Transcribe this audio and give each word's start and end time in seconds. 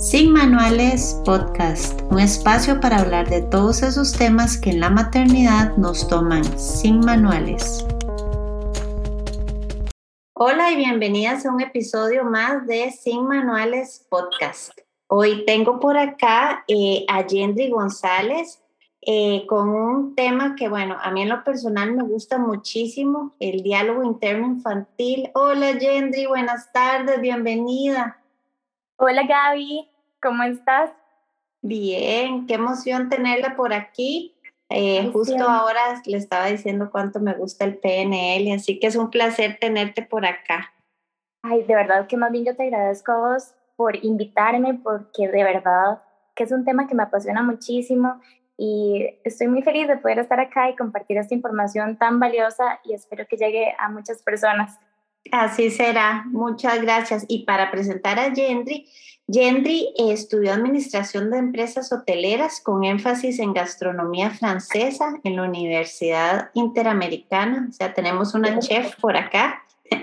Sin 0.00 0.32
Manuales 0.32 1.20
Podcast, 1.26 2.00
un 2.10 2.20
espacio 2.20 2.80
para 2.80 3.00
hablar 3.00 3.28
de 3.28 3.42
todos 3.42 3.82
esos 3.82 4.14
temas 4.14 4.56
que 4.56 4.70
en 4.70 4.80
la 4.80 4.88
maternidad 4.88 5.76
nos 5.76 6.08
toman 6.08 6.42
sin 6.58 7.00
manuales. 7.00 7.86
Hola 10.32 10.70
y 10.70 10.76
bienvenidas 10.76 11.44
a 11.44 11.52
un 11.52 11.60
episodio 11.60 12.24
más 12.24 12.66
de 12.66 12.90
Sin 12.92 13.26
Manuales 13.26 14.06
Podcast. 14.08 14.72
Hoy 15.06 15.44
tengo 15.44 15.78
por 15.78 15.98
acá 15.98 16.64
eh, 16.66 17.04
a 17.06 17.26
Yendri 17.26 17.68
González 17.68 18.62
eh, 19.02 19.44
con 19.46 19.68
un 19.68 20.14
tema 20.14 20.56
que, 20.56 20.70
bueno, 20.70 20.96
a 20.98 21.10
mí 21.10 21.20
en 21.20 21.28
lo 21.28 21.44
personal 21.44 21.92
me 21.92 22.04
gusta 22.04 22.38
muchísimo, 22.38 23.34
el 23.38 23.62
diálogo 23.62 24.02
interno 24.02 24.46
infantil. 24.46 25.30
Hola 25.34 25.78
Yendri, 25.78 26.24
buenas 26.24 26.72
tardes, 26.72 27.20
bienvenida. 27.20 28.16
Hola 29.02 29.22
Gaby, 29.26 29.89
¿cómo 30.22 30.42
estás? 30.42 30.90
Bien, 31.62 32.46
qué 32.46 32.54
emoción 32.54 33.08
tenerla 33.08 33.56
por 33.56 33.72
aquí. 33.72 34.36
Eh, 34.68 35.10
justo 35.12 35.42
ahora 35.42 36.00
le 36.06 36.16
estaba 36.16 36.46
diciendo 36.46 36.90
cuánto 36.92 37.18
me 37.18 37.34
gusta 37.34 37.64
el 37.64 37.78
PNL, 37.78 38.54
así 38.54 38.78
que 38.78 38.86
es 38.86 38.96
un 38.96 39.10
placer 39.10 39.58
tenerte 39.60 40.02
por 40.02 40.24
acá. 40.24 40.72
Ay, 41.42 41.64
de 41.64 41.74
verdad 41.74 42.06
que 42.06 42.16
más 42.16 42.30
bien 42.30 42.44
yo 42.44 42.54
te 42.54 42.62
agradezco 42.62 43.12
a 43.12 43.32
vos 43.32 43.54
por 43.76 43.96
invitarme, 44.04 44.74
porque 44.74 45.28
de 45.28 45.42
verdad 45.42 46.02
que 46.36 46.44
es 46.44 46.52
un 46.52 46.64
tema 46.64 46.86
que 46.86 46.94
me 46.94 47.02
apasiona 47.02 47.42
muchísimo 47.42 48.20
y 48.56 49.18
estoy 49.24 49.48
muy 49.48 49.62
feliz 49.62 49.88
de 49.88 49.96
poder 49.96 50.18
estar 50.20 50.38
acá 50.38 50.70
y 50.70 50.76
compartir 50.76 51.16
esta 51.16 51.34
información 51.34 51.96
tan 51.96 52.20
valiosa 52.20 52.78
y 52.84 52.92
espero 52.92 53.26
que 53.26 53.36
llegue 53.36 53.74
a 53.78 53.88
muchas 53.88 54.22
personas. 54.22 54.78
Así 55.32 55.70
será, 55.70 56.24
muchas 56.28 56.80
gracias. 56.82 57.24
Y 57.28 57.44
para 57.44 57.70
presentar 57.70 58.18
a 58.18 58.32
Yendri, 58.32 58.88
Yendri 59.26 59.94
estudió 59.96 60.52
Administración 60.52 61.30
de 61.30 61.38
Empresas 61.38 61.92
Hoteleras 61.92 62.60
con 62.60 62.82
énfasis 62.82 63.38
en 63.38 63.52
gastronomía 63.52 64.30
francesa 64.30 65.20
en 65.22 65.36
la 65.36 65.44
Universidad 65.44 66.50
Interamericana. 66.54 67.68
O 67.68 67.72
sea, 67.72 67.94
tenemos 67.94 68.34
una 68.34 68.58
chef 68.58 68.96
por 68.96 69.16
acá. 69.16 69.62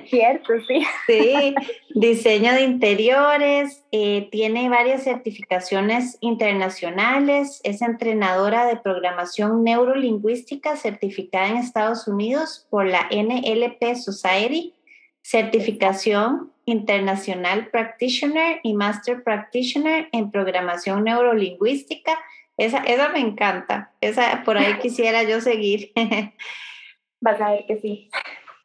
Cierto, 0.10 0.54
sí. 0.66 0.86
Sí, 1.08 1.56
diseño 1.94 2.54
de 2.54 2.62
interiores, 2.62 3.84
eh, 3.92 4.30
tiene 4.32 4.70
varias 4.70 5.04
certificaciones 5.04 6.18
internacionales, 6.22 7.60
es 7.64 7.82
entrenadora 7.82 8.66
de 8.66 8.78
programación 8.78 9.64
neurolingüística 9.64 10.78
certificada 10.78 11.50
en 11.50 11.58
Estados 11.58 12.08
Unidos 12.08 12.66
por 12.70 12.86
la 12.86 13.10
NLP 13.12 13.96
Society 13.96 14.74
certificación 15.28 16.54
internacional 16.64 17.68
practitioner 17.70 18.62
y 18.64 18.74
master 18.74 19.24
practitioner 19.24 20.08
en 20.14 20.32
programación 20.32 21.04
neurolingüística. 21.04 22.18
Esa, 22.56 22.78
esa 22.84 23.10
me 23.10 23.20
encanta. 23.20 23.92
Esa 24.00 24.44
por 24.46 24.58
ahí 24.58 24.78
quisiera 24.82 25.24
yo 25.24 25.42
seguir. 25.42 25.92
Vas 27.20 27.42
a 27.42 27.52
ver 27.52 27.66
que 27.66 27.78
sí. 27.78 28.10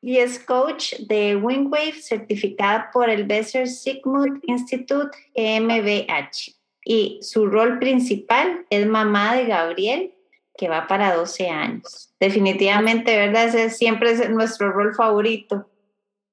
Y 0.02 0.18
es 0.18 0.38
coach 0.38 0.94
de 1.08 1.34
Wingwave, 1.34 1.94
certificada 1.94 2.90
por 2.92 3.10
el 3.10 3.24
Besser 3.24 3.66
Sigmund 3.66 4.40
Institute 4.46 5.10
MBH. 5.34 6.54
Y 6.84 7.18
su 7.22 7.46
rol 7.46 7.80
principal 7.80 8.66
es 8.70 8.86
mamá 8.86 9.34
de 9.34 9.46
Gabriel, 9.46 10.14
que 10.56 10.68
va 10.68 10.86
para 10.86 11.14
12 11.14 11.48
años. 11.48 12.14
Definitivamente, 12.20 13.16
¿verdad? 13.16 13.46
Ese 13.48 13.70
siempre 13.70 14.12
es 14.12 14.30
nuestro 14.30 14.70
rol 14.70 14.94
favorito. 14.94 15.68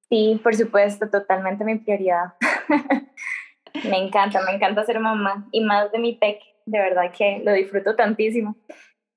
Sí, 0.09 0.39
por 0.43 0.55
supuesto, 0.55 1.09
totalmente 1.09 1.63
mi 1.63 1.75
prioridad. 1.75 2.33
me 3.89 3.97
encanta, 3.97 4.41
me 4.41 4.55
encanta 4.55 4.83
ser 4.83 4.99
mamá 4.99 5.47
y 5.51 5.61
más 5.61 5.91
de 5.91 5.99
mi 5.99 6.17
tech, 6.17 6.39
de 6.65 6.79
verdad 6.79 7.11
que 7.15 7.41
lo 7.45 7.53
disfruto 7.53 7.95
tantísimo. 7.95 8.55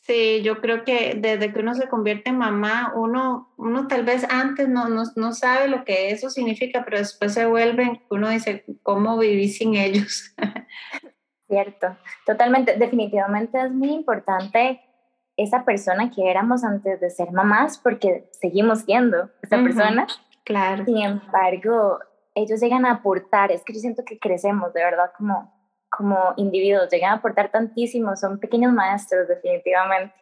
Sí, 0.01 0.43
yo 0.43 0.61
creo 0.61 0.85
que 0.85 1.15
desde 1.17 1.53
que 1.53 1.61
uno 1.61 1.75
se 1.75 1.89
convierte 1.89 2.31
en 2.31 2.39
mamá, 2.39 2.93
uno, 2.97 3.55
uno 3.57 3.87
tal 3.87 4.05
vez 4.05 4.27
antes 4.29 4.69
no, 4.69 4.89
no, 4.89 5.05
no 5.15 5.33
sabe 5.33 5.69
lo 5.69 5.85
que 5.85 6.11
eso 6.11 6.29
significa, 6.29 6.85
pero 6.85 6.99
después 6.99 7.33
se 7.33 7.47
vuelven, 7.47 8.03
uno 8.11 8.29
dice, 8.29 8.65
¿cómo 8.83 9.17
viví 9.17 9.49
sin 9.49 9.77
ellos? 9.77 10.35
Cierto, 11.49 11.97
totalmente, 12.27 12.77
definitivamente 12.77 13.61
es 13.61 13.71
muy 13.71 13.91
importante 13.93 14.81
esa 15.37 15.65
persona 15.65 16.11
que 16.11 16.29
éramos 16.29 16.65
antes 16.65 17.01
de 17.01 17.09
ser 17.09 17.31
mamás, 17.31 17.79
porque 17.79 18.29
seguimos 18.33 18.81
siendo 18.81 19.31
esa 19.43 19.63
persona 19.63 20.07
Claro. 20.45 20.85
Sin 20.85 20.99
embargo, 20.99 21.99
ellos 22.35 22.61
llegan 22.61 22.85
a 22.87 22.93
aportar, 22.93 23.53
es 23.53 23.63
que 23.65 23.75
yo 23.75 23.81
siento 23.81 24.05
que 24.05 24.19
crecemos 24.19 24.73
de 24.73 24.83
verdad 24.83 25.11
como, 25.17 25.53
como 25.91 26.35
individuos, 26.37 26.89
llegan 26.91 27.13
a 27.13 27.17
aportar 27.17 27.51
tantísimo, 27.51 28.17
son 28.17 28.39
pequeños 28.39 28.73
maestros 28.73 29.29
definitivamente. 29.29 30.15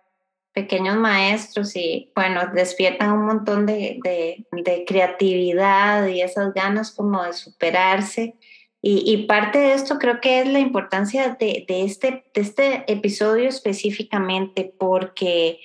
Pequeños 0.53 0.97
maestros 0.97 1.77
y 1.77 2.13
bueno, 2.15 2.41
despiertan 2.53 3.13
un 3.13 3.27
montón 3.27 3.67
de, 3.67 4.01
de, 4.03 4.47
de 4.51 4.85
creatividad 4.85 6.07
y 6.07 6.23
esas 6.23 6.53
ganas 6.53 6.91
como 6.91 7.23
de 7.23 7.33
superarse. 7.33 8.37
Y, 8.83 9.05
y, 9.07 9.27
parte 9.27 9.59
de 9.59 9.75
esto 9.75 9.99
creo 9.99 10.23
que 10.23 10.41
es 10.41 10.49
la 10.49 10.59
importancia 10.59 11.37
de, 11.39 11.67
de, 11.69 11.85
este, 11.85 12.25
de 12.35 12.41
este 12.41 12.91
episodio 12.91 13.47
específicamente 13.47 14.75
porque 14.79 15.61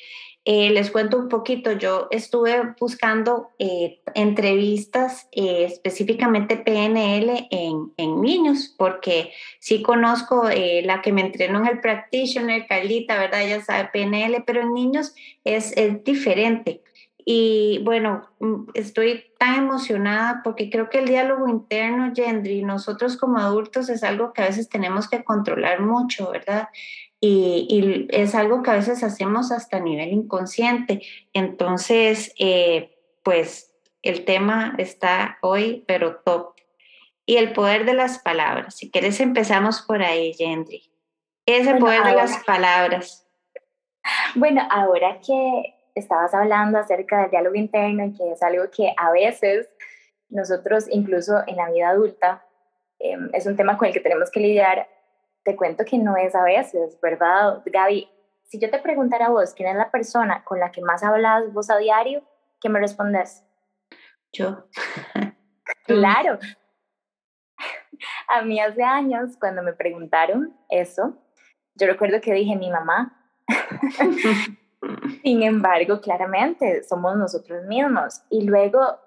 eh, 0.48 0.70
les 0.70 0.92
cuento 0.92 1.18
un 1.18 1.28
poquito, 1.28 1.72
yo 1.72 2.08
estuve 2.12 2.76
buscando 2.80 3.50
eh, 3.58 4.00
entrevistas 4.14 5.28
eh, 5.32 5.66
específicamente 5.66 6.56
PNL 6.56 7.48
en, 7.50 7.92
en, 7.98 8.22
niños, 8.22 8.74
porque 8.78 9.34
sí 9.60 9.82
conozco 9.82 10.48
la 10.84 11.02
que 11.02 11.12
me 11.12 11.22
entrenó 11.22 11.60
en 11.60 11.68
el 11.68 11.82
practitioner, 11.82 12.68
Carlita, 12.68 13.18
¿verdad? 13.18 13.42
Ella 13.42 13.62
sabe 13.64 13.90
PNL, 13.92 14.44
pero 14.46 14.62
en 14.62 14.76
niños 14.76 15.16
es, 15.44 15.76
es 15.76 16.04
diferente. 16.04 16.84
Y 17.28 17.82
bueno, 17.84 18.30
mm, 18.40 18.70
estoy 18.76 19.24
tan 19.40 19.56
emocionada 19.56 20.42
porque 20.44 20.70
creo 20.70 20.92
que 20.92 21.00
el 21.00 21.08
diálogo 21.08 21.50
interno, 21.50 22.14
Gendry, 22.16 22.62
nosotros 22.62 23.18
como 23.18 23.40
adultos 23.40 23.90
es 23.90 24.04
algo 24.04 24.32
que 24.32 24.44
a 24.44 24.46
veces 24.46 24.70
tenemos 24.70 25.10
que 25.10 25.24
controlar 25.24 25.82
mucho, 25.82 26.30
¿verdad? 26.30 26.70
Y, 27.28 28.08
es 28.12 28.36
algo 28.36 28.62
que 28.62 28.72
a 28.72 28.76
veces 28.76 29.04
hacemos 29.04 29.52
hasta 29.52 29.78
a 29.78 29.82
nivel 29.82 30.10
inconsciente. 30.10 31.02
Entonces, 31.34 32.34
eh, 32.38 32.98
pues 33.24 33.74
el 34.02 34.26
tema 34.26 34.76
está 34.78 35.38
hoy, 35.42 35.84
pero 35.88 36.18
top. 36.18 36.54
Y 37.26 37.38
el 37.38 37.54
poder 37.54 37.86
de 37.86 37.96
las 37.96 38.20
palabras. 38.20 38.76
Si 38.76 38.92
quieres, 38.92 39.20
empezamos 39.20 39.82
por 39.82 40.04
ahí, 40.04 40.34
Gendry. 40.34 40.92
¿Qué 41.46 41.58
es 41.58 41.68
el 41.68 41.80
poder 41.80 42.04
de 42.04 42.14
las 42.14 42.44
palabras? 42.44 43.28
Bueno, 44.36 44.62
ahora 44.70 45.20
que 45.26 45.74
estabas 45.96 46.34
hablando 46.36 46.78
acerca 46.78 47.22
del 47.22 47.32
diálogo 47.32 47.56
interno, 47.56 48.14
que 48.16 48.34
es 48.34 48.44
algo 48.44 48.66
que 48.70 48.94
a 48.96 49.12
veces 49.12 49.68
nosotros, 50.30 50.86
incluso 50.92 51.42
en 51.48 51.56
la 51.56 51.72
vida 51.72 51.90
adulta, 51.90 52.46
em, 53.00 53.30
es 53.34 53.48
un 53.48 53.56
tema 53.56 53.78
con 53.78 53.88
el 53.88 53.94
que 53.94 54.00
tenemos 54.00 54.30
que 54.30 54.40
lidiar, 54.40 54.88
te 55.46 55.56
cuento 55.56 55.86
que 55.86 56.00
no 56.00 56.18
es 56.18 56.36
a 56.36 56.44
veces, 56.44 57.00
¿verdad? 57.02 57.62
Gaby, 57.66 58.10
si 58.44 58.60
yo 58.60 58.70
te 58.70 58.80
preguntara 58.80 59.28
a 59.28 59.30
vos 59.30 59.54
quién 59.54 59.70
es 59.70 59.76
la 59.76 59.92
persona 59.92 60.44
con 60.44 60.60
la 60.60 60.72
que 60.72 60.82
más 60.82 61.04
hablas 61.04 61.54
vos 61.54 61.70
a 61.70 61.78
diario, 61.78 62.24
¿qué 62.60 62.68
me 62.68 62.80
respondes? 62.80 63.46
Yo. 64.34 64.66
claro. 65.86 66.40
A 68.28 68.42
mí 68.42 68.60
hace 68.60 68.84
años, 68.84 69.38
cuando 69.40 69.62
me 69.62 69.74
preguntaron 69.74 70.58
eso, 70.70 71.16
yo 71.76 71.88
recuerdo 71.88 72.20
que 72.22 72.34
dije 72.34 72.56
mi 72.56 72.72
mamá. 72.72 73.16
Sin 75.24 75.44
embargo, 75.44 76.02
claramente 76.02 76.84
somos 76.84 77.16
nosotros 77.18 77.66
mismos. 77.66 78.24
Y 78.32 78.46
luego 78.46 79.00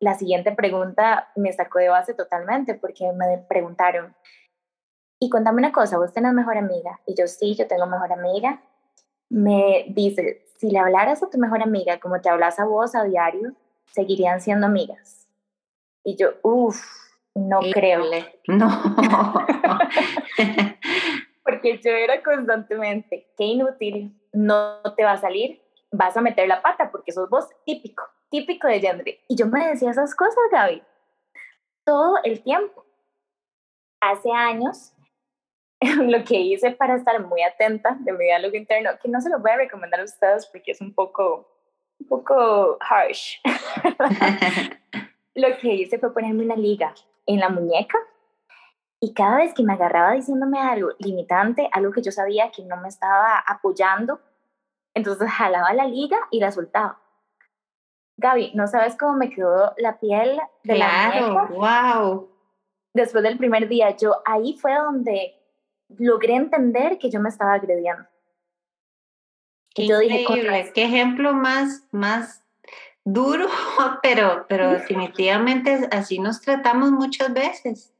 la 0.00 0.14
siguiente 0.14 0.50
pregunta 0.52 1.30
me 1.36 1.52
sacó 1.52 1.78
de 1.78 1.88
base 1.88 2.14
totalmente 2.14 2.74
porque 2.74 3.10
me 3.12 3.38
preguntaron, 3.48 4.14
y 5.24 5.30
contame 5.30 5.58
una 5.58 5.72
cosa, 5.72 5.96
vos 5.96 6.12
tenés 6.12 6.34
mejor 6.34 6.58
amiga. 6.58 7.00
Y 7.06 7.14
yo 7.14 7.26
sí, 7.26 7.54
yo 7.54 7.66
tengo 7.66 7.86
mejor 7.86 8.12
amiga. 8.12 8.60
Me 9.30 9.86
dice, 9.88 10.44
si 10.58 10.70
le 10.70 10.78
hablaras 10.78 11.22
a 11.22 11.30
tu 11.30 11.38
mejor 11.38 11.62
amiga 11.62 11.98
como 11.98 12.20
te 12.20 12.28
hablas 12.28 12.58
a 12.58 12.66
vos 12.66 12.94
a 12.94 13.04
diario, 13.04 13.54
seguirían 13.86 14.42
siendo 14.42 14.66
amigas. 14.66 15.26
Y 16.04 16.16
yo, 16.16 16.34
uff, 16.42 16.84
no 17.34 17.60
creo. 17.72 18.04
No. 18.48 18.68
Porque 21.42 21.78
yo 21.82 21.90
era 21.90 22.22
constantemente, 22.22 23.32
qué 23.36 23.44
inútil, 23.44 24.14
no 24.32 24.82
te 24.96 25.04
va 25.04 25.12
a 25.12 25.18
salir, 25.18 25.62
vas 25.90 26.16
a 26.18 26.20
meter 26.20 26.48
la 26.48 26.60
pata 26.60 26.90
porque 26.90 27.12
sos 27.12 27.30
vos 27.30 27.48
típico, 27.64 28.04
típico 28.30 28.66
de 28.66 28.80
Yandre. 28.80 29.20
Y 29.28 29.36
yo 29.36 29.46
me 29.46 29.68
decía 29.68 29.90
esas 29.90 30.14
cosas, 30.14 30.44
Gaby, 30.52 30.82
todo 31.84 32.18
el 32.24 32.42
tiempo. 32.42 32.84
Hace 34.00 34.30
años 34.32 34.93
lo 36.10 36.24
que 36.24 36.38
hice 36.38 36.70
para 36.72 36.96
estar 36.96 37.24
muy 37.26 37.42
atenta 37.42 37.96
de 38.00 38.12
mi 38.12 38.24
diálogo 38.24 38.56
interno, 38.56 38.90
que 39.02 39.08
no 39.08 39.20
se 39.20 39.30
lo 39.30 39.38
voy 39.38 39.50
a 39.50 39.56
recomendar 39.56 40.00
a 40.00 40.04
ustedes 40.04 40.46
porque 40.46 40.72
es 40.72 40.80
un 40.80 40.94
poco, 40.94 41.48
un 42.00 42.06
poco 42.06 42.78
harsh. 42.80 43.40
lo 45.34 45.56
que 45.58 45.74
hice 45.74 45.98
fue 45.98 46.12
ponerme 46.12 46.44
una 46.44 46.56
liga 46.56 46.94
en 47.26 47.40
la 47.40 47.48
muñeca 47.48 47.98
Y 49.00 49.14
cada 49.14 49.38
vez 49.38 49.54
que 49.54 49.62
me 49.62 49.72
agarraba 49.72 50.12
diciéndome 50.12 50.60
algo 50.60 50.90
limitante, 50.98 51.68
algo 51.72 51.92
que 51.92 52.02
yo 52.02 52.12
sabía 52.12 52.50
que 52.50 52.64
no 52.64 52.76
me 52.76 52.88
estaba 52.88 53.38
apoyando, 53.38 54.20
entonces 54.94 55.30
jalaba 55.30 55.72
la 55.72 55.86
liga 55.86 56.16
y 56.30 56.40
la 56.40 56.52
soltaba. 56.52 57.00
Gaby, 58.16 58.52
no 58.54 58.68
sabes 58.68 58.96
cómo 58.96 59.14
me 59.14 59.28
quedó 59.28 59.74
la 59.76 59.98
piel 59.98 60.40
de 60.62 60.74
claro, 60.74 61.34
la 61.34 61.44
wow. 61.46 62.28
Después 62.94 63.24
del 63.24 63.36
primer 63.36 63.68
día, 63.68 63.96
yo 63.96 64.22
ahí 64.24 64.56
fue 64.56 64.72
donde 64.76 65.34
logré 65.98 66.34
entender 66.34 66.98
que 66.98 67.10
yo 67.10 67.20
me 67.20 67.28
estaba 67.28 67.54
agrediendo. 67.54 68.04
Qué 69.74 69.86
yo 69.86 69.98
dije, 69.98 70.24
qué 70.72 70.84
ejemplo 70.84 71.32
más, 71.32 71.84
más 71.90 72.44
duro, 73.04 73.48
pero, 74.02 74.46
pero 74.48 74.70
definitivamente 74.70 75.88
así 75.90 76.18
nos 76.18 76.40
tratamos 76.40 76.92
muchas 76.92 77.32
veces. 77.32 77.92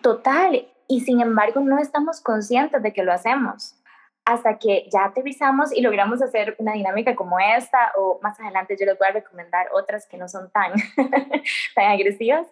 Total, 0.00 0.66
y 0.88 1.00
sin 1.00 1.20
embargo 1.20 1.60
no 1.60 1.78
estamos 1.78 2.20
conscientes 2.20 2.82
de 2.82 2.92
que 2.92 3.04
lo 3.04 3.12
hacemos 3.12 3.76
hasta 4.24 4.58
que 4.58 4.88
ya 4.92 5.04
aterrizamos 5.04 5.72
y 5.72 5.80
logramos 5.80 6.22
hacer 6.22 6.54
una 6.58 6.72
dinámica 6.74 7.16
como 7.16 7.38
esta 7.40 7.92
o 7.96 8.20
más 8.22 8.38
adelante 8.38 8.76
yo 8.78 8.86
les 8.86 8.98
voy 8.98 9.08
a 9.08 9.12
recomendar 9.12 9.66
otras 9.72 10.06
que 10.06 10.16
no 10.16 10.28
son 10.28 10.50
tan, 10.50 10.72
tan 11.74 11.90
agresivas. 11.90 12.46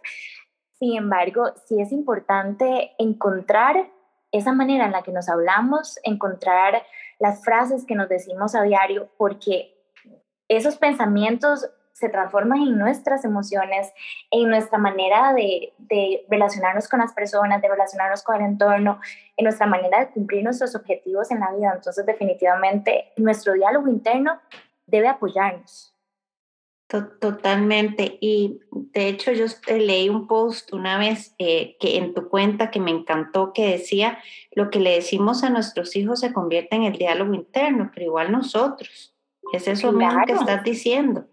Sin 0.78 0.96
embargo, 0.96 1.52
sí 1.66 1.80
es 1.80 1.92
importante 1.92 2.92
encontrar 2.98 3.88
esa 4.32 4.52
manera 4.52 4.86
en 4.86 4.92
la 4.92 5.02
que 5.02 5.12
nos 5.12 5.28
hablamos, 5.28 5.98
encontrar 6.02 6.82
las 7.18 7.42
frases 7.44 7.84
que 7.84 7.94
nos 7.94 8.08
decimos 8.08 8.54
a 8.54 8.62
diario, 8.62 9.08
porque 9.16 9.76
esos 10.48 10.76
pensamientos 10.76 11.70
se 12.00 12.08
transforman 12.08 12.62
en 12.62 12.78
nuestras 12.78 13.24
emociones, 13.26 13.92
en 14.30 14.48
nuestra 14.48 14.78
manera 14.78 15.34
de, 15.34 15.74
relacionarnos 16.28 16.88
con 16.88 17.00
las 17.00 17.12
personas, 17.12 17.60
de 17.60 17.68
relacionarnos 17.68 18.22
con 18.22 18.36
el 18.36 18.46
entorno, 18.46 19.00
en 19.36 19.44
nuestra 19.44 19.66
manera 19.66 20.00
de 20.00 20.08
cumplir 20.08 20.42
nuestros 20.42 20.74
objetivos 20.74 21.30
en 21.30 21.40
la 21.40 21.52
vida. 21.52 21.72
Entonces, 21.74 22.06
definitivamente, 22.06 23.12
nuestro 23.16 23.52
diálogo 23.52 23.88
interno 23.88 24.40
debe 24.86 25.08
apoyarnos. 25.08 25.89
Totalmente. 26.90 28.18
Y 28.20 28.60
de 28.72 29.06
hecho 29.06 29.30
yo 29.30 29.46
leí 29.68 30.08
un 30.08 30.26
post 30.26 30.72
una 30.72 30.98
vez 30.98 31.36
eh, 31.38 31.76
que 31.78 31.96
en 31.96 32.14
tu 32.14 32.28
cuenta 32.28 32.72
que 32.72 32.80
me 32.80 32.90
encantó 32.90 33.52
que 33.52 33.70
decía, 33.70 34.18
lo 34.50 34.70
que 34.70 34.80
le 34.80 34.94
decimos 34.96 35.44
a 35.44 35.50
nuestros 35.50 35.94
hijos 35.94 36.18
se 36.18 36.32
convierte 36.32 36.74
en 36.74 36.82
el 36.82 36.94
diálogo 36.94 37.32
interno, 37.32 37.92
pero 37.94 38.06
igual 38.06 38.32
nosotros. 38.32 39.14
Es 39.52 39.68
eso 39.68 39.92
mismo 39.92 40.20
que 40.26 40.32
estás 40.32 40.64
diciendo. 40.64 41.26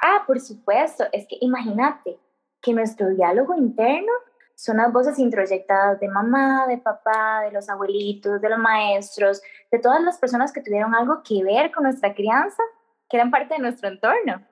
Ah, 0.00 0.24
por 0.26 0.40
supuesto, 0.40 1.04
es 1.12 1.26
que 1.28 1.38
imagínate 1.40 2.18
que 2.60 2.72
nuestro 2.72 3.10
diálogo 3.10 3.54
interno 3.54 4.12
son 4.56 4.78
las 4.78 4.92
voces 4.92 5.18
introyectadas 5.20 6.00
de 6.00 6.08
mamá, 6.08 6.66
de 6.66 6.78
papá, 6.78 7.42
de 7.42 7.52
los 7.52 7.68
abuelitos, 7.68 8.40
de 8.40 8.48
los 8.48 8.58
maestros, 8.58 9.42
de 9.70 9.78
todas 9.78 10.02
las 10.02 10.18
personas 10.18 10.52
que 10.52 10.62
tuvieron 10.62 10.94
algo 10.94 11.22
que 11.22 11.44
ver 11.44 11.70
con 11.70 11.84
nuestra 11.84 12.14
crianza, 12.14 12.62
que 13.08 13.16
eran 13.16 13.30
parte 13.30 13.54
de 13.54 13.60
nuestro 13.60 13.88
entorno. 13.88 14.44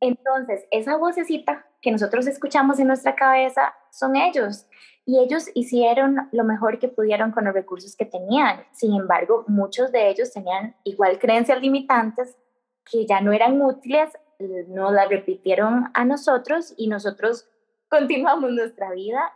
Entonces, 0.00 0.64
esa 0.70 0.96
vocecita 0.96 1.64
que 1.80 1.92
nosotros 1.92 2.26
escuchamos 2.26 2.78
en 2.78 2.88
nuestra 2.88 3.14
cabeza 3.14 3.74
son 3.90 4.16
ellos 4.16 4.66
y 5.04 5.18
ellos 5.18 5.48
hicieron 5.54 6.28
lo 6.32 6.44
mejor 6.44 6.78
que 6.78 6.88
pudieron 6.88 7.32
con 7.32 7.44
los 7.44 7.54
recursos 7.54 7.96
que 7.96 8.04
tenían. 8.04 8.64
Sin 8.72 8.94
embargo, 8.94 9.44
muchos 9.48 9.90
de 9.92 10.08
ellos 10.08 10.32
tenían 10.32 10.76
igual 10.84 11.18
creencias 11.18 11.60
limitantes 11.60 12.36
que 12.90 13.06
ya 13.06 13.20
no 13.20 13.32
eran 13.32 13.60
útiles, 13.60 14.10
nos 14.68 14.92
las 14.92 15.08
repitieron 15.08 15.90
a 15.94 16.04
nosotros 16.04 16.74
y 16.76 16.88
nosotros 16.88 17.48
continuamos 17.88 18.50
nuestra 18.52 18.90
vida 18.92 19.32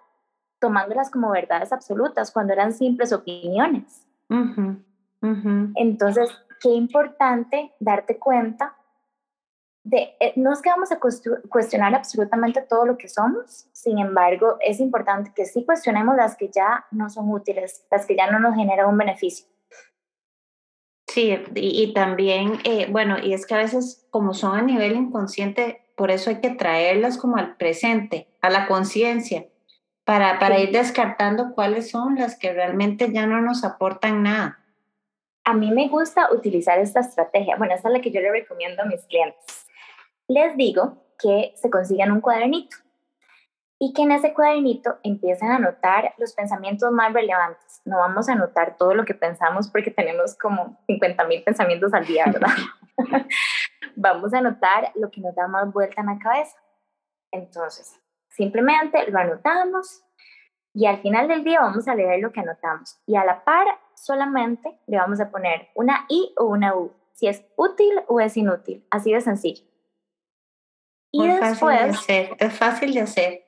tomándolas 0.59 1.11
como 1.11 1.31
verdades 1.31 1.73
absolutas 1.73 2.31
cuando 2.31 2.53
eran 2.53 2.73
simples 2.73 3.13
opiniones. 3.13 4.07
Entonces, 5.75 6.31
qué 6.61 6.71
importante 6.71 7.73
darte 7.79 8.19
cuenta 8.19 8.76
de, 9.87 10.17
eh, 10.19 10.33
no 10.35 10.53
es 10.53 10.61
que 10.61 10.69
vamos 10.69 10.91
a 10.91 10.99
cuestionar 10.99 11.95
absolutamente 11.95 12.61
todo 12.61 12.87
lo 12.87 12.99
que 12.99 13.09
somos, 13.09 13.69
sin 13.73 14.01
embargo, 14.01 14.57
es 14.61 14.81
importante 14.81 15.31
que 15.33 15.45
sí 15.45 15.65
cuestionemos 15.65 16.17
las 16.17 16.37
que 16.37 16.51
ya 16.53 16.87
no 16.91 17.09
son 17.09 17.31
útiles, 17.31 17.87
las 17.89 18.05
que 18.05 18.17
ya 18.17 18.29
no 18.29 18.41
nos 18.41 18.57
generan 18.57 18.89
un 18.89 18.99
beneficio. 18.99 19.47
Sí, 21.07 21.39
y, 21.55 21.95
también, 21.95 22.59
eh, 22.65 22.89
bueno, 22.91 23.17
y 23.23 23.33
es 23.33 23.47
que 23.47 23.55
a 23.55 23.59
veces 23.59 24.05
como 24.11 24.35
son 24.35 24.59
a 24.59 24.63
nivel 24.63 24.97
inconsciente, 24.97 25.83
por 25.97 26.11
eso 26.11 26.31
hay 26.31 26.41
que 26.41 26.51
traerlas 26.51 27.17
como 27.17 27.37
al 27.37 27.57
presente, 27.57 28.27
a 28.43 28.51
la 28.51 28.67
conciencia, 28.67 29.47
para, 30.05 30.41
para 30.41 30.59
ir 30.59 30.73
descartando 30.73 31.55
cuáles 31.55 31.91
son 31.91 32.17
las 32.17 32.37
que 32.37 32.53
realmente 32.53 33.13
ya 33.13 33.27
no 33.27 33.41
nos 33.41 33.63
aportan 33.63 34.25
nada. 34.25 34.59
A 35.45 35.55
mí 35.55 35.71
me 35.71 35.89
gusta 35.89 36.33
utilizar 36.33 36.81
esta 36.81 36.99
estrategia, 36.99 37.55
bueno, 37.57 37.73
esta 37.73 37.89
es 37.89 37.95
la 37.95 38.01
que 38.01 38.11
yo 38.11 38.21
le 38.21 38.33
recomiendo 38.33 38.83
a 38.83 38.87
mis 38.87 39.05
clientes. 39.05 39.66
Les 40.29 40.57
digo 40.57 41.05
que 41.19 41.53
se 41.57 41.71
consigan 41.71 42.13
un 42.13 42.21
cuadernito 42.21 42.77
y 43.79 43.93
que 43.93 44.03
en 44.03 44.13
ese 44.13 44.33
cuadernito 44.33 44.99
empiecen 45.03 45.51
a 45.51 45.57
anotar 45.57 46.15
los 46.19 46.33
pensamientos 46.33 46.91
más 46.93 47.13
relevantes. 47.13 47.83
No 47.85 47.99
vamos 47.99 48.29
a 48.29 48.33
anotar 48.33 48.77
todo 48.77 48.95
lo 48.95 49.05
que 49.05 49.15
pensamos 49.15 49.71
porque 49.71 49.91
tenemos 49.91 50.37
como 50.37 50.79
50 50.87 51.25
mil 51.25 51.43
pensamientos 51.43 51.93
al 51.93 52.07
día, 52.07 52.25
¿verdad? 52.27 52.49
vamos 53.97 54.33
a 54.35 54.39
anotar 54.39 54.93
lo 54.95 55.11
que 55.11 55.21
nos 55.21 55.35
da 55.35 55.49
más 55.49 55.73
vuelta 55.73 56.01
en 56.01 56.07
la 56.07 56.19
cabeza. 56.19 56.57
Entonces, 57.31 58.01
simplemente 58.29 59.11
lo 59.11 59.19
anotamos 59.19 60.03
y 60.73 60.87
al 60.87 61.01
final 61.01 61.29
del 61.29 61.45
día 61.45 61.61
vamos 61.61 61.89
a 61.89 61.95
leer 61.95 62.21
lo 62.21 62.33
que 62.33 62.41
anotamos. 62.41 62.99
Y 63.07 63.17
a 63.17 63.25
la 63.25 63.45
par, 63.45 63.67
solamente 63.95 64.79
le 64.87 64.99
vamos 64.99 65.21
a 65.21 65.31
poner 65.31 65.69
una 65.75 66.07
I 66.09 66.35
o 66.39 66.45
una 66.45 66.75
U, 66.75 66.93
si 67.13 67.29
es 67.29 67.45
útil 67.57 68.01
o 68.09 68.21
es 68.21 68.37
inútil, 68.37 68.87
así 68.91 69.13
de 69.13 69.21
sencillo. 69.21 69.65
Y 71.25 71.27
después... 71.29 72.07
es 72.09 72.53
fácil 72.55 72.95
de 72.95 73.01
hacer 73.01 73.47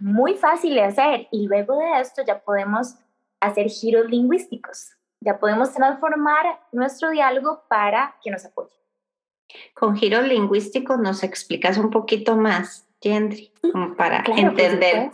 muy 0.00 0.34
fácil 0.34 0.74
de 0.74 0.82
hacer 0.82 1.28
y 1.30 1.46
luego 1.46 1.78
de 1.78 2.00
esto 2.00 2.22
ya 2.26 2.40
podemos 2.40 2.96
hacer 3.40 3.68
giros 3.68 4.08
lingüísticos, 4.08 4.92
ya 5.20 5.38
podemos 5.38 5.72
transformar 5.72 6.60
nuestro 6.72 7.10
diálogo 7.10 7.64
para 7.68 8.16
que 8.22 8.30
nos 8.30 8.44
apoye. 8.44 8.72
Con 9.74 9.96
giros 9.96 10.26
lingüísticos 10.26 10.98
nos 10.98 11.22
explicas 11.22 11.76
un 11.76 11.90
poquito 11.90 12.36
más, 12.36 12.88
Gendry, 13.00 13.52
como 13.60 13.94
para 13.96 14.24
entender. 14.36 15.10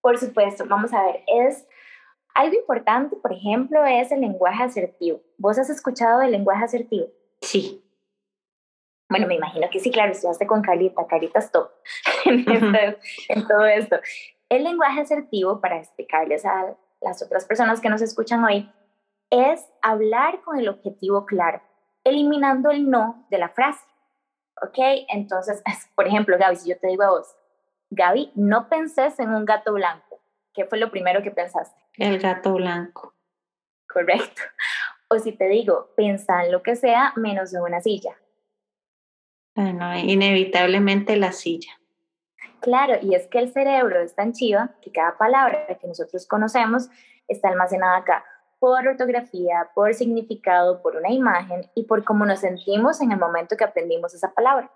Por 0.00 0.18
supuesto. 0.18 0.66
vamos 0.66 0.92
a 0.92 1.02
ver, 1.02 1.22
es 1.26 1.66
algo 2.34 2.56
importante, 2.56 3.16
por 3.16 3.32
ejemplo, 3.32 3.84
es 3.86 4.12
el 4.12 4.20
lenguaje 4.20 4.64
asertivo. 4.64 5.22
¿Vos 5.38 5.58
has 5.58 5.70
escuchado 5.70 6.20
del 6.20 6.32
lenguaje 6.32 6.64
asertivo? 6.64 7.06
Sí. 7.40 7.83
Bueno, 9.08 9.26
me 9.26 9.34
imagino 9.34 9.68
que 9.70 9.80
sí, 9.80 9.90
claro, 9.90 10.12
estudiaste 10.12 10.46
con 10.46 10.62
Carita, 10.62 11.06
Carita 11.06 11.38
stop 11.40 11.70
en, 12.24 12.44
en 12.48 13.46
todo 13.46 13.66
esto. 13.66 13.96
El 14.48 14.64
lenguaje 14.64 15.00
asertivo, 15.00 15.60
para 15.60 15.78
explicarles 15.78 16.44
a 16.44 16.74
las 17.00 17.22
otras 17.22 17.44
personas 17.44 17.80
que 17.80 17.90
nos 17.90 18.02
escuchan 18.02 18.42
hoy, 18.44 18.70
es 19.30 19.66
hablar 19.82 20.42
con 20.42 20.58
el 20.58 20.68
objetivo 20.68 21.26
claro, 21.26 21.60
eliminando 22.04 22.70
el 22.70 22.88
no 22.88 23.26
de 23.30 23.38
la 23.38 23.48
frase. 23.48 23.84
¿Ok? 24.62 24.78
Entonces, 25.08 25.62
por 25.94 26.06
ejemplo, 26.06 26.38
Gaby, 26.38 26.56
si 26.56 26.70
yo 26.70 26.78
te 26.78 26.88
digo 26.88 27.02
a 27.02 27.10
vos, 27.10 27.34
Gaby, 27.90 28.32
no 28.34 28.68
penses 28.68 29.18
en 29.18 29.30
un 29.30 29.44
gato 29.44 29.72
blanco. 29.72 30.20
¿Qué 30.52 30.64
fue 30.64 30.78
lo 30.78 30.90
primero 30.90 31.22
que 31.22 31.30
pensaste? 31.30 31.78
El 31.96 32.18
gato 32.18 32.54
blanco. 32.54 33.14
Correcto. 33.92 34.42
O 35.08 35.18
si 35.18 35.32
te 35.32 35.48
digo, 35.48 35.90
pensa 35.96 36.44
en 36.44 36.52
lo 36.52 36.62
que 36.62 36.76
sea 36.76 37.12
menos 37.16 37.52
en 37.54 37.62
una 37.62 37.80
silla. 37.80 38.16
Bueno, 39.54 39.96
inevitablemente 39.96 41.16
la 41.16 41.32
silla. 41.32 41.70
Claro, 42.60 42.94
y 43.02 43.14
es 43.14 43.26
que 43.28 43.38
el 43.38 43.52
cerebro 43.52 44.00
es 44.00 44.14
tan 44.14 44.32
chiva 44.32 44.70
que 44.80 44.90
cada 44.90 45.16
palabra 45.18 45.66
que 45.80 45.86
nosotros 45.86 46.26
conocemos 46.26 46.88
está 47.28 47.48
almacenada 47.48 47.98
acá 47.98 48.24
por 48.58 48.88
ortografía, 48.88 49.68
por 49.74 49.92
significado, 49.92 50.80
por 50.80 50.96
una 50.96 51.10
imagen 51.10 51.70
y 51.74 51.84
por 51.84 52.02
cómo 52.02 52.24
nos 52.24 52.40
sentimos 52.40 53.02
en 53.02 53.12
el 53.12 53.18
momento 53.18 53.58
que 53.58 53.64
aprendimos 53.64 54.14
esa 54.14 54.32
palabra. 54.32 54.70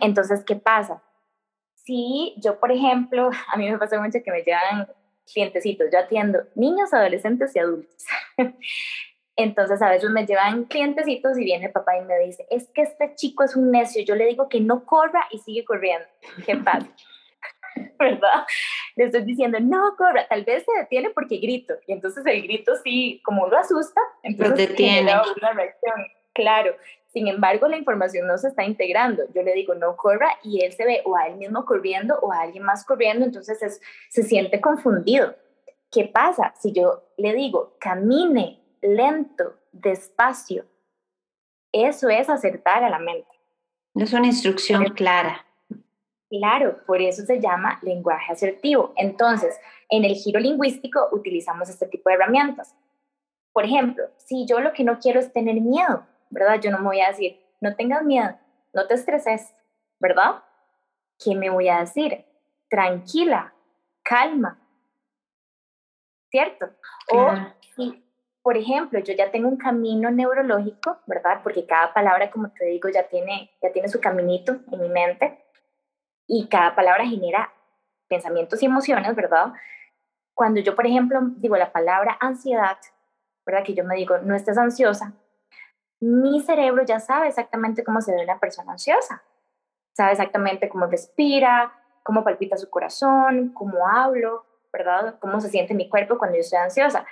entonces, 0.00 0.44
¿qué 0.44 0.54
pasa? 0.54 1.02
Si 1.74 2.36
yo, 2.38 2.60
por 2.60 2.70
ejemplo, 2.70 3.30
a 3.52 3.56
mí 3.56 3.68
me 3.68 3.76
pasa 3.76 4.00
mucho 4.00 4.20
que 4.24 4.30
me 4.30 4.42
llegan 4.42 4.86
clientecitos, 5.32 5.88
yo 5.92 5.98
atiendo 5.98 6.44
niños, 6.54 6.94
adolescentes 6.94 7.56
y 7.56 7.58
adultos. 7.58 8.04
Entonces 9.42 9.80
a 9.82 9.90
veces 9.90 10.10
me 10.10 10.26
llevan 10.26 10.64
clientecitos 10.64 11.38
y 11.38 11.44
viene 11.44 11.66
el 11.66 11.72
papá 11.72 11.96
y 11.96 12.04
me 12.04 12.18
dice, 12.18 12.46
es 12.50 12.68
que 12.70 12.82
este 12.82 13.14
chico 13.14 13.44
es 13.44 13.56
un 13.56 13.70
necio, 13.70 14.02
yo 14.02 14.14
le 14.14 14.26
digo 14.26 14.48
que 14.48 14.60
no 14.60 14.84
corra 14.84 15.26
y 15.30 15.38
sigue 15.38 15.64
corriendo. 15.64 16.06
¿Qué 16.44 16.56
pasa? 16.56 16.88
¿Verdad? 17.98 18.44
Le 18.96 19.04
estoy 19.04 19.22
diciendo, 19.24 19.58
no 19.60 19.94
corra, 19.96 20.26
tal 20.28 20.44
vez 20.44 20.64
se 20.64 20.78
detiene 20.78 21.10
porque 21.10 21.38
grito. 21.38 21.74
Y 21.86 21.92
entonces 21.92 22.24
el 22.26 22.42
grito 22.42 22.72
sí, 22.82 23.20
como 23.24 23.46
lo 23.48 23.56
asusta, 23.56 24.00
entonces 24.22 24.50
lo 24.50 24.66
detiene. 24.68 25.12
una 25.36 25.52
reacción. 25.52 25.94
Claro, 26.32 26.74
Sin 27.08 27.26
embargo, 27.26 27.66
la 27.66 27.76
información 27.76 28.26
no 28.26 28.38
se 28.38 28.48
está 28.48 28.62
integrando. 28.62 29.24
Yo 29.34 29.42
le 29.42 29.52
digo, 29.52 29.74
no 29.74 29.96
corra 29.96 30.30
y 30.44 30.64
él 30.64 30.72
se 30.72 30.84
ve 30.84 31.02
o 31.04 31.16
a 31.16 31.26
él 31.26 31.36
mismo 31.36 31.64
corriendo 31.64 32.18
o 32.22 32.32
a 32.32 32.42
alguien 32.42 32.62
más 32.62 32.84
corriendo, 32.84 33.24
entonces 33.24 33.60
es, 33.62 33.80
se 34.10 34.22
siente 34.22 34.60
confundido. 34.60 35.34
¿Qué 35.90 36.04
pasa 36.04 36.54
si 36.60 36.72
yo 36.72 37.02
le 37.16 37.34
digo, 37.34 37.76
camine 37.80 38.59
lento, 38.80 39.58
despacio? 39.72 40.66
Eso 41.72 42.08
es 42.08 42.28
acertar 42.28 42.82
a 42.84 42.90
la 42.90 42.98
mente. 42.98 43.28
Es 43.94 44.12
una 44.12 44.26
instrucción 44.26 44.84
clara. 44.94 45.44
Claro, 46.28 46.78
por 46.86 47.00
eso 47.00 47.22
se 47.22 47.40
llama 47.40 47.80
lenguaje 47.82 48.32
asertivo. 48.32 48.92
Entonces, 48.96 49.58
en 49.88 50.04
el 50.04 50.14
giro 50.14 50.38
lingüístico 50.38 51.08
utilizamos 51.10 51.68
este 51.68 51.86
tipo 51.86 52.08
de 52.08 52.14
herramientas. 52.14 52.76
Por 53.52 53.64
ejemplo, 53.64 54.04
si 54.16 54.46
yo 54.46 54.60
lo 54.60 54.72
que 54.72 54.84
no 54.84 55.00
quiero 55.00 55.18
es 55.18 55.32
tener 55.32 55.60
miedo, 55.60 56.06
¿verdad? 56.30 56.60
Yo 56.60 56.70
no 56.70 56.78
me 56.78 56.84
voy 56.84 57.00
a 57.00 57.08
decir, 57.08 57.40
no 57.60 57.74
tengas 57.74 58.04
miedo, 58.04 58.38
no 58.72 58.86
te 58.86 58.94
estreses, 58.94 59.52
¿verdad? 59.98 60.44
¿Qué 61.18 61.34
me 61.34 61.50
voy 61.50 61.68
a 61.68 61.80
decir? 61.80 62.24
Tranquila, 62.68 63.52
calma, 64.04 64.58
¿cierto? 66.30 66.70
O 67.12 67.32
si, 67.74 68.04
por 68.42 68.56
ejemplo, 68.56 68.98
yo 69.00 69.14
ya 69.14 69.30
tengo 69.30 69.48
un 69.48 69.56
camino 69.56 70.10
neurológico, 70.10 70.98
¿verdad? 71.06 71.40
Porque 71.42 71.66
cada 71.66 71.92
palabra, 71.92 72.30
como 72.30 72.50
te 72.50 72.66
digo, 72.66 72.88
ya 72.88 73.06
tiene, 73.08 73.50
ya 73.62 73.70
tiene 73.72 73.88
su 73.88 74.00
caminito 74.00 74.56
en 74.70 74.80
mi 74.80 74.88
mente 74.88 75.44
y 76.26 76.48
cada 76.48 76.74
palabra 76.74 77.04
genera 77.04 77.52
pensamientos 78.08 78.62
y 78.62 78.66
emociones, 78.66 79.14
¿verdad? 79.14 79.52
Cuando 80.34 80.60
yo, 80.60 80.74
por 80.74 80.86
ejemplo, 80.86 81.20
digo 81.36 81.56
la 81.56 81.70
palabra 81.70 82.16
ansiedad, 82.20 82.78
¿verdad? 83.44 83.64
Que 83.64 83.74
yo 83.74 83.84
me 83.84 83.96
digo, 83.96 84.18
no 84.18 84.34
estés 84.34 84.56
ansiosa, 84.56 85.12
mi 86.00 86.40
cerebro 86.40 86.82
ya 86.84 86.98
sabe 86.98 87.28
exactamente 87.28 87.84
cómo 87.84 88.00
se 88.00 88.14
ve 88.14 88.24
una 88.24 88.40
persona 88.40 88.72
ansiosa. 88.72 89.22
Sabe 89.92 90.12
exactamente 90.12 90.68
cómo 90.68 90.86
respira, 90.86 91.72
cómo 92.02 92.24
palpita 92.24 92.56
su 92.56 92.70
corazón, 92.70 93.52
cómo 93.52 93.86
hablo, 93.86 94.46
¿verdad? 94.72 95.18
Cómo 95.20 95.40
se 95.40 95.50
siente 95.50 95.74
mi 95.74 95.90
cuerpo 95.90 96.16
cuando 96.16 96.36
yo 96.36 96.40
estoy 96.40 96.58
ansiosa. 96.58 97.04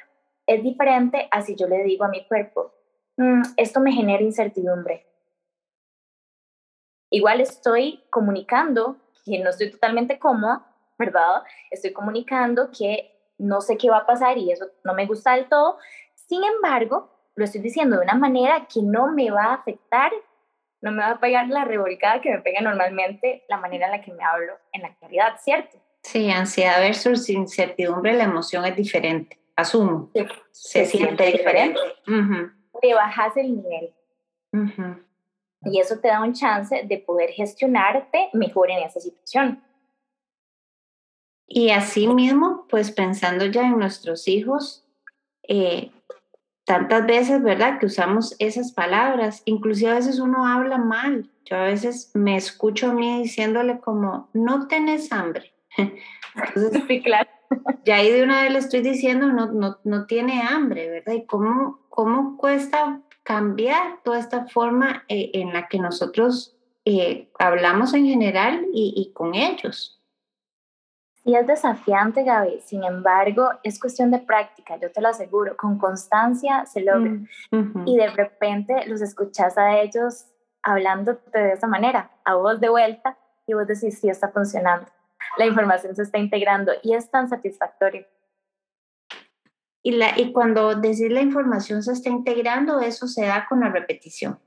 Es 0.48 0.62
diferente 0.62 1.28
a 1.30 1.42
si 1.42 1.54
yo 1.56 1.68
le 1.68 1.84
digo 1.84 2.06
a 2.06 2.08
mi 2.08 2.26
cuerpo, 2.26 2.72
mm, 3.18 3.42
esto 3.58 3.80
me 3.80 3.92
genera 3.92 4.22
incertidumbre. 4.22 5.06
Igual 7.10 7.42
estoy 7.42 8.02
comunicando 8.08 8.96
que 9.26 9.38
no 9.40 9.50
estoy 9.50 9.70
totalmente 9.70 10.18
cómoda, 10.18 10.66
¿verdad? 10.98 11.42
Estoy 11.70 11.92
comunicando 11.92 12.70
que 12.70 13.14
no 13.36 13.60
sé 13.60 13.76
qué 13.76 13.90
va 13.90 13.98
a 13.98 14.06
pasar 14.06 14.38
y 14.38 14.50
eso 14.50 14.70
no 14.84 14.94
me 14.94 15.04
gusta 15.04 15.34
del 15.34 15.50
todo. 15.50 15.76
Sin 16.14 16.42
embargo, 16.42 17.10
lo 17.34 17.44
estoy 17.44 17.60
diciendo 17.60 17.96
de 17.96 18.04
una 18.04 18.14
manera 18.14 18.66
que 18.72 18.80
no 18.80 19.12
me 19.12 19.30
va 19.30 19.44
a 19.44 19.54
afectar, 19.54 20.12
no 20.80 20.92
me 20.92 21.02
va 21.02 21.10
a 21.10 21.20
pegar 21.20 21.46
la 21.48 21.66
revolcada 21.66 22.22
que 22.22 22.30
me 22.30 22.40
pega 22.40 22.62
normalmente 22.62 23.44
la 23.50 23.58
manera 23.58 23.84
en 23.86 23.92
la 23.92 24.00
que 24.00 24.14
me 24.14 24.24
hablo 24.24 24.54
en 24.72 24.80
la 24.80 24.88
actualidad, 24.88 25.36
¿cierto? 25.40 25.76
Sí, 26.02 26.30
ansiedad 26.30 26.80
versus 26.80 27.28
incertidumbre, 27.28 28.14
la 28.14 28.24
emoción 28.24 28.64
es 28.64 28.74
diferente, 28.74 29.38
asumo. 29.58 30.10
se, 30.52 30.84
siente, 30.86 31.26
diferente. 31.26 31.80
Te 32.80 32.94
bajas 32.94 33.36
el 33.36 33.56
nivel. 33.56 33.92
Y 35.64 35.80
eso 35.80 35.98
te 35.98 36.08
da 36.08 36.22
un 36.22 36.32
chance 36.32 36.84
de 36.84 36.98
poder 36.98 37.30
gestionarte 37.30 38.30
mejor 38.32 38.70
en 38.70 38.78
esa 38.78 39.00
situación. 39.00 39.62
Y 41.46 41.70
así 41.70 42.06
mismo, 42.06 42.66
pues 42.68 42.92
pensando 42.92 43.46
ya 43.46 43.62
en 43.62 43.78
nuestros 43.78 44.28
hijos, 44.28 44.86
eh, 45.42 45.90
tantas 46.64 47.06
veces, 47.06 47.42
¿verdad? 47.42 47.80
Que 47.80 47.86
usamos 47.86 48.36
esas 48.38 48.72
palabras, 48.72 49.42
inclusive 49.46 49.90
a 49.90 49.94
veces 49.94 50.20
uno 50.20 50.46
habla 50.46 50.78
mal. 50.78 51.30
Yo 51.46 51.56
a 51.56 51.64
veces 51.64 52.12
me 52.14 52.36
escucho 52.36 52.90
a 52.90 52.92
mí 52.92 53.22
diciéndole 53.22 53.80
como, 53.80 54.28
no 54.34 54.68
tenés 54.68 55.10
hambre. 55.10 55.52
Entonces, 55.76 56.82
sí, 56.86 57.02
claro. 57.02 57.28
Ya 57.84 57.96
ahí 57.96 58.10
de 58.10 58.22
una 58.22 58.42
vez 58.42 58.52
le 58.52 58.58
estoy 58.58 58.80
diciendo, 58.82 59.28
no, 59.28 59.52
no, 59.52 59.78
no 59.84 60.06
tiene 60.06 60.42
hambre, 60.42 60.90
¿verdad? 60.90 61.14
Y 61.14 61.26
cómo, 61.26 61.80
cómo 61.88 62.36
cuesta 62.36 63.00
cambiar 63.22 64.02
toda 64.04 64.18
esta 64.18 64.46
forma 64.46 65.04
eh, 65.08 65.30
en 65.34 65.52
la 65.52 65.68
que 65.68 65.78
nosotros 65.78 66.56
eh, 66.84 67.30
hablamos 67.38 67.94
en 67.94 68.06
general 68.06 68.66
y, 68.72 68.94
y 68.96 69.12
con 69.12 69.34
ellos. 69.34 69.98
Y 71.28 71.34
es 71.34 71.46
desafiante, 71.46 72.24
Gaby. 72.24 72.60
Sin 72.64 72.84
embargo, 72.84 73.50
es 73.62 73.78
cuestión 73.78 74.10
de 74.10 74.18
práctica, 74.18 74.78
yo 74.78 74.90
te 74.90 75.02
lo 75.02 75.08
aseguro. 75.08 75.58
Con 75.58 75.76
constancia 75.78 76.64
se 76.64 76.80
logra. 76.80 77.18
Mm, 77.50 77.86
y 77.86 77.98
de 77.98 78.08
repente 78.08 78.86
los 78.86 79.02
escuchas 79.02 79.58
a 79.58 79.78
ellos 79.78 80.24
hablándote 80.62 81.38
de 81.38 81.52
esa 81.52 81.66
manera, 81.66 82.10
a 82.24 82.34
voz 82.34 82.60
de 82.60 82.70
vuelta, 82.70 83.18
y 83.46 83.52
vos 83.52 83.66
decís, 83.66 83.98
sí, 83.98 84.08
está 84.08 84.28
funcionando. 84.30 84.86
La 85.36 85.46
información 85.46 85.94
se 85.94 86.02
está 86.02 86.18
integrando 86.18 86.72
y 86.82 86.94
es 86.94 87.10
tan 87.10 87.28
satisfactorio. 87.28 88.06
Y, 89.82 89.92
la, 89.92 90.18
y 90.18 90.32
cuando 90.32 90.74
decir 90.74 91.12
la 91.12 91.20
información 91.20 91.82
se 91.82 91.92
está 91.92 92.10
integrando, 92.10 92.80
eso 92.80 93.06
se 93.06 93.26
da 93.26 93.46
con 93.48 93.60
la 93.60 93.70
repetición. 93.70 94.38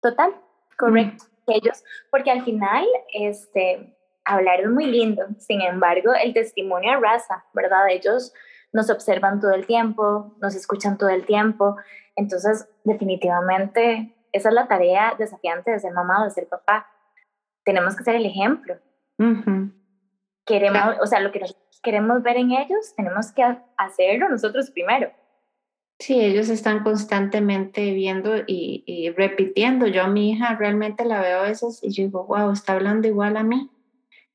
Total, 0.00 0.34
correcto. 0.78 1.24
Mm. 1.24 1.50
Ellos, 1.52 1.84
porque 2.10 2.30
al 2.30 2.42
final, 2.42 2.84
este, 3.12 3.96
hablar 4.24 4.60
es 4.60 4.68
muy 4.68 4.86
lindo, 4.86 5.26
sin 5.38 5.60
embargo, 5.60 6.12
el 6.14 6.34
testimonio 6.34 6.92
arrasa, 6.92 7.44
¿verdad? 7.52 7.88
Ellos 7.88 8.32
nos 8.72 8.90
observan 8.90 9.40
todo 9.40 9.52
el 9.52 9.66
tiempo, 9.66 10.34
nos 10.40 10.54
escuchan 10.54 10.98
todo 10.98 11.10
el 11.10 11.24
tiempo, 11.24 11.76
entonces 12.16 12.68
definitivamente 12.84 14.16
esa 14.32 14.48
es 14.48 14.54
la 14.54 14.68
tarea 14.68 15.14
desafiante 15.18 15.70
de 15.70 15.80
ser 15.80 15.92
mamá 15.92 16.20
o 16.20 16.24
de 16.24 16.30
ser 16.30 16.48
papá. 16.48 16.86
Tenemos 17.64 17.96
que 17.96 18.04
ser 18.04 18.16
el 18.16 18.26
ejemplo. 18.26 18.76
Queremos, 20.46 20.96
o 21.02 21.06
sea, 21.06 21.20
lo 21.20 21.32
que 21.32 21.40
queremos 21.82 22.22
ver 22.22 22.36
en 22.36 22.52
ellos, 22.52 22.94
tenemos 22.96 23.32
que 23.32 23.42
hacerlo 23.76 24.28
nosotros 24.28 24.70
primero. 24.70 25.10
Sí, 25.98 26.20
ellos 26.20 26.48
están 26.48 26.82
constantemente 26.82 27.92
viendo 27.92 28.36
y, 28.46 28.84
y, 28.86 29.10
repitiendo. 29.10 29.86
Yo 29.86 30.04
a 30.04 30.08
mi 30.08 30.30
hija 30.30 30.54
realmente 30.54 31.04
la 31.04 31.20
veo 31.20 31.40
a 31.40 31.44
veces 31.44 31.82
y 31.82 31.90
yo 31.90 32.04
digo, 32.04 32.24
wow, 32.24 32.50
está 32.50 32.74
hablando 32.74 33.08
igual 33.08 33.36
a 33.36 33.42
mí 33.42 33.70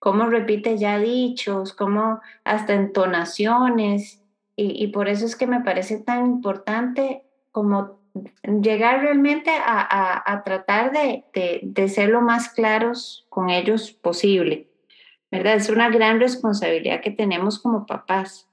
cómo 0.01 0.25
repite 0.25 0.79
ya 0.79 0.97
dichos, 0.97 1.73
cómo 1.73 2.21
hasta 2.43 2.73
entonaciones. 2.73 4.19
Y, 4.55 4.87
por 4.87 5.07
eso 5.07 5.25
es 5.25 5.35
que 5.35 5.45
me 5.45 5.61
parece 5.61 5.97
tan 5.97 6.25
importante 6.25 7.23
como 7.51 7.99
llegar 8.43 9.01
realmente 9.01 9.51
a, 9.51 10.41
tratar 10.43 10.91
de, 10.91 11.23
de, 11.63 11.87
ser 11.87 12.09
lo 12.09 12.21
más 12.21 12.49
claros 12.49 13.27
con 13.29 13.51
ellos 13.51 13.91
posible. 13.91 14.70
¿Verdad? 15.31 15.55
Es 15.55 15.69
una 15.69 15.89
gran 15.89 16.19
responsabilidad 16.19 17.01
que 17.01 17.11
tenemos 17.11 17.59
como 17.59 17.85
papás. 17.85 18.47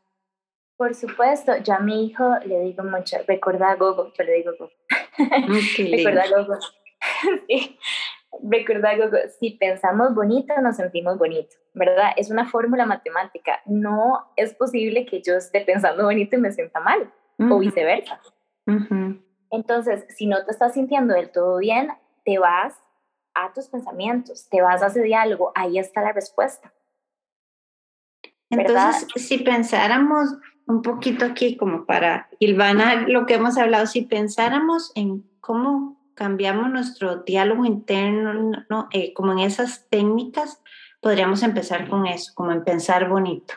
Por 0.76 0.94
supuesto, 0.94 1.56
yo 1.64 1.74
a 1.74 1.80
mi 1.80 2.06
hijo 2.06 2.36
le 2.46 2.60
digo 2.60 2.84
mucho, 2.84 3.16
recuerda 3.26 3.72
a 3.72 3.74
Gogo, 3.74 4.12
yo 4.16 4.24
le 4.24 4.34
digo 4.34 4.52
Gogo. 4.56 4.70
recuerda 5.76 6.22
a 6.22 6.28
Gogo. 6.28 6.54
sí. 7.48 7.78
Recuerda, 8.42 8.90
si 9.40 9.52
pensamos 9.52 10.14
bonito, 10.14 10.54
nos 10.60 10.76
sentimos 10.76 11.18
bonito, 11.18 11.56
¿verdad? 11.74 12.10
Es 12.16 12.30
una 12.30 12.48
fórmula 12.48 12.86
matemática. 12.86 13.60
No 13.66 14.30
es 14.36 14.54
posible 14.54 15.06
que 15.06 15.22
yo 15.22 15.34
esté 15.34 15.62
pensando 15.62 16.04
bonito 16.04 16.36
y 16.36 16.40
me 16.40 16.52
sienta 16.52 16.78
mal, 16.78 17.10
o 17.50 17.58
viceversa. 17.58 18.20
Entonces, 19.50 20.04
si 20.10 20.26
no 20.26 20.44
te 20.44 20.52
estás 20.52 20.74
sintiendo 20.74 21.14
del 21.14 21.30
todo 21.30 21.58
bien, 21.58 21.90
te 22.24 22.38
vas 22.38 22.74
a 23.44 23.52
tus 23.52 23.68
pensamientos, 23.68 24.48
te 24.48 24.60
vas 24.60 24.82
a 24.82 24.86
ese 24.86 25.02
diálogo, 25.02 25.52
ahí 25.54 25.78
está 25.78 26.02
la 26.02 26.12
respuesta. 26.12 26.72
Entonces, 28.50 29.06
si 29.16 29.38
pensáramos 29.38 30.36
un 30.66 30.82
poquito 30.82 31.24
aquí 31.24 31.56
como 31.56 31.84
para 31.86 32.28
Ilvana, 32.38 33.06
lo 33.08 33.26
que 33.26 33.34
hemos 33.34 33.58
hablado, 33.58 33.86
si 33.86 34.02
pensáramos 34.02 34.92
en 34.94 35.28
cómo 35.40 35.98
cambiamos 36.14 36.70
nuestro 36.70 37.18
diálogo 37.18 37.64
interno, 37.64 38.64
¿no? 38.68 38.88
Eh, 38.92 39.12
como 39.14 39.32
en 39.32 39.38
esas 39.40 39.88
técnicas, 39.88 40.62
podríamos 41.00 41.42
empezar 41.42 41.88
con 41.88 42.06
eso, 42.06 42.32
como 42.34 42.52
en 42.52 42.64
pensar 42.64 43.08
bonito. 43.08 43.54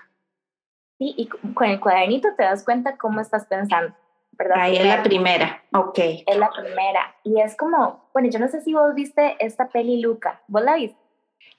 Sí, 0.99 1.13
y 1.17 1.27
con 1.27 1.67
el 1.67 1.79
cuadernito 1.79 2.29
te 2.37 2.43
das 2.43 2.63
cuenta 2.63 2.97
cómo 2.97 3.19
estás 3.19 3.45
pensando, 3.47 3.95
¿verdad? 4.31 4.57
Ahí 4.59 4.77
es 4.77 4.85
la 4.85 5.03
primera, 5.03 5.63
ok. 5.73 5.99
Es 6.25 6.37
la 6.37 6.49
primera. 6.49 7.15
Y 7.23 7.39
es 7.39 7.55
como, 7.55 8.09
bueno, 8.13 8.29
yo 8.29 8.39
no 8.39 8.47
sé 8.47 8.61
si 8.61 8.73
vos 8.73 8.93
viste 8.95 9.35
esta 9.39 9.69
peli 9.69 10.01
Luca, 10.01 10.41
¿vos 10.47 10.63
la 10.63 10.75
viste? 10.75 10.97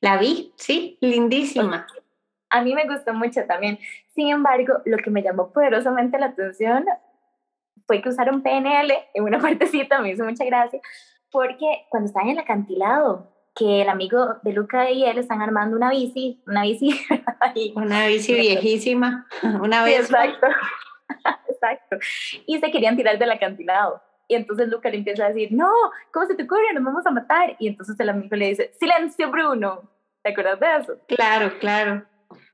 La 0.00 0.18
vi, 0.18 0.52
sí, 0.56 0.98
lindísima. 1.00 1.86
A 2.50 2.62
mí 2.62 2.74
me 2.74 2.86
gustó 2.86 3.14
mucho 3.14 3.44
también. 3.46 3.78
Sin 4.14 4.28
embargo, 4.28 4.74
lo 4.84 4.98
que 4.98 5.10
me 5.10 5.22
llamó 5.22 5.52
poderosamente 5.52 6.18
la 6.18 6.26
atención 6.26 6.84
fue 7.86 8.02
que 8.02 8.08
usaron 8.08 8.42
PNL 8.42 8.92
en 9.14 9.24
una 9.24 9.38
partecita, 9.40 10.00
me 10.00 10.10
hizo 10.10 10.24
mucha 10.24 10.44
gracia, 10.44 10.80
porque 11.30 11.86
cuando 11.88 12.08
están 12.08 12.24
en 12.24 12.30
el 12.30 12.38
acantilado, 12.40 13.32
que 13.54 13.82
el 13.82 13.88
amigo 13.88 14.36
de 14.42 14.52
Luca 14.52 14.90
y 14.90 15.04
él 15.04 15.18
están 15.18 15.42
armando 15.42 15.76
una 15.76 15.90
bici, 15.90 16.42
una 16.46 16.62
bici. 16.62 16.98
una 17.74 18.06
bici 18.06 18.34
viejísima, 18.34 19.26
una 19.60 19.84
vez. 19.84 20.00
Exacto, 20.00 20.46
exacto. 21.62 21.96
Y 22.46 22.58
se 22.58 22.70
querían 22.70 22.96
tirar 22.96 23.18
del 23.18 23.30
acantilado. 23.30 24.02
Y 24.28 24.34
entonces 24.34 24.68
Luca 24.68 24.88
le 24.88 24.98
empieza 24.98 25.26
a 25.26 25.28
decir, 25.28 25.52
no, 25.52 25.70
¿cómo 26.12 26.26
se 26.26 26.34
te 26.34 26.44
ocurre? 26.44 26.72
Nos 26.74 26.84
vamos 26.84 27.06
a 27.06 27.10
matar. 27.10 27.56
Y 27.58 27.68
entonces 27.68 27.98
el 28.00 28.08
amigo 28.08 28.34
le 28.36 28.48
dice, 28.48 28.72
silencio, 28.78 29.30
Bruno. 29.30 29.90
¿Te 30.22 30.30
acuerdas 30.30 30.60
de 30.60 30.76
eso? 30.76 30.98
Claro, 31.08 31.58
claro. 31.58 32.04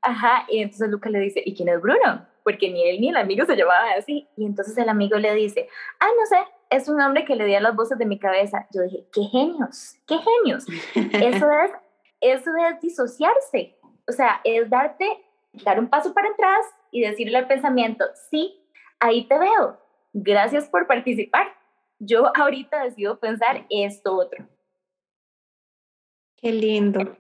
Ajá, 0.02 0.44
y 0.48 0.62
entonces 0.62 0.88
Luca 0.88 1.10
le 1.10 1.20
dice, 1.20 1.42
¿y 1.44 1.54
quién 1.54 1.68
es 1.68 1.80
Bruno? 1.80 2.26
Porque 2.42 2.70
ni 2.70 2.88
él 2.88 3.00
ni 3.00 3.10
el 3.10 3.16
amigo 3.16 3.44
se 3.44 3.56
llamaba 3.56 3.92
así. 3.96 4.26
Y 4.36 4.46
entonces 4.46 4.76
el 4.78 4.88
amigo 4.88 5.18
le 5.18 5.34
dice, 5.34 5.68
ah, 6.00 6.08
no 6.18 6.26
sé, 6.26 6.38
es 6.70 6.88
un 6.88 7.00
hombre 7.00 7.24
que 7.24 7.36
le 7.36 7.44
dio 7.44 7.60
las 7.60 7.76
voces 7.76 7.98
de 7.98 8.06
mi 8.06 8.18
cabeza. 8.18 8.66
Yo 8.72 8.82
dije, 8.82 9.06
qué 9.12 9.22
genios, 9.24 9.96
qué 10.06 10.16
genios. 10.18 10.66
Eso 10.94 11.50
es, 11.64 11.70
eso 12.20 12.50
es 12.56 12.80
disociarse. 12.80 13.76
O 14.08 14.12
sea, 14.12 14.40
es 14.44 14.68
darte, 14.70 15.06
dar 15.64 15.78
un 15.78 15.88
paso 15.88 16.14
para 16.14 16.30
atrás 16.30 16.64
y 16.90 17.02
decirle 17.02 17.36
al 17.36 17.46
pensamiento, 17.46 18.04
sí, 18.30 18.58
ahí 19.00 19.26
te 19.26 19.38
veo. 19.38 19.78
Gracias 20.12 20.68
por 20.68 20.86
participar. 20.86 21.46
Yo 21.98 22.30
ahorita 22.36 22.84
decido 22.84 23.18
pensar 23.18 23.66
esto 23.70 24.16
otro. 24.16 24.46
Qué 26.36 26.52
lindo. 26.52 27.16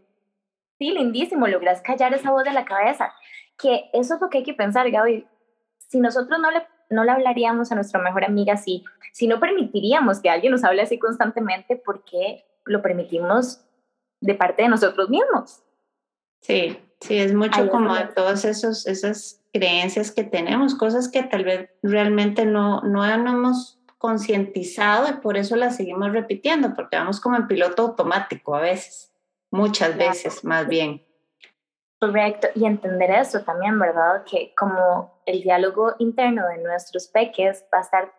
Sí, 0.78 0.92
lindísimo, 0.92 1.48
logras 1.48 1.82
callar 1.82 2.14
esa 2.14 2.30
voz 2.30 2.44
de 2.44 2.52
la 2.52 2.64
cabeza, 2.64 3.12
que 3.58 3.90
eso 3.92 4.14
es 4.14 4.20
lo 4.20 4.30
que 4.30 4.38
hay 4.38 4.44
que 4.44 4.54
pensar, 4.54 4.88
Gaby. 4.90 5.26
Si 5.88 5.98
nosotros 5.98 6.38
no 6.38 6.52
le, 6.52 6.64
no 6.90 7.02
le 7.02 7.10
hablaríamos 7.10 7.72
a 7.72 7.74
nuestra 7.74 8.00
mejor 8.00 8.24
amiga 8.24 8.54
así, 8.54 8.84
si 9.12 9.26
no 9.26 9.40
permitiríamos 9.40 10.20
que 10.20 10.30
alguien 10.30 10.52
nos 10.52 10.62
hable 10.62 10.82
así 10.82 10.98
constantemente, 10.98 11.74
¿por 11.74 12.04
qué 12.04 12.44
lo 12.64 12.80
permitimos 12.80 13.64
de 14.20 14.34
parte 14.36 14.62
de 14.62 14.68
nosotros 14.68 15.10
mismos? 15.10 15.64
Sí, 16.40 16.78
sí, 17.00 17.18
es 17.18 17.34
mucho 17.34 17.68
como 17.68 17.94
de 17.96 18.06
todas 18.14 18.44
esos, 18.44 18.86
esas 18.86 19.37
creencias 19.52 20.12
que 20.12 20.24
tenemos, 20.24 20.74
cosas 20.74 21.10
que 21.10 21.22
tal 21.22 21.44
vez 21.44 21.70
realmente 21.82 22.44
no, 22.44 22.80
no 22.82 23.04
hemos 23.04 23.78
concientizado 23.98 25.08
y 25.08 25.14
por 25.14 25.36
eso 25.36 25.56
las 25.56 25.76
seguimos 25.76 26.12
repitiendo, 26.12 26.74
porque 26.74 26.96
vamos 26.96 27.20
como 27.20 27.36
en 27.36 27.48
piloto 27.48 27.82
automático 27.82 28.54
a 28.54 28.60
veces, 28.60 29.12
muchas 29.50 29.96
veces 29.96 30.44
más 30.44 30.68
bien. 30.68 31.04
Correcto, 32.00 32.46
y 32.54 32.64
entender 32.64 33.10
eso 33.10 33.42
también, 33.42 33.76
¿verdad? 33.78 34.22
Que 34.24 34.54
como 34.56 35.20
el 35.26 35.42
diálogo 35.42 35.96
interno 35.98 36.46
de 36.46 36.58
nuestros 36.58 37.08
peques 37.08 37.64
va 37.74 37.78
a 37.78 37.82
estar 37.82 38.12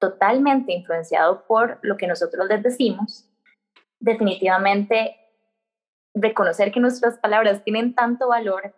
totalmente 0.00 0.72
influenciado 0.72 1.44
por 1.46 1.78
lo 1.82 1.96
que 1.96 2.08
nosotros 2.08 2.48
les 2.48 2.62
decimos, 2.62 3.28
definitivamente 4.00 5.16
reconocer 6.12 6.72
que 6.72 6.80
nuestras 6.80 7.18
palabras 7.18 7.62
tienen 7.62 7.94
tanto 7.94 8.28
valor, 8.28 8.74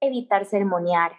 evitar 0.00 0.46
sermonear, 0.46 1.12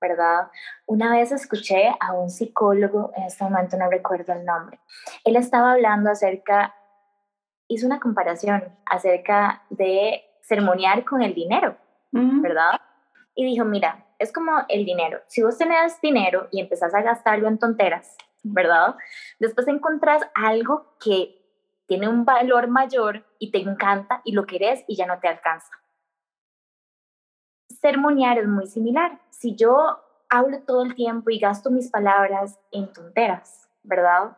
¿verdad? 0.00 0.48
Una 0.86 1.12
vez 1.12 1.32
escuché 1.32 1.90
a 2.00 2.12
un 2.12 2.30
psicólogo, 2.30 3.12
en 3.16 3.24
este 3.24 3.44
momento 3.44 3.76
no 3.76 3.90
recuerdo 3.90 4.32
el 4.32 4.44
nombre, 4.44 4.80
él 5.24 5.36
estaba 5.36 5.72
hablando 5.72 6.10
acerca, 6.10 6.74
hizo 7.68 7.86
una 7.86 8.00
comparación 8.00 8.76
acerca 8.86 9.62
de 9.70 10.22
sermonear 10.42 11.04
con 11.04 11.22
el 11.22 11.34
dinero, 11.34 11.76
¿verdad? 12.10 12.80
Y 13.34 13.44
dijo, 13.44 13.64
mira, 13.64 14.06
es 14.18 14.32
como 14.32 14.52
el 14.68 14.84
dinero. 14.84 15.20
Si 15.26 15.42
vos 15.42 15.58
tenés 15.58 16.00
dinero 16.00 16.48
y 16.50 16.60
empezás 16.60 16.94
a 16.94 17.02
gastarlo 17.02 17.48
en 17.48 17.58
tonteras, 17.58 18.16
¿verdad? 18.42 18.96
Después 19.38 19.68
encontrás 19.68 20.22
algo 20.34 20.96
que 20.98 21.38
tiene 21.86 22.08
un 22.08 22.24
valor 22.24 22.68
mayor 22.68 23.24
y 23.38 23.50
te 23.50 23.58
encanta 23.58 24.20
y 24.24 24.32
lo 24.32 24.46
querés 24.46 24.84
y 24.86 24.96
ya 24.96 25.06
no 25.06 25.18
te 25.20 25.28
alcanza 25.28 25.70
sermonear 27.80 28.38
es 28.38 28.48
muy 28.48 28.66
similar. 28.66 29.20
Si 29.30 29.54
yo 29.54 29.98
hablo 30.28 30.60
todo 30.62 30.84
el 30.84 30.94
tiempo 30.94 31.30
y 31.30 31.38
gasto 31.38 31.70
mis 31.70 31.90
palabras 31.90 32.58
en 32.70 32.92
tonteras, 32.92 33.68
¿verdad? 33.82 34.36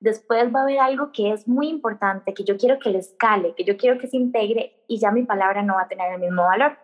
Después 0.00 0.54
va 0.54 0.60
a 0.60 0.62
haber 0.64 0.80
algo 0.80 1.12
que 1.12 1.32
es 1.32 1.48
muy 1.48 1.68
importante, 1.68 2.34
que 2.34 2.44
yo 2.44 2.56
quiero 2.56 2.78
que 2.78 2.90
le 2.90 2.98
escale, 2.98 3.54
que 3.54 3.64
yo 3.64 3.76
quiero 3.76 3.98
que 3.98 4.06
se 4.06 4.16
integre 4.16 4.84
y 4.86 4.98
ya 4.98 5.10
mi 5.10 5.22
palabra 5.24 5.62
no 5.62 5.74
va 5.74 5.82
a 5.82 5.88
tener 5.88 6.12
el 6.12 6.20
mismo 6.20 6.42
valor. 6.42 6.76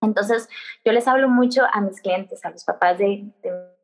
Entonces, 0.00 0.48
yo 0.84 0.92
les 0.92 1.08
hablo 1.08 1.28
mucho 1.28 1.62
a 1.72 1.80
mis 1.80 2.00
clientes, 2.00 2.44
a 2.44 2.50
los 2.50 2.64
papás 2.64 2.98
de, 2.98 3.24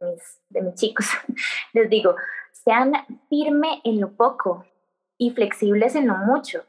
mis, 0.01 0.41
de 0.51 0.63
mis 0.63 0.75
chicos. 0.75 1.07
Les 1.73 1.89
digo, 1.89 2.15
sean 2.53 2.93
firme 3.29 3.81
en 3.83 4.01
lo 4.01 4.13
poco 4.13 4.65
y 5.19 5.31
flexibles 5.31 5.97
en 5.97 6.07
lo 6.07 6.17
mucho 6.17 6.65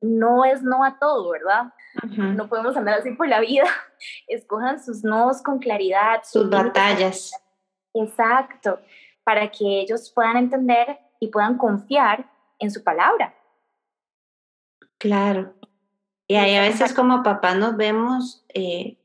no 0.00 0.44
es 0.44 0.62
no 0.62 0.84
a 0.84 0.98
todo, 0.98 1.30
¿verdad? 1.30 1.72
No 2.16 2.48
podemos 2.48 2.76
andar 2.76 2.98
así 2.98 3.12
por 3.12 3.28
la 3.28 3.40
vida. 3.40 3.64
Escojan 4.28 4.82
sus 4.82 5.04
nodos 5.04 5.42
con 5.42 5.58
claridad. 5.58 6.22
Sus 6.24 6.48
batallas. 6.48 7.32
Exacto, 7.94 8.80
para 9.24 9.50
que 9.50 9.80
ellos 9.80 10.12
puedan 10.14 10.36
entender 10.36 10.98
y 11.18 11.28
puedan 11.28 11.58
confiar 11.58 12.30
en 12.58 12.70
su 12.70 12.82
palabra. 12.84 13.34
Claro. 14.98 15.54
Y 16.28 16.36
ahí 16.36 16.54
a 16.54 16.62
veces 16.62 16.94
como 16.94 17.22
papás 17.22 17.56
nos 17.56 17.76
vemos, 17.76 18.44
eh, 18.54 18.96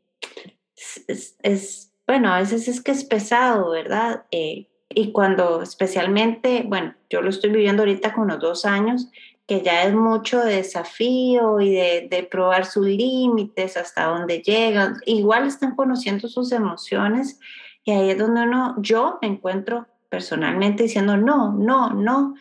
es, 1.07 1.91
bueno, 2.05 2.31
a 2.31 2.39
veces 2.39 2.67
es 2.67 2.83
que 2.83 2.91
es 2.91 3.03
pesado, 3.03 3.71
¿verdad? 3.71 4.25
Eh, 4.29 4.67
y 4.89 5.11
cuando 5.11 5.61
especialmente, 5.61 6.63
bueno, 6.67 6.93
yo 7.09 7.21
lo 7.21 7.29
estoy 7.29 7.49
viviendo 7.49 7.81
ahorita 7.81 8.13
con 8.13 8.27
los 8.27 8.39
dos 8.39 8.65
años, 8.65 9.09
que 9.47 9.61
ya 9.61 9.83
es 9.83 9.93
mucho 9.93 10.43
desafío 10.43 11.59
y 11.61 11.73
de, 11.73 12.27
probar 12.29 12.65
sus 12.65 12.87
límites, 12.87 13.77
hasta 13.77 14.05
dónde 14.05 14.41
llegan. 14.41 14.95
Igual 15.05 15.47
están 15.47 15.75
conociendo 15.75 16.27
sus 16.27 16.51
emociones 16.51 17.39
y 17.83 17.91
ahí 17.91 18.09
es 18.09 18.17
donde 18.17 18.41
uno, 18.41 18.75
yo 18.79 19.19
me 19.21 19.27
encuentro 19.27 19.87
personalmente 20.09 20.83
diciendo 20.83 21.17
no, 21.17 21.51
no, 21.53 21.91
no. 21.91 22.35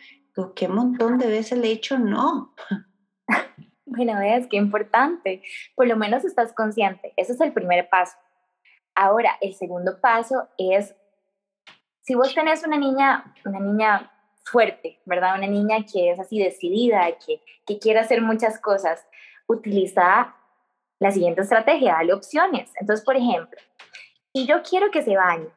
¿Qué 0.55 0.67
montón 0.67 1.17
de 1.17 1.27
veces 1.27 1.59
le 1.59 1.67
he 1.67 1.71
dicho 1.71 1.97
no? 1.97 2.53
Bueno, 3.87 4.19
es 4.19 4.47
que 4.47 4.57
importante. 4.57 5.41
Por 5.75 5.87
lo 5.87 5.95
menos 5.95 6.25
estás 6.25 6.51
consciente. 6.51 7.13
Ese 7.15 7.31
es 7.31 7.39
el 7.39 7.53
primer 7.53 7.87
paso. 7.87 8.17
Ahora, 8.93 9.37
el 9.39 9.53
segundo 9.53 10.01
paso 10.01 10.49
es, 10.57 10.95
si 12.01 12.15
vos 12.15 12.33
tenés 12.33 12.65
una 12.65 12.77
niña, 12.77 13.33
una 13.45 13.59
niña 13.59 14.11
fuerte, 14.45 14.99
¿verdad? 15.05 15.37
Una 15.37 15.47
niña 15.47 15.85
que 15.91 16.11
es 16.11 16.19
así 16.19 16.39
decidida, 16.39 17.05
que, 17.25 17.41
que 17.65 17.79
quiere 17.79 17.99
hacer 17.99 18.21
muchas 18.21 18.59
cosas, 18.59 19.05
utiliza 19.47 20.35
la 20.99 21.11
siguiente 21.11 21.41
estrategia, 21.41 21.93
dale 21.93 22.13
opciones. 22.13 22.71
Entonces, 22.79 23.03
por 23.03 23.17
ejemplo, 23.17 23.59
y 24.31 24.45
yo 24.45 24.61
quiero 24.63 24.91
que 24.91 25.01
se 25.01 25.15
bañe, 25.15 25.49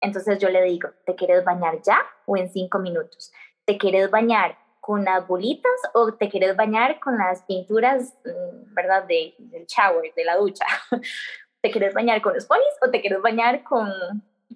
entonces 0.00 0.38
yo 0.38 0.48
le 0.48 0.62
digo, 0.62 0.90
¿te 1.06 1.14
quieres 1.14 1.44
bañar 1.44 1.80
ya 1.82 1.98
o 2.26 2.36
en 2.36 2.50
cinco 2.50 2.78
minutos? 2.78 3.32
¿Te 3.64 3.78
quieres 3.78 4.10
bañar 4.10 4.58
con 4.80 5.04
las 5.04 5.26
bolitas 5.28 5.70
o 5.94 6.12
te 6.14 6.28
quieres 6.28 6.56
bañar 6.56 6.98
con 6.98 7.16
las 7.16 7.42
pinturas, 7.42 8.14
mm, 8.24 8.74
¿verdad? 8.74 9.04
De, 9.04 9.32
del 9.38 9.64
shower, 9.66 10.12
de 10.12 10.24
la 10.24 10.36
ducha. 10.36 10.66
¿Te 11.62 11.70
quieres 11.70 11.94
bañar 11.94 12.20
con 12.20 12.34
los 12.34 12.46
ponis 12.46 12.66
o 12.84 12.90
te 12.90 13.00
quieres 13.00 13.22
bañar 13.22 13.62
con, 13.62 13.88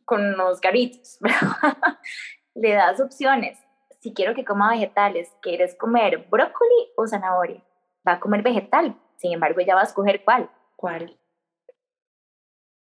con 0.05 0.37
los 0.37 0.61
garritos? 0.61 1.19
le 2.57 2.73
das 2.73 3.01
opciones. 3.01 3.59
Si 4.01 4.13
quiero 4.13 4.35
que 4.35 4.45
coma 4.45 4.71
vegetales, 4.71 5.31
¿quieres 5.43 5.75
comer 5.75 6.27
brócoli 6.31 6.93
o 6.97 7.07
zanahoria? 7.07 7.63
Va 8.07 8.13
a 8.13 8.21
comer 8.21 8.43
vegetal, 8.43 8.97
sin 9.17 9.33
embargo 9.33 9.61
ya 9.61 9.75
va 9.75 9.83
a 9.83 9.85
escoger 9.85 10.25
cuál. 10.25 10.51
¿Cuál? 10.77 11.17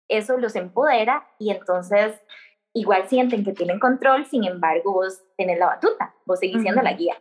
Eso 0.09 0.37
los 0.37 0.57
empodera 0.57 1.27
y 1.39 1.51
entonces 1.51 2.21
igual 2.75 3.09
sienten 3.09 3.45
que 3.45 3.53
tienen 3.53 3.79
control, 3.79 4.27
sin 4.27 4.45
embargo 4.45 4.93
vos 4.93 5.23
tenés 5.37 5.59
la 5.59 5.67
batuta, 5.67 6.15
vos 6.25 6.39
seguís 6.39 6.63
siendo 6.63 6.83
la 6.83 6.93
guía. 6.95 7.21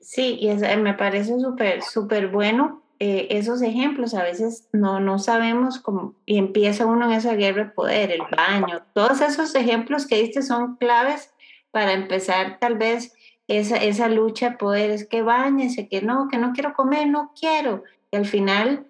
Sí, 0.00 0.38
y 0.40 0.76
me 0.76 0.94
parece 0.94 1.38
súper, 1.38 1.82
súper 1.82 2.28
bueno 2.28 2.82
eh, 2.98 3.28
esos 3.30 3.62
ejemplos 3.62 4.14
a 4.14 4.22
veces 4.22 4.68
no, 4.72 5.00
no 5.00 5.18
sabemos 5.18 5.78
cómo, 5.78 6.14
y 6.24 6.38
empieza 6.38 6.86
uno 6.86 7.06
en 7.06 7.12
esa 7.12 7.34
guerra 7.34 7.64
de 7.64 7.70
poder, 7.70 8.10
el 8.10 8.22
baño, 8.36 8.82
todos 8.94 9.20
esos 9.20 9.54
ejemplos 9.54 10.06
que 10.06 10.22
diste 10.22 10.42
son 10.42 10.76
claves 10.76 11.32
para 11.70 11.92
empezar 11.92 12.58
tal 12.58 12.76
vez 12.78 13.12
esa, 13.48 13.76
esa 13.76 14.08
lucha 14.08 14.50
de 14.50 14.56
poder, 14.56 14.90
es 14.90 15.06
que 15.06 15.22
bañese, 15.22 15.88
que 15.88 16.02
no, 16.02 16.28
que 16.28 16.38
no 16.38 16.52
quiero 16.52 16.74
comer, 16.74 17.08
no 17.08 17.32
quiero. 17.38 17.84
Y 18.10 18.16
al 18.16 18.26
final, 18.26 18.86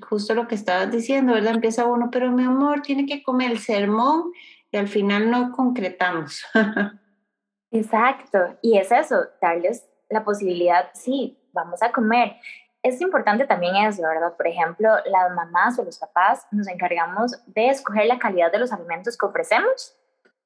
justo 0.00 0.34
lo 0.34 0.48
que 0.48 0.54
estabas 0.54 0.90
diciendo, 0.90 1.34
¿verdad? 1.34 1.54
Empieza 1.54 1.86
uno, 1.86 2.08
pero 2.10 2.30
mi 2.30 2.44
amor, 2.44 2.82
tiene 2.82 3.04
que 3.04 3.22
comer 3.22 3.50
el 3.50 3.58
sermón 3.58 4.32
y 4.70 4.76
al 4.76 4.88
final 4.88 5.30
no 5.30 5.52
concretamos. 5.52 6.44
Exacto, 7.72 8.58
y 8.62 8.78
es 8.78 8.90
eso, 8.90 9.16
darles 9.40 9.88
la 10.08 10.24
posibilidad, 10.24 10.90
sí, 10.92 11.38
vamos 11.52 11.82
a 11.82 11.92
comer, 11.92 12.36
es 12.82 13.00
importante 13.00 13.46
también 13.46 13.76
eso, 13.76 14.02
¿verdad? 14.02 14.34
Por 14.36 14.46
ejemplo, 14.46 14.88
las 15.04 15.34
mamás 15.34 15.78
o 15.78 15.84
los 15.84 15.98
papás 15.98 16.46
nos 16.50 16.68
encargamos 16.68 17.32
de 17.46 17.68
escoger 17.68 18.06
la 18.06 18.18
calidad 18.18 18.50
de 18.50 18.58
los 18.58 18.72
alimentos 18.72 19.16
que 19.16 19.26
ofrecemos. 19.26 19.96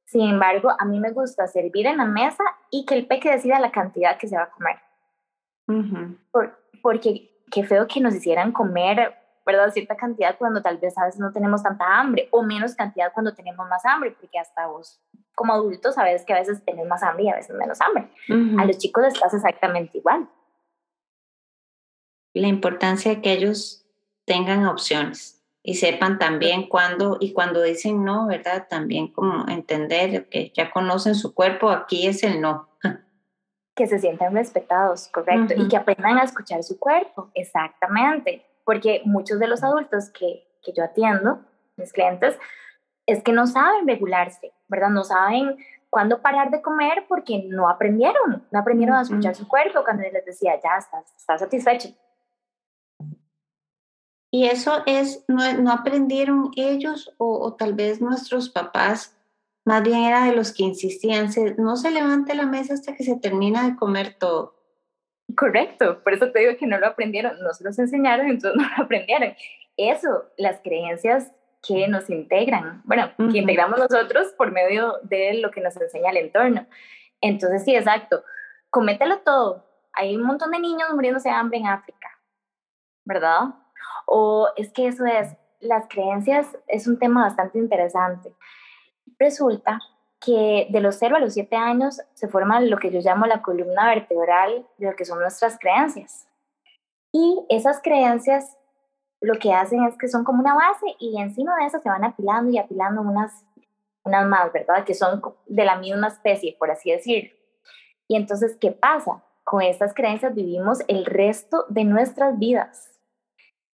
Sin 0.05 0.29
embargo, 0.29 0.71
a 0.79 0.85
mí 0.85 1.01
me 1.01 1.13
gusta 1.13 1.47
servir 1.47 1.87
en 1.87 1.99
la 1.99 2.05
mesa 2.05 2.45
y 2.71 2.85
que 2.87 2.95
el 2.95 3.07
peque 3.07 3.31
decida 3.31 3.59
la 3.59 3.71
cantidad 3.71 4.19
que 4.19 4.29
se 4.29 4.37
va 4.37 4.45
a 4.45 4.51
comer. 4.51 4.77
porque 6.83 7.31
qué 7.51 7.65
feo 7.65 7.87
que 7.87 8.01
nos 8.01 8.15
hicieran 8.15 8.53
comer 8.53 9.15
¿verdad? 9.47 9.71
Cierta 9.73 9.97
cantidad 9.97 10.37
cuando 10.39 10.63
tal 10.63 10.79
vez 10.79 10.97
a 10.97 11.05
veces 11.05 11.21
no 11.21 11.33
tenemos 11.33 11.63
tanta 11.63 11.99
hambre 11.99 12.29
o 12.31 12.43
menos 12.43 12.75
cantidad 12.75 13.13
cuando 13.13 13.35
tenemos 13.35 13.69
más 13.69 13.85
hambre, 13.85 14.17
porque 14.19 14.39
hasta 14.39 14.67
vos 14.67 15.01
como 15.35 15.53
adultos 15.53 15.97
sabes 15.97 16.25
que 16.25 16.33
a 16.33 16.39
veces 16.39 16.65
tenés 16.65 16.87
más 16.87 17.03
hambre 17.03 17.25
y 17.25 17.29
a 17.29 17.35
veces 17.35 17.55
menos 17.57 17.81
hambre. 17.81 18.09
A 18.59 18.65
los 18.65 18.79
chicos 18.79 19.05
les 19.05 19.19
pasa 19.19 19.37
exactamente 19.37 19.99
igual. 19.99 20.29
La 22.35 22.49
importancia 22.49 23.15
de 23.15 23.23
que 23.23 23.33
ellos 23.33 23.87
tengan 24.27 24.67
opciones 24.67 25.43
y 25.63 25.77
sepan 25.77 26.19
también 26.19 26.69
cuándo 26.69 27.17
y 27.21 27.33
cuando 27.33 27.63
dicen 27.63 28.05
no, 28.05 28.27
¿verdad? 28.27 28.67
También 28.69 29.09
como 29.09 29.49
entender 29.49 30.29
que 30.29 30.53
ya 30.55 30.71
conocen 30.71 31.15
su 31.15 31.35
cuerpo, 31.35 31.71
aquí 31.71 32.07
es 32.07 32.23
el 32.23 32.41
no. 32.41 32.69
Que 33.75 33.89
se 33.89 33.99
sientan 33.99 34.35
respetados, 34.35 35.09
correcto, 35.09 35.55
y 35.57 35.67
que 35.67 35.77
aprendan 35.77 36.19
a 36.19 36.23
escuchar 36.23 36.63
su 36.63 36.79
cuerpo, 36.79 37.31
exactamente, 37.35 38.47
porque 38.65 39.03
muchos 39.05 39.41
de 39.41 39.49
los 39.49 39.65
adultos 39.65 40.11
que, 40.11 40.47
que 40.63 40.73
yo 40.73 40.85
atiendo, 40.85 41.41
mis 41.77 41.93
clientes, 41.93 42.39
es 43.05 43.21
que 43.25 43.33
no 43.33 43.49
saben 43.49 43.89
regularse, 43.89 44.53
¿verdad? 44.69 44.91
No 44.91 45.03
saben 45.03 45.57
cuándo 45.91 46.23
parar 46.23 46.51
de 46.53 46.63
comer 46.63 47.05
porque 47.09 47.47
no 47.49 47.69
aprendieron, 47.69 48.47
no 48.51 48.59
aprendieron 48.61 48.97
a 48.97 49.03
escuchar 49.03 49.35
su 49.35 49.49
cuerpo 49.49 49.83
cuando 49.83 50.05
les 50.05 50.25
decía, 50.25 50.53
ya 50.63 50.77
estás, 50.79 51.13
estás 51.17 51.41
satisfecho, 51.41 51.89
y 54.35 54.49
eso 54.49 54.83
es, 54.85 55.25
no, 55.29 55.53
no 55.53 55.71
aprendieron 55.71 56.51
ellos 56.57 57.15
o, 57.19 57.55
tal 57.55 57.75
vez 57.75 58.01
nuestros 58.01 58.51
papás, 58.51 59.17
más 59.65 59.85
bien 59.85 60.03
era 60.03 60.25
de 60.25 60.35
los 60.35 60.53
que 60.53 60.65
insistían, 60.65 61.29
no 61.57 61.77
se 61.77 61.93
levante 61.93 62.35
la 62.35 62.45
mesa 62.45 62.75
hasta 62.75 62.97
que 62.97 63.05
se 63.05 63.15
termina 63.15 63.63
de 63.63 63.77
comer 63.77 64.17
todo. 64.19 64.57
Correcto, 65.37 66.03
por 66.03 66.15
eso 66.15 66.33
te 66.33 66.41
digo 66.41 66.57
que 66.59 66.67
no 66.67 66.79
lo 66.79 66.89
aprendieron, 66.89 67.41
no 67.45 67.55
se 67.55 67.63
los 67.63 67.79
enseñaron, 67.79 68.27
entonces 68.27 68.61
no 68.61 68.69
lo 68.77 68.83
aprendieron. 68.83 69.37
Eso, 69.77 70.25
las 70.37 70.61
creencias 70.63 71.31
que 71.65 71.87
nos 71.87 72.11
integran, 72.11 72.83
bueno, 72.87 73.13
que 73.17 73.39
integramos 73.39 73.79
nosotros 73.79 74.35
por 74.37 74.51
medio 74.51 74.95
de 75.03 75.35
lo 75.35 75.53
que 75.53 75.61
nos 75.61 75.77
enseña 75.77 76.11
el 76.11 76.17
entorno. 76.17 76.67
Entonces, 77.21 77.63
sí, 77.63 77.77
exacto, 77.77 78.25
comételo 78.69 79.21
todo. 79.21 79.65
Hay 79.93 80.17
un 80.17 80.25
montón 80.25 80.51
de 80.51 80.59
niños 80.59 80.89
muriéndose 80.93 81.29
de 81.29 81.37
hambre 81.37 81.59
en 81.59 81.69
África, 81.69 82.19
¿verdad? 83.05 83.55
O 84.07 84.49
es 84.57 84.73
que 84.73 84.87
eso 84.87 85.05
es, 85.07 85.37
las 85.61 85.87
creencias 85.89 86.47
es 86.69 86.87
un 86.87 86.99
tema 86.99 87.25
bastante 87.25 87.59
interesante. 87.59 88.33
Resulta 89.19 89.81
que 90.21 90.69
de 90.71 90.81
los 90.81 90.97
0 90.97 91.17
a 91.17 91.21
los 91.21 91.35
7 91.35 91.55
años 91.57 92.01
se 92.15 92.29
forma 92.29 92.61
lo 92.61 92.79
que 92.79 92.91
yo 92.91 93.01
llamo 93.01 93.27
la 93.27 93.43
columna 93.43 93.87
vertebral 93.87 94.67
de 94.79 94.87
lo 94.87 94.97
que 94.97 95.05
son 95.05 95.19
nuestras 95.21 95.59
creencias. 95.59 96.27
Y 97.13 97.45
esas 97.49 97.81
creencias 97.83 98.57
lo 99.21 99.39
que 99.39 99.53
hacen 99.53 99.85
es 99.85 99.97
que 99.97 100.09
son 100.09 100.25
como 100.25 100.41
una 100.41 100.55
base 100.55 100.87
y 100.99 101.21
encima 101.21 101.57
de 101.57 101.67
eso 101.67 101.79
se 101.81 101.89
van 101.89 102.05
apilando 102.05 102.51
y 102.51 102.59
apilando 102.59 103.03
unas, 103.03 103.45
unas 104.05 104.27
más, 104.27 104.53
¿verdad? 104.53 104.85
Que 104.85 104.95
son 104.95 105.23
de 105.47 105.65
la 105.65 105.77
misma 105.77 106.09
especie, 106.09 106.57
por 106.59 106.71
así 106.71 106.91
decirlo. 106.91 107.35
Y 108.09 108.17
entonces, 108.17 108.57
¿qué 108.61 108.73
pasa? 108.73 109.23
Con 109.45 109.63
estas 109.63 109.95
creencias 109.95 110.35
vivimos 110.35 110.81
el 110.89 111.05
resto 111.05 111.67
de 111.69 111.85
nuestras 111.85 112.39
vidas 112.39 112.94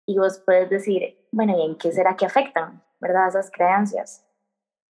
y 0.09 0.17
vos 0.17 0.41
puedes 0.43 0.71
decir, 0.71 1.23
bueno, 1.31 1.55
¿y 1.55 1.63
en 1.63 1.77
qué 1.77 1.91
será 1.91 2.15
que 2.15 2.25
afectan, 2.25 2.81
verdad, 2.99 3.27
esas 3.27 3.51
creencias? 3.51 4.25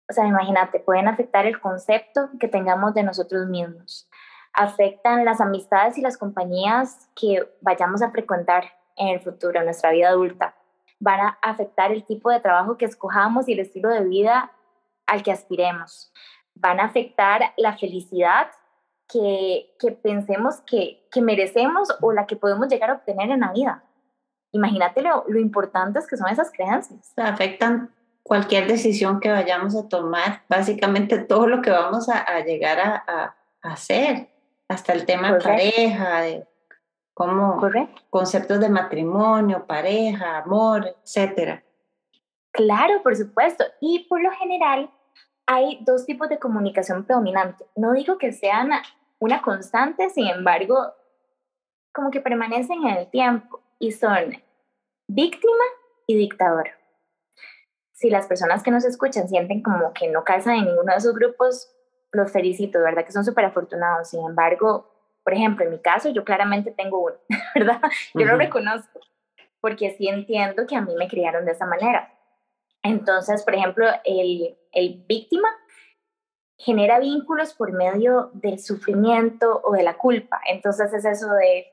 O 0.09 0.13
sea, 0.13 0.25
imagínate, 0.25 0.79
pueden 0.79 1.09
afectar 1.09 1.45
el 1.45 1.59
concepto 1.59 2.31
que 2.39 2.47
tengamos 2.47 2.95
de 2.95 3.03
nosotros 3.03 3.49
mismos, 3.49 4.09
afectan 4.53 5.25
las 5.25 5.41
amistades 5.41 5.99
y 5.99 6.03
las 6.03 6.17
compañías 6.17 7.11
que 7.17 7.53
vayamos 7.61 8.01
a 8.01 8.13
frecuentar 8.13 8.67
en 8.95 9.09
el 9.09 9.19
futuro, 9.19 9.59
en 9.59 9.65
nuestra 9.65 9.91
vida 9.91 10.11
adulta, 10.11 10.55
van 11.01 11.19
a 11.19 11.39
afectar 11.43 11.91
el 11.91 12.05
tipo 12.05 12.31
de 12.31 12.39
trabajo 12.39 12.79
que 12.79 12.85
escojamos 12.85 13.49
y 13.49 13.55
el 13.55 13.59
estilo 13.59 13.89
de 13.89 14.05
vida 14.05 14.53
al 15.07 15.25
que 15.25 15.33
aspiremos, 15.33 16.13
van 16.55 16.79
a 16.79 16.85
afectar 16.85 17.43
la 17.57 17.77
felicidad 17.77 18.53
que, 19.09 19.75
que 19.81 19.91
pensemos 19.91 20.61
que, 20.61 21.09
que 21.11 21.23
merecemos 21.23 21.89
o 22.03 22.13
la 22.13 22.29
que 22.29 22.37
podemos 22.37 22.69
llegar 22.69 22.91
a 22.91 22.95
obtener 22.95 23.33
en 23.33 23.41
la 23.41 23.51
vida 23.51 23.83
imagínate 24.53 25.03
lo, 25.03 25.25
lo 25.29 25.39
importantes 25.39 26.07
que 26.07 26.17
son 26.17 26.29
esas 26.29 26.51
creencias. 26.51 27.13
Afectan 27.17 27.91
cualquier 28.29 28.69
decisión 28.69 29.21
que 29.21 29.31
vayamos 29.31 29.75
a 29.75 29.89
tomar, 29.89 30.43
básicamente 30.49 31.19
todo 31.19 31.47
lo 31.49 31.63
que 31.63 31.71
vamos 31.71 32.09
a, 32.09 32.41
llegar 32.41 32.79
a, 32.79 33.35
hacer, 33.63 34.29
hasta 34.69 34.93
el 34.93 35.07
tema 35.07 35.33
de 35.33 35.41
pareja, 35.41 36.21
de 36.21 36.47
cómo 37.15 37.61
conceptos 38.11 38.61
de 38.61 38.69
matrimonio, 38.69 39.67
pareja, 39.67 40.39
amor, 40.39 40.95
etcétera. 41.03 41.65
Claro, 42.53 43.03
por 43.03 43.17
supuesto. 43.17 43.65
Y 43.81 44.07
por 44.09 44.23
lo 44.23 44.31
general 44.33 44.91
hay 45.47 45.79
dos 45.87 46.05
tipos 46.05 46.29
de 46.29 46.39
comunicación 46.39 47.05
predominante. 47.05 47.65
No 47.77 47.93
digo 47.93 48.19
que 48.19 48.33
sean 48.33 48.71
una 49.19 49.41
constante, 49.41 50.11
sin 50.11 50.29
embargo, 50.29 50.93
como 51.93 52.11
que 52.11 52.21
permanecen 52.21 52.87
en 52.87 52.97
el 52.99 53.11
tiempo 53.11 53.61
y 53.79 53.93
son 53.93 54.43
víctima 55.09 55.65
y 56.07 56.17
dictador. 56.17 56.71
Si 57.93 58.11
las 58.11 58.27
personas 58.27 58.63
que 58.63 58.71
nos 58.71 58.85
escuchan 58.85 59.29
sienten 59.29 59.63
como 59.63 59.93
que 59.93 60.09
no 60.09 60.25
calzan 60.25 60.57
en 60.57 60.65
ninguno 60.67 60.93
de 60.93 60.99
esos 60.99 61.15
grupos, 61.15 61.75
los 62.13 62.31
felicito, 62.31 62.81
¿verdad? 62.81 63.05
Que 63.05 63.13
son 63.13 63.25
súper 63.25 63.45
afortunados. 63.47 64.11
Sin 64.11 64.25
embargo, 64.25 64.91
por 65.25 65.35
ejemplo, 65.35 65.65
en 65.65 65.73
mi 65.73 65.79
caso, 65.79 66.09
yo 66.11 66.25
claramente 66.25 66.71
tengo 66.71 67.01
uno, 67.01 67.17
¿verdad? 67.55 67.81
Yo 68.15 68.25
lo 68.25 68.37
reconozco, 68.37 69.01
porque 69.61 69.95
sí 69.97 70.09
entiendo 70.09 70.67
que 70.67 70.77
a 70.77 70.81
mí 70.81 70.95
me 70.97 71.09
criaron 71.09 71.45
de 71.45 71.53
esa 71.53 71.67
manera. 71.67 72.15
Entonces, 72.83 73.43
por 73.43 73.55
ejemplo, 73.55 73.87
el, 74.05 74.57
el 74.73 75.05
víctima 75.09 75.49
genera 76.57 76.99
vínculos 76.99 77.55
por 77.55 77.73
medio 77.73 78.31
del 78.35 78.59
sufrimiento 78.59 79.61
o 79.65 79.73
de 79.73 79.83
la 79.83 79.97
culpa. 79.97 80.41
Entonces 80.47 80.93
es 80.93 81.05
eso 81.05 81.33
de 81.35 81.67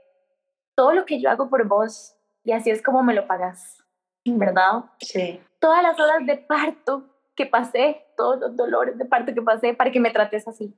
todo 0.75 0.93
lo 0.93 1.05
que 1.05 1.19
yo 1.19 1.29
hago 1.29 1.49
por 1.49 1.67
vos 1.67 2.15
y 2.43 2.51
así 2.51 2.69
es 2.69 2.83
como 2.83 3.01
me 3.01 3.13
lo 3.13 3.25
pagas, 3.25 3.83
¿verdad? 4.25 4.85
Sí. 4.99 5.41
Todas 5.59 5.81
las 5.81 5.99
horas 5.99 6.25
de 6.25 6.37
parto 6.37 7.05
que 7.35 7.45
pasé, 7.45 8.05
todos 8.15 8.39
los 8.39 8.55
dolores 8.55 8.97
de 8.97 9.05
parto 9.05 9.33
que 9.33 9.41
pasé 9.41 9.73
para 9.73 9.91
que 9.91 9.99
me 9.99 10.11
trates 10.11 10.47
así. 10.47 10.73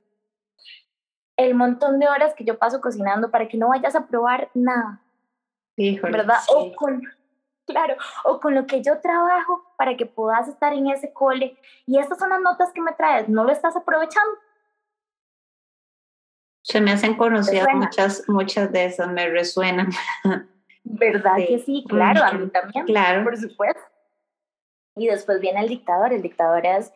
El 1.36 1.54
montón 1.54 1.98
de 1.98 2.08
horas 2.08 2.34
que 2.34 2.44
yo 2.44 2.58
paso 2.58 2.80
cocinando 2.80 3.30
para 3.30 3.48
que 3.48 3.58
no 3.58 3.68
vayas 3.68 3.94
a 3.94 4.06
probar 4.06 4.50
nada. 4.54 5.02
Híjole, 5.76 6.16
¿Verdad? 6.16 6.38
O 6.48 6.72
con, 6.74 7.02
claro, 7.66 7.96
o 8.24 8.40
con 8.40 8.54
lo 8.54 8.66
que 8.66 8.82
yo 8.82 9.00
trabajo 9.00 9.62
para 9.76 9.96
que 9.96 10.06
puedas 10.06 10.48
estar 10.48 10.72
en 10.72 10.88
ese 10.88 11.12
cole. 11.12 11.56
Y 11.86 11.98
estas 11.98 12.18
son 12.18 12.30
las 12.30 12.40
notas 12.40 12.72
que 12.72 12.80
me 12.80 12.92
traes, 12.92 13.28
¿no 13.28 13.44
lo 13.44 13.52
estás 13.52 13.76
aprovechando? 13.76 14.32
Se 16.68 16.82
me 16.82 16.92
hacen 16.92 17.16
conocidas 17.16 17.66
muchas, 17.72 18.28
muchas 18.28 18.70
de 18.72 18.84
esas, 18.84 19.08
me 19.08 19.26
resuenan. 19.26 19.88
¿Verdad 20.84 21.36
que 21.36 21.60
sí? 21.60 21.82
Claro, 21.88 22.22
a 22.22 22.32
mí 22.32 22.46
también. 22.50 22.84
Claro. 22.84 23.24
Por 23.24 23.38
supuesto. 23.38 23.80
Y 24.94 25.06
después 25.06 25.40
viene 25.40 25.60
el 25.60 25.68
dictador. 25.68 26.12
El 26.12 26.20
dictador 26.20 26.66
es 26.66 26.92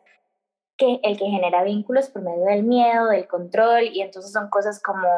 que, 0.76 1.00
el 1.02 1.18
que 1.18 1.24
genera 1.24 1.64
vínculos 1.64 2.10
por 2.10 2.20
medio 2.20 2.44
del 2.44 2.64
miedo, 2.64 3.06
del 3.06 3.26
control, 3.26 3.84
y 3.84 4.02
entonces 4.02 4.30
son 4.30 4.50
cosas 4.50 4.82
como, 4.82 5.08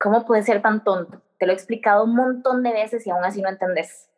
¿cómo 0.00 0.26
puede 0.26 0.42
ser 0.42 0.60
tan 0.60 0.82
tonto? 0.82 1.22
Te 1.38 1.46
lo 1.46 1.52
he 1.52 1.54
explicado 1.54 2.02
un 2.02 2.16
montón 2.16 2.64
de 2.64 2.72
veces 2.72 3.06
y 3.06 3.10
aún 3.10 3.24
así 3.24 3.40
no 3.42 3.48
entendés. 3.48 4.10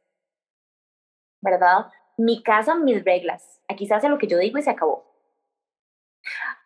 ¿Verdad? 1.42 1.90
Mi 2.16 2.42
casa, 2.42 2.77
mis 2.77 3.05
reglas. 3.05 3.61
Aquí 3.68 3.87
se 3.87 3.92
hace 3.92 4.09
lo 4.09 4.16
que 4.16 4.27
yo 4.27 4.38
digo 4.38 4.57
y 4.57 4.62
se 4.62 4.70
acabó. 4.70 5.05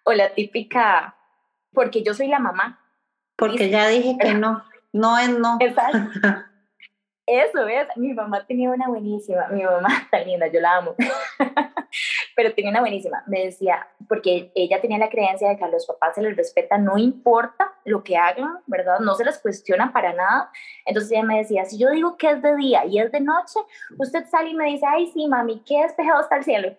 O 0.04 0.12
la 0.12 0.33
típica, 0.33 1.16
porque 1.72 2.04
yo 2.04 2.14
soy 2.14 2.28
la 2.28 2.38
mamá, 2.38 2.84
porque 3.48 3.70
ya 3.70 3.88
dije 3.88 4.16
que 4.20 4.35
no, 4.35 4.62
no 4.92 5.18
es 5.18 5.30
no. 5.38 5.57
Exacto. 5.61 5.98
Eso, 7.26 7.64
¿ves? 7.64 7.88
Mi 7.96 8.12
mamá 8.12 8.44
tenía 8.46 8.70
una 8.70 8.87
buenísima, 8.87 9.48
mi 9.48 9.62
mamá 9.62 9.88
tan 10.11 10.26
linda, 10.26 10.46
yo 10.48 10.61
la 10.61 10.76
amo, 10.76 10.94
pero 12.37 12.52
tenía 12.52 12.70
una 12.70 12.80
buenísima. 12.80 13.22
Me 13.26 13.46
decía, 13.46 13.87
porque 14.11 14.52
ella 14.54 14.78
tenía 14.83 14.98
la 14.98 15.09
creencia 15.09 15.48
de 15.48 15.57
que 15.57 15.64
a 15.64 15.68
los 15.68 15.87
papás 15.87 16.16
se 16.16 16.22
les 16.22 16.37
respeta, 16.37 16.76
no 16.76 16.98
importa 16.98 17.72
lo 17.87 18.04
que 18.04 18.18
hagan, 18.18 18.59
¿verdad? 18.66 18.98
No 18.98 19.14
se 19.14 19.24
les 19.24 19.38
cuestiona 19.38 19.90
para 19.90 20.12
nada. 20.12 20.50
Entonces 20.85 21.12
ella 21.12 21.22
me 21.22 21.38
decía, 21.38 21.64
si 21.64 21.78
yo 21.78 21.88
digo 21.90 22.18
que 22.18 22.28
es 22.28 22.42
de 22.42 22.57
día 22.57 22.85
y 22.85 22.98
es 22.98 23.11
de 23.11 23.20
noche, 23.20 23.59
usted 23.98 24.26
sale 24.26 24.50
y 24.50 24.54
me 24.54 24.66
dice, 24.66 24.85
ay, 24.87 25.11
sí, 25.14 25.26
mami, 25.26 25.62
qué 25.66 25.80
despejado 25.80 26.20
está 26.20 26.37
el 26.37 26.44
cielo. 26.44 26.76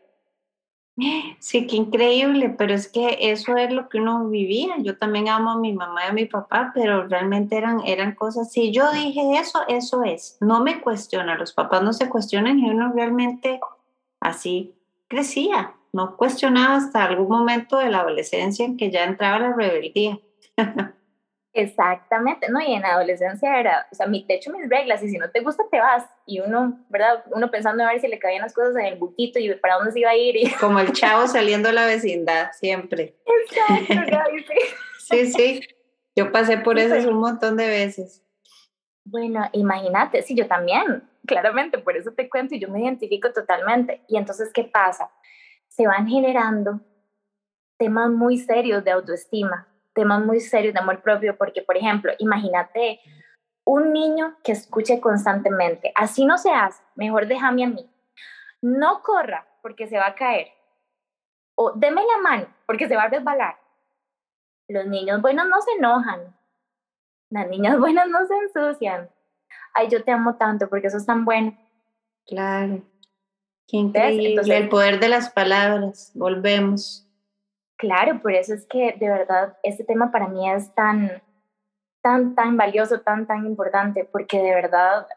Sí, 1.39 1.67
qué 1.67 1.75
increíble, 1.75 2.55
pero 2.58 2.73
es 2.73 2.88
que 2.88 3.17
eso 3.19 3.58
es 3.58 3.71
lo 3.71 3.89
que 3.89 3.99
uno 3.99 4.29
vivía. 4.29 4.75
Yo 4.79 4.97
también 4.97 5.27
amo 5.27 5.51
a 5.51 5.60
mi 5.60 5.73
mamá 5.73 6.05
y 6.05 6.10
a 6.10 6.13
mi 6.13 6.25
papá, 6.25 6.71
pero 6.73 7.05
realmente 7.08 7.58
eran, 7.58 7.81
eran 7.86 8.15
cosas. 8.15 8.51
Si 8.51 8.71
yo 8.71 8.89
dije 8.91 9.38
eso, 9.38 9.60
eso 9.67 10.03
es. 10.03 10.38
No 10.39 10.63
me 10.63 10.79
cuestiona, 10.79 11.38
los 11.38 11.51
papás 11.51 11.84
no 11.84 11.91
se 11.91 12.08
cuestionan 12.08 12.60
y 12.60 12.69
uno 12.69 12.93
realmente 12.93 13.60
así 14.21 14.73
crecía. 15.08 15.73
No 15.91 16.15
cuestionaba 16.15 16.75
hasta 16.75 17.03
algún 17.03 17.29
momento 17.29 17.77
de 17.77 17.89
la 17.89 17.99
adolescencia 17.99 18.65
en 18.65 18.77
que 18.77 18.89
ya 18.89 19.03
entraba 19.03 19.39
la 19.39 19.53
rebeldía. 19.53 20.19
Exactamente, 21.58 22.50
¿no? 22.50 22.60
Y 22.60 22.74
en 22.74 22.84
adolescencia 22.84 23.58
era, 23.58 23.88
o 23.89 23.96
sea, 23.96 24.08
mi 24.08 24.28
techo, 24.28 24.52
mis 24.52 24.70
reglas, 24.70 25.02
y 25.02 25.10
si 25.10 25.18
no 25.18 25.32
te 25.32 25.39
gusta, 25.39 25.63
te 25.72 25.80
vas. 25.80 26.04
Y 26.26 26.41
uno, 26.41 26.84
¿verdad? 26.89 27.24
Uno 27.32 27.50
pensando 27.50 27.82
a 27.82 27.91
ver 27.91 28.02
si 28.02 28.10
le 28.10 28.20
cabían 28.20 28.41
las 28.41 28.54
cosas 28.54 28.76
en 28.76 28.86
el 28.88 29.00
buquito 29.00 29.39
y 29.39 29.56
para 29.56 29.76
dónde 29.76 29.94
se 29.94 30.02
iba 30.02 30.10
a 30.10 30.18
ir. 30.18 30.36
Y... 30.36 30.52
Como 30.60 30.80
el 30.80 30.91
chavo 30.91 31.28
saliendo 31.28 31.70
a 31.70 31.72
la 31.72 31.86
vecindad, 31.86 32.52
siempre. 32.52 33.15
Exacto, 33.26 34.18
sí. 35.00 35.32
sí, 35.32 35.62
Yo 36.13 36.30
pasé 36.34 36.58
por 36.58 36.78
eso 36.78 37.10
un 37.10 37.20
montón 37.20 37.56
de 37.56 37.68
veces. 37.68 38.22
Bueno, 39.06 39.48
imagínate, 39.54 40.24
sí, 40.24 40.36
yo 40.36 40.48
también, 40.48 41.10
claramente, 41.26 41.78
por 41.78 41.96
eso 41.96 42.12
te 42.12 42.28
cuento 42.28 42.56
y 42.56 42.60
yo 42.60 42.68
me 42.68 42.82
identifico 42.82 43.32
totalmente. 43.32 44.02
Y 44.10 44.18
entonces, 44.18 44.52
¿qué 44.54 44.65
pasa? 44.65 45.10
Se 45.70 45.88
van 45.88 46.06
generando 46.06 46.82
temas 47.78 48.10
muy 48.10 48.39
serios 48.39 48.84
de 48.84 48.91
autoestima 48.91 49.70
temas 49.95 50.23
muy 50.23 50.39
serios 50.39 50.73
de 50.73 50.79
amor 50.79 51.01
propio, 51.01 51.36
porque, 51.36 51.63
por 51.63 51.77
ejemplo, 51.77 52.12
imagínate 52.19 52.99
un 53.65 53.93
niño 53.93 54.36
que 54.43 54.51
escuche 54.51 55.01
constantemente, 55.01 55.91
así 55.95 56.25
no 56.25 56.38
se 56.38 56.51
hace, 56.51 56.84
mejor 56.93 57.27
déjame 57.27 57.63
a 57.63 57.67
mí. 57.67 57.89
No 58.62 59.01
corra 59.01 59.47
porque 59.63 59.88
se 59.88 59.97
va 59.97 60.08
a 60.08 60.15
caer. 60.15 60.49
O 61.55 61.71
deme 61.71 62.01
la 62.05 62.21
mano 62.21 62.47
porque 62.67 62.88
se 62.88 62.95
va 62.95 63.03
a 63.03 63.10
resbalar. 63.10 63.55
Los 64.67 64.86
niños 64.88 65.21
buenos 65.21 65.47
no 65.47 65.62
se 65.62 65.71
enojan. 65.71 66.36
Las 67.29 67.47
niñas 67.47 67.79
buenas 67.79 68.08
no 68.08 68.19
se 68.27 68.36
ensucian. 68.36 69.10
Ay, 69.73 69.89
yo 69.89 70.03
te 70.03 70.12
amo 70.12 70.36
tanto 70.36 70.69
porque 70.69 70.88
eso 70.88 70.97
es 70.97 71.05
tan 71.05 71.25
bueno. 71.25 71.58
Claro. 72.25 72.81
Qué 73.67 73.77
increíble. 73.77 74.58
el 74.58 74.69
poder 74.69 74.99
de 74.99 75.10
las 75.10 75.29
palabras. 75.31 76.12
Volvemos. 76.13 77.05
Claro, 77.77 78.21
por 78.21 78.31
eso 78.31 78.53
es 78.53 78.65
que 78.67 78.95
de 78.97 79.09
verdad 79.09 79.57
este 79.61 79.83
tema 79.83 80.11
para 80.11 80.27
mí 80.27 80.49
es 80.49 80.73
tan, 80.73 81.21
tan, 82.01 82.33
tan 82.33 82.55
valioso, 82.55 83.01
tan, 83.01 83.27
tan 83.27 83.45
importante, 83.45 84.05
porque 84.05 84.41
de 84.41 84.55
verdad 84.55 85.07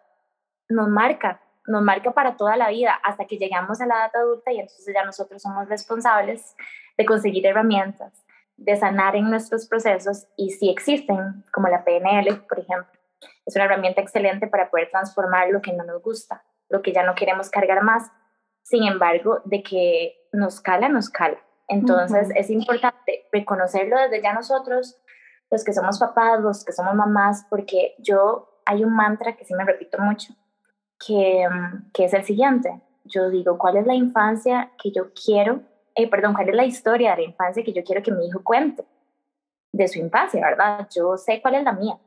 nos 0.68 0.88
marca, 0.88 1.40
nos 1.66 1.82
marca 1.82 2.10
para 2.10 2.36
toda 2.36 2.56
la 2.56 2.70
vida 2.70 2.98
hasta 3.04 3.26
que 3.26 3.38
llegamos 3.38 3.80
a 3.80 3.86
la 3.86 3.94
edad 3.94 4.16
adulta 4.16 4.50
y 4.50 4.58
entonces 4.58 4.92
ya 4.92 5.04
nosotros 5.04 5.40
somos 5.40 5.68
responsables 5.68 6.56
de 6.96 7.06
conseguir 7.06 7.46
herramientas, 7.46 8.24
de 8.56 8.74
sanar 8.76 9.14
en 9.14 9.30
nuestros 9.30 9.68
procesos 9.68 10.26
y 10.36 10.50
si 10.50 10.68
existen, 10.68 11.44
como 11.52 11.68
la 11.68 11.84
PNL, 11.84 12.40
por 12.48 12.58
ejemplo, 12.58 12.90
es 13.46 13.54
una 13.54 13.66
herramienta 13.66 14.00
excelente 14.00 14.48
para 14.48 14.68
poder 14.68 14.90
transformar 14.90 15.48
lo 15.50 15.62
que 15.62 15.72
no 15.72 15.84
nos 15.84 16.02
gusta, 16.02 16.42
lo 16.68 16.82
que 16.82 16.92
ya 16.92 17.04
no 17.04 17.14
queremos 17.14 17.50
cargar 17.50 17.82
más. 17.82 18.10
Sin 18.62 18.82
embargo, 18.84 19.40
de 19.44 19.62
que 19.62 20.28
nos 20.32 20.60
cala, 20.60 20.88
nos 20.88 21.08
cala 21.08 21.38
entonces 21.68 22.30
es 22.34 22.50
importante 22.50 23.26
reconocerlo 23.30 23.98
desde 24.00 24.22
ya 24.22 24.32
nosotros, 24.32 24.96
los 25.50 25.64
que 25.64 25.72
somos 25.72 25.98
papás, 25.98 26.40
los 26.40 26.64
que 26.64 26.72
somos 26.72 26.94
mamás, 26.94 27.46
porque 27.48 27.94
yo 27.98 28.60
hay 28.64 28.84
un 28.84 28.94
mantra 28.94 29.36
que 29.36 29.44
sí 29.44 29.54
me 29.54 29.64
repito 29.64 29.98
mucho, 29.98 30.34
que, 30.98 31.46
mm, 31.48 31.90
que 31.92 32.04
es 32.04 32.14
el 32.14 32.24
siguiente. 32.24 32.80
Yo 33.04 33.30
digo, 33.30 33.56
¿cuál 33.58 33.76
es 33.76 33.86
la 33.86 33.94
infancia 33.94 34.72
que 34.82 34.90
yo 34.90 35.12
quiero? 35.12 35.62
Eh, 35.94 36.08
perdón, 36.08 36.34
¿cuál 36.34 36.48
es 36.48 36.54
la 36.54 36.64
historia 36.64 37.10
de 37.12 37.22
la 37.22 37.28
infancia 37.28 37.64
que 37.64 37.72
yo 37.72 37.82
quiero 37.84 38.02
que 38.02 38.12
mi 38.12 38.26
hijo 38.26 38.42
cuente? 38.42 38.84
De 39.72 39.88
su 39.88 39.98
infancia, 39.98 40.40
¿verdad? 40.40 40.88
Yo 40.94 41.16
sé 41.16 41.40
cuál 41.40 41.56
es 41.56 41.64
la 41.64 41.72
mía. 41.72 41.98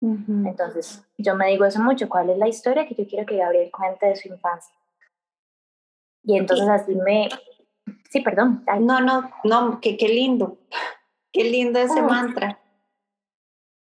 Entonces, 0.00 1.04
yo 1.16 1.34
me 1.34 1.48
digo 1.48 1.64
eso 1.64 1.80
mucho, 1.80 2.08
¿cuál 2.08 2.30
es 2.30 2.38
la 2.38 2.46
historia 2.46 2.86
que 2.86 2.94
yo 2.94 3.06
quiero 3.08 3.26
que 3.26 3.38
Gabriel 3.38 3.70
cuente 3.72 4.06
de 4.06 4.16
su 4.16 4.28
infancia? 4.28 4.74
Y 6.22 6.36
entonces 6.36 6.68
así 6.68 6.94
me, 6.94 7.28
Sí, 8.10 8.20
perdón. 8.20 8.64
No, 8.80 9.00
no, 9.00 9.30
no, 9.44 9.80
que 9.80 9.96
qué 9.96 10.08
lindo. 10.08 10.58
Qué 11.32 11.44
lindo 11.44 11.78
ese 11.78 12.00
mantra. 12.00 12.58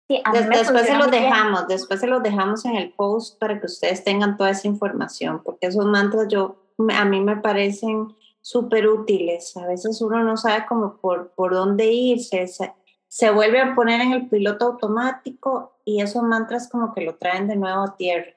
Sí, 0.08 0.22
después 0.32 0.86
se 0.86 0.96
los 0.96 1.10
dejamos, 1.10 1.68
después 1.68 2.00
se 2.00 2.06
los 2.06 2.22
dejamos 2.22 2.64
en 2.66 2.76
el 2.76 2.94
post 2.94 3.40
para 3.40 3.60
que 3.60 3.66
ustedes 3.66 4.04
tengan 4.04 4.38
toda 4.38 4.52
esa 4.52 4.68
información, 4.68 5.42
porque 5.44 5.66
esos 5.66 5.84
mantras 5.86 6.28
yo, 6.28 6.58
a 6.94 7.06
mí 7.06 7.22
me 7.22 7.38
parecen 7.38 8.16
súper 8.42 8.88
útiles. 8.88 9.56
A 9.58 9.66
veces 9.66 10.02
uno 10.02 10.24
no 10.24 10.38
sabe 10.38 10.66
cómo 10.68 10.98
por, 10.98 11.32
por 11.32 11.54
dónde 11.54 11.92
irse, 11.92 12.48
se, 12.48 12.74
se 13.08 13.32
vuelve 13.32 13.62
a 13.62 13.76
poner 13.76 14.02
en 14.02 14.14
el 14.14 14.30
piloto 14.30 14.66
automático 14.66 15.80
y 15.86 16.02
esos 16.02 16.24
mantras 16.24 16.70
como 16.70 16.94
que 16.94 17.02
lo 17.02 17.16
traen 17.16 17.48
de 17.48 17.56
nuevo 17.56 17.82
a 17.82 17.96
tierra. 17.96 18.32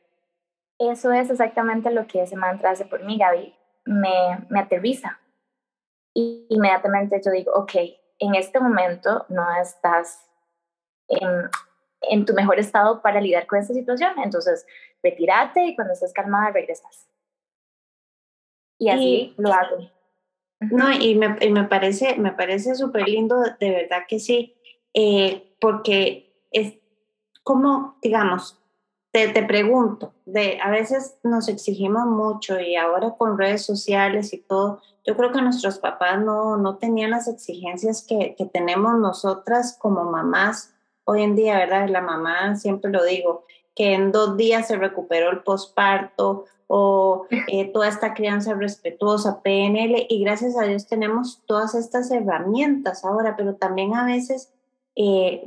Eso 0.79 1.12
es 1.12 1.31
exactamente 1.31 1.90
lo 1.90 2.07
que 2.07 2.23
ese 2.23 2.37
mantra 2.37 2.71
hace 2.71 2.85
por 2.85 3.05
mí, 3.05 3.18
Gaby. 3.18 3.55
Me, 3.85 4.47
me 4.49 4.61
aterriza, 4.61 5.18
y 6.14 6.46
inmediatamente 6.48 7.20
yo 7.25 7.31
digo, 7.31 7.53
ok, 7.55 7.75
en 8.18 8.35
este 8.35 8.61
momento 8.61 9.27
no 9.29 9.44
estás 9.61 10.29
en, 11.09 11.51
en 12.03 12.25
tu 12.25 12.35
mejor 12.35 12.59
estado 12.59 13.03
para 13.03 13.20
lidiar 13.20 13.46
con 13.46 13.59
esta 13.59 13.75
situación, 13.75 14.12
entonces 14.22 14.66
retírate 15.03 15.64
y 15.64 15.75
cuando 15.75 15.94
estés 15.94 16.12
calmada 16.12 16.51
regresas. 16.51 17.09
Y 18.79 18.90
así 18.90 19.35
lo 19.38 19.53
hago. 19.53 19.90
No, 20.61 20.92
y 20.92 21.14
me, 21.16 21.37
y 21.40 21.51
me 21.51 21.64
parece 21.64 22.16
me 22.16 22.33
parece 22.33 22.75
súper 22.75 23.09
lindo, 23.09 23.42
de 23.59 23.70
verdad 23.70 24.05
que 24.09 24.20
sí, 24.20 24.57
eh, 24.94 25.57
porque 25.61 26.46
es 26.53 26.75
como, 27.42 27.98
digamos, 28.03 28.62
te, 29.12 29.29
te, 29.29 29.42
pregunto, 29.42 30.14
de, 30.25 30.59
a 30.61 30.70
veces 30.70 31.16
nos 31.22 31.48
exigimos 31.48 32.07
mucho 32.07 32.59
y 32.59 32.77
ahora 32.77 33.14
con 33.18 33.38
redes 33.38 33.64
sociales 33.64 34.33
y 34.33 34.38
todo, 34.38 34.81
yo 35.05 35.16
creo 35.16 35.33
que 35.33 35.42
nuestros 35.42 35.79
papás 35.79 36.20
no, 36.20 36.57
no 36.57 36.79
tenían 36.79 37.11
las 37.11 37.29
exigencias 37.29 38.05
que, 38.09 38.35
que, 38.37 38.46
tenemos 38.46 38.98
nosotras 38.98 39.77
como 39.79 40.05
mamás 40.05 40.75
hoy 41.05 41.22
en 41.22 41.37
día, 41.37 41.59
¿verdad? 41.59 41.88
La 41.90 42.01
mamá, 42.01 42.57
siempre 42.57 42.90
lo 42.90 43.05
digo, 43.05 43.44
que 43.75 43.92
en 43.92 44.12
dos 44.12 44.37
días 44.37 44.68
se 44.68 44.77
recuperó 44.77 45.31
el 45.31 45.42
posparto 45.42 46.46
o 46.66 47.27
eh, 47.48 47.70
toda 47.72 47.88
esta 47.88 48.14
crianza 48.14 48.55
respetuosa, 48.55 49.42
PNL, 49.42 50.07
y 50.09 50.25
gracias 50.25 50.57
a 50.57 50.64
Dios 50.64 50.87
tenemos 50.87 51.42
todas 51.44 51.75
estas 51.75 52.11
herramientas 52.11 53.05
ahora, 53.05 53.37
pero 53.37 53.57
también 53.57 53.94
a 53.94 54.07
veces 54.07 54.53
eh, 54.96 55.44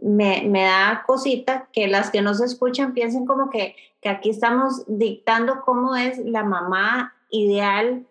me, 0.00 0.42
me, 0.46 0.62
da 0.62 1.04
cosita 1.06 1.68
que 1.72 1.88
las 1.88 2.10
que 2.10 2.22
no 2.22 2.34
se 2.34 2.44
escuchan 2.44 2.92
piensen 2.92 3.26
como 3.26 3.50
que, 3.50 3.74
que 4.00 4.08
aquí 4.08 4.30
estamos 4.30 4.84
dictando 4.86 5.62
cómo 5.62 5.96
es 5.96 6.18
la 6.18 6.44
mamá 6.44 7.14
ideal. 7.30 8.06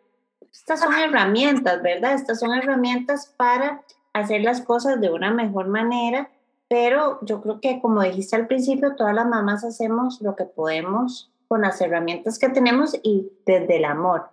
Estas 0.52 0.82
son 0.82 0.94
herramientas, 0.94 1.82
¿verdad? 1.82 2.14
Estas 2.14 2.40
son 2.40 2.54
herramientas 2.54 3.34
para 3.38 3.82
hacer 4.14 4.42
las 4.42 4.62
cosas 4.62 5.00
de 5.00 5.12
una 5.12 5.32
mejor 5.32 5.68
manera, 5.68 6.30
pero 6.68 7.20
yo 7.22 7.42
creo 7.42 7.62
que 7.62 7.80
como 7.80 8.02
dijiste 8.02 8.36
al 8.36 8.48
principio, 8.48 8.96
todas 8.96 9.14
las 9.14 9.28
mamás 9.28 9.64
hacemos 9.64 10.22
lo 10.22 10.36
que 10.36 10.46
podemos 10.46 11.32
con 11.48 11.62
las 11.62 11.80
herramientas 11.80 12.40
que 12.40 12.50
tenemos 12.50 12.98
y 13.04 13.32
desde 13.46 13.78
el 13.78 13.86
amor. 13.86 14.30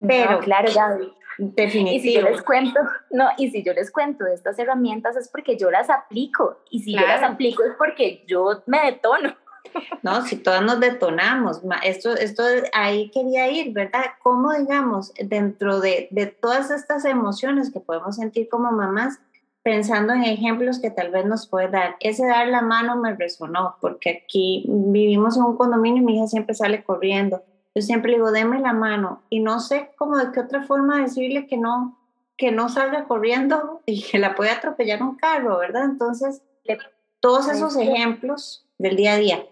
Pero, 0.00 0.40
claro, 0.40 0.70
Gaby. 0.74 1.12
Definitivo. 1.38 1.96
Y 1.96 2.00
si 2.00 2.14
yo 2.14 2.22
les 2.22 2.42
cuento, 2.42 2.80
no, 3.10 3.28
y 3.38 3.50
si 3.50 3.62
yo 3.62 3.72
les 3.72 3.92
cuento 3.92 4.24
de 4.24 4.34
estas 4.34 4.58
herramientas 4.58 5.16
es 5.16 5.28
porque 5.28 5.56
yo 5.56 5.70
las 5.70 5.88
aplico. 5.88 6.58
Y 6.70 6.80
si 6.80 6.92
yo 6.92 7.06
las 7.06 7.22
aplico 7.22 7.62
es 7.62 7.74
porque 7.78 8.24
yo 8.26 8.62
me 8.66 8.84
detono. 8.84 9.34
No, 10.02 10.22
si 10.22 10.36
todas 10.36 10.62
nos 10.62 10.80
detonamos, 10.80 11.60
esto, 11.84 12.14
esto 12.14 12.42
ahí 12.72 13.10
quería 13.10 13.50
ir, 13.50 13.72
¿verdad? 13.72 14.04
¿Cómo, 14.22 14.52
digamos, 14.54 15.12
dentro 15.14 15.80
de, 15.80 16.08
de 16.10 16.26
todas 16.26 16.70
estas 16.70 17.04
emociones 17.04 17.72
que 17.72 17.80
podemos 17.80 18.16
sentir 18.16 18.48
como 18.48 18.72
mamás, 18.72 19.20
pensando 19.62 20.14
en 20.14 20.24
ejemplos 20.24 20.80
que 20.80 20.90
tal 20.90 21.10
vez 21.10 21.26
nos 21.26 21.46
puede 21.46 21.68
dar. 21.68 21.96
Ese 22.00 22.26
dar 22.26 22.48
la 22.48 22.62
mano 22.62 22.96
me 22.96 23.14
resonó, 23.14 23.76
porque 23.80 24.22
aquí 24.24 24.64
vivimos 24.66 25.36
en 25.36 25.44
un 25.44 25.56
condominio 25.56 26.02
y 26.02 26.04
mi 26.06 26.16
hija 26.16 26.26
siempre 26.26 26.54
sale 26.54 26.82
corriendo. 26.82 27.42
Yo 27.78 27.82
siempre 27.82 28.14
digo, 28.14 28.32
deme 28.32 28.58
la 28.58 28.72
mano 28.72 29.22
y 29.30 29.38
no 29.38 29.60
sé 29.60 29.92
cómo 29.96 30.16
de 30.16 30.32
qué 30.32 30.40
otra 30.40 30.64
forma 30.64 31.00
decirle 31.00 31.46
que 31.46 31.56
no, 31.56 31.96
que 32.36 32.50
no 32.50 32.68
salga 32.68 33.04
corriendo 33.04 33.82
y 33.86 34.02
que 34.02 34.18
la 34.18 34.34
pueda 34.34 34.54
atropellar 34.54 35.00
un 35.00 35.14
carro, 35.14 35.58
¿verdad? 35.58 35.84
Entonces, 35.84 36.42
todos 37.20 37.48
esos 37.48 37.76
ejemplos 37.76 38.66
del 38.78 38.96
día 38.96 39.12
a 39.12 39.16
día. 39.18 39.46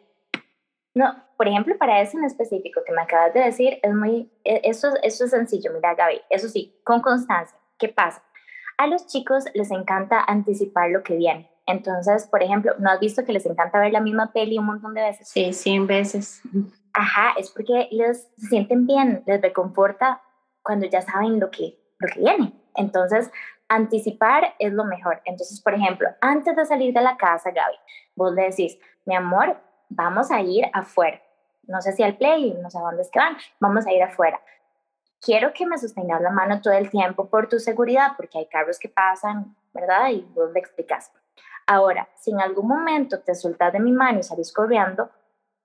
No, 0.93 1.15
por 1.37 1.47
ejemplo, 1.47 1.79
para 1.79 2.01
eso 2.01 2.19
en 2.19 2.25
específico 2.25 2.81
que 2.85 2.93
me 2.93 3.03
acabas 3.03 3.33
de 3.33 3.45
decir, 3.45 3.79
es 3.81 3.95
muy, 3.95 4.29
e, 4.43 4.61
eso, 4.65 4.89
eso 5.05 5.27
es 5.27 5.31
sencillo, 5.31 5.71
mira 5.73 5.95
Gaby, 5.95 6.23
eso 6.29 6.49
sí, 6.49 6.75
con 6.83 7.03
constancia. 7.03 7.57
¿Qué 7.79 7.91
pasa? 7.91 8.25
A 8.77 8.89
los 8.89 9.07
chicos 9.07 9.45
les 9.55 9.71
encanta 9.71 10.21
anticipar 10.27 10.91
lo 10.91 11.05
que 11.05 11.15
viene. 11.15 11.49
Entonces, 11.65 12.27
por 12.27 12.43
ejemplo, 12.43 12.73
¿no 12.81 12.91
has 12.91 12.99
visto 12.99 13.25
que 13.25 13.33
les 13.33 13.47
encanta 13.47 13.79
ver 13.79 13.93
la 13.93 14.01
misma 14.01 14.33
peli 14.33 14.59
un 14.59 14.67
montón 14.67 14.95
de 14.95 15.03
veces? 15.03 15.29
Sí, 15.29 15.53
cien 15.53 15.87
veces. 15.87 16.43
Ajá, 16.99 17.35
es 17.37 17.51
porque 17.51 17.91
se 17.91 18.49
sienten 18.49 18.87
bien, 18.87 19.23
les 19.27 19.43
reconforta 19.43 20.23
cuando 20.63 20.87
ya 20.87 21.03
saben 21.03 21.39
lo 21.39 21.51
que, 21.51 21.79
lo 21.99 22.09
que 22.09 22.21
viene. 22.21 22.55
Entonces, 22.75 23.31
anticipar 23.69 24.55
es 24.59 24.73
lo 24.73 24.85
mejor. 24.85 25.21
Entonces, 25.27 25.61
por 25.61 25.75
ejemplo, 25.75 26.09
antes 26.23 26.57
de 26.57 26.65
salir 26.65 26.95
de 26.95 27.03
la 27.03 27.19
casa, 27.19 27.51
Gaby, 27.51 27.77
vos 28.15 28.33
le 28.33 28.45
decís, 28.45 28.79
mi 29.05 29.15
amor, 29.15 29.59
vamos 29.91 30.31
a 30.31 30.41
ir 30.41 30.65
afuera. 30.73 31.21
No 31.65 31.83
sé 31.83 31.93
si 31.93 32.03
al 32.03 32.17
play, 32.17 32.57
no 32.63 32.71
sé 32.71 32.79
a 32.79 32.81
dónde 32.81 33.03
es 33.03 33.11
que 33.11 33.19
van, 33.19 33.37
vamos 33.61 33.87
a 33.87 33.93
ir 33.93 34.03
afuera. 34.03 34.41
Quiero 35.21 35.53
que 35.53 35.67
me 35.67 35.77
sostengas 35.77 36.23
la 36.23 36.31
mano 36.31 36.63
todo 36.63 36.73
el 36.73 36.89
tiempo 36.89 37.29
por 37.29 37.47
tu 37.47 37.59
seguridad, 37.59 38.13
porque 38.17 38.39
hay 38.39 38.47
carros 38.47 38.79
que 38.79 38.89
pasan, 38.89 39.55
¿verdad? 39.75 40.09
Y 40.13 40.23
vos 40.35 40.51
le 40.51 40.61
explicas. 40.61 41.13
Ahora, 41.67 42.09
si 42.17 42.31
en 42.31 42.41
algún 42.41 42.69
momento 42.69 43.21
te 43.21 43.35
soltas 43.35 43.75
de 43.75 43.81
mi 43.81 43.93
mano 43.93 44.21
y 44.21 44.23
salís 44.23 44.51
corriendo, 44.51 45.11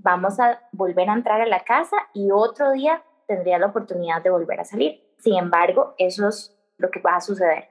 vamos 0.04 0.40
a 0.40 0.62
volver 0.72 1.10
a 1.10 1.14
entrar 1.14 1.42
a 1.42 1.46
la 1.46 1.64
casa 1.64 1.96
y 2.14 2.32
otro 2.32 2.72
día 2.72 3.04
tendría 3.28 3.60
la 3.60 3.68
oportunidad 3.68 4.22
de 4.22 4.30
volver 4.30 4.60
a 4.60 4.66
salir. 4.66 5.02
Sin 5.20 5.36
embargo, 5.36 5.96
eso 5.98 6.28
es 6.28 6.58
lo 6.78 6.90
que 6.90 7.00
va 7.00 7.16
a 7.16 7.22
suceder. 7.22 7.70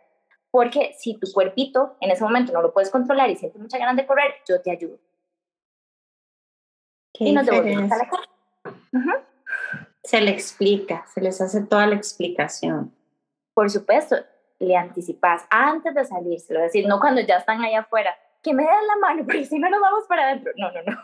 Porque 0.50 0.94
si 0.98 1.18
tu 1.18 1.30
cuerpito 1.32 1.96
en 2.00 2.10
ese 2.10 2.24
momento 2.24 2.52
no 2.52 2.62
lo 2.62 2.72
puedes 2.72 2.90
controlar 2.90 3.30
y 3.30 3.36
sientes 3.36 3.60
mucha 3.60 3.78
ganas 3.78 3.96
de 3.96 4.06
correr, 4.06 4.34
yo 4.48 4.60
te 4.60 4.70
ayudo. 4.70 4.98
y 7.14 7.32
nos 7.32 7.44
devolvemos 7.44 7.90
a 7.92 7.96
la 7.96 8.08
casa. 8.08 9.26
Se 10.02 10.20
le 10.20 10.30
explica, 10.30 11.04
se 11.06 11.20
les 11.20 11.40
hace 11.40 11.62
toda 11.62 11.86
la 11.86 11.94
explicación. 11.94 12.94
Por 13.52 13.70
supuesto, 13.70 14.16
le 14.58 14.76
anticipas 14.76 15.46
antes 15.50 15.94
de 15.94 16.04
salir, 16.04 16.40
se 16.40 16.54
lo 16.54 16.60
decir, 16.60 16.88
no 16.88 16.98
cuando 16.98 17.20
ya 17.20 17.36
están 17.36 17.62
allá 17.62 17.80
afuera, 17.80 18.16
que 18.42 18.54
me 18.54 18.62
den 18.62 18.86
la 18.86 18.96
mano, 18.96 19.24
porque 19.24 19.44
si 19.44 19.58
no 19.58 19.68
nos 19.68 19.80
vamos 19.80 20.04
para 20.08 20.28
adentro. 20.28 20.52
No, 20.56 20.72
no, 20.72 20.82
no. 20.82 20.98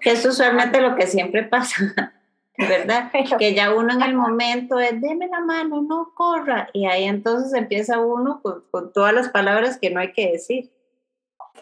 Que 0.00 0.12
es 0.12 0.24
usualmente 0.24 0.80
lo 0.80 0.96
que 0.96 1.06
siempre 1.06 1.42
pasa. 1.42 1.76
¿verdad? 2.58 3.10
que 3.38 3.54
ya 3.54 3.74
uno 3.74 3.94
en 3.94 4.02
el 4.02 4.14
momento 4.14 4.78
es, 4.78 5.00
deme 5.00 5.28
la 5.28 5.40
mano, 5.40 5.82
no 5.82 6.12
corra. 6.14 6.68
Y 6.72 6.86
ahí 6.86 7.04
entonces 7.04 7.52
empieza 7.54 7.98
uno 7.98 8.40
con, 8.42 8.64
con, 8.70 8.92
todas 8.92 9.12
las 9.12 9.28
palabras 9.28 9.78
que 9.78 9.90
no 9.90 10.00
hay 10.00 10.12
que 10.12 10.32
decir. 10.32 10.70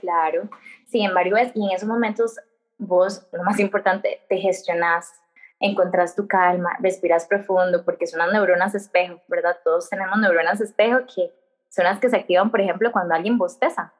Claro. 0.00 0.48
Sin 0.86 1.04
embargo, 1.04 1.36
es, 1.36 1.52
y 1.54 1.64
en 1.64 1.76
esos 1.76 1.88
momentos 1.88 2.36
vos, 2.78 3.26
lo 3.32 3.42
más 3.42 3.58
importante, 3.60 4.20
te 4.28 4.38
gestionas, 4.38 5.12
encontrás 5.58 6.16
tu 6.16 6.26
calma, 6.26 6.70
respiras 6.80 7.26
profundo, 7.26 7.84
porque 7.84 8.06
son 8.06 8.18
las 8.18 8.32
neuronas 8.32 8.74
espejo, 8.74 9.20
¿verdad? 9.28 9.58
Todos 9.62 9.90
tenemos 9.90 10.18
neuronas 10.18 10.60
espejo 10.60 11.00
que 11.14 11.32
son 11.68 11.84
las 11.84 12.00
que 12.00 12.08
se 12.08 12.16
activan, 12.16 12.50
por 12.50 12.60
ejemplo, 12.60 12.90
cuando 12.90 13.14
alguien 13.14 13.38
bosteza. 13.38 13.92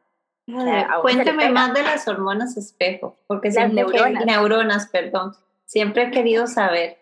Cuénteme 1.03 1.51
más 1.51 1.75
de 1.75 1.83
las 1.83 2.07
hormonas 2.09 2.57
espejo, 2.57 3.19
porque 3.27 3.51
las 3.51 3.73
neuronas. 3.73 4.25
neuronas, 4.25 4.89
perdón 4.89 5.33
Siempre 5.71 6.03
he 6.03 6.11
querido 6.11 6.49
saber. 6.49 6.99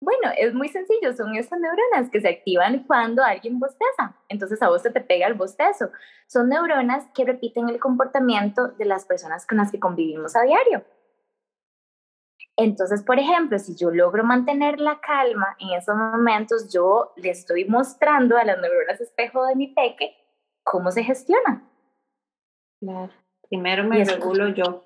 Bueno, 0.00 0.32
es 0.36 0.52
muy 0.52 0.68
sencillo, 0.68 1.12
son 1.12 1.36
estas 1.36 1.60
neuronas 1.60 2.10
que 2.10 2.20
se 2.20 2.28
activan 2.28 2.84
cuando 2.84 3.22
alguien 3.22 3.60
bosteza. 3.60 4.16
Entonces 4.28 4.60
a 4.62 4.68
vos 4.68 4.82
se 4.82 4.90
te 4.90 5.00
pega 5.00 5.28
el 5.28 5.34
bostezo. 5.34 5.90
Son 6.26 6.48
neuronas 6.48 7.06
que 7.14 7.24
repiten 7.24 7.68
el 7.68 7.78
comportamiento 7.78 8.68
de 8.68 8.84
las 8.84 9.04
personas 9.04 9.46
con 9.46 9.58
las 9.58 9.70
que 9.70 9.78
convivimos 9.78 10.34
a 10.34 10.42
diario. 10.42 10.84
Entonces, 12.56 13.04
por 13.04 13.20
ejemplo, 13.20 13.60
si 13.60 13.76
yo 13.76 13.92
logro 13.92 14.24
mantener 14.24 14.80
la 14.80 15.00
calma 15.00 15.56
en 15.60 15.78
esos 15.78 15.94
momentos, 15.94 16.72
yo 16.72 17.12
le 17.14 17.30
estoy 17.30 17.64
mostrando 17.64 18.36
a 18.36 18.44
las 18.44 18.58
neuronas 18.60 19.00
espejo 19.00 19.46
de 19.46 19.54
mi 19.54 19.68
peque 19.68 20.16
cómo 20.64 20.90
se 20.90 21.04
gestiona. 21.04 21.62
Claro. 22.80 23.10
Primero 23.48 23.84
me 23.84 24.04
regulo 24.04 24.48
yo. 24.48 24.84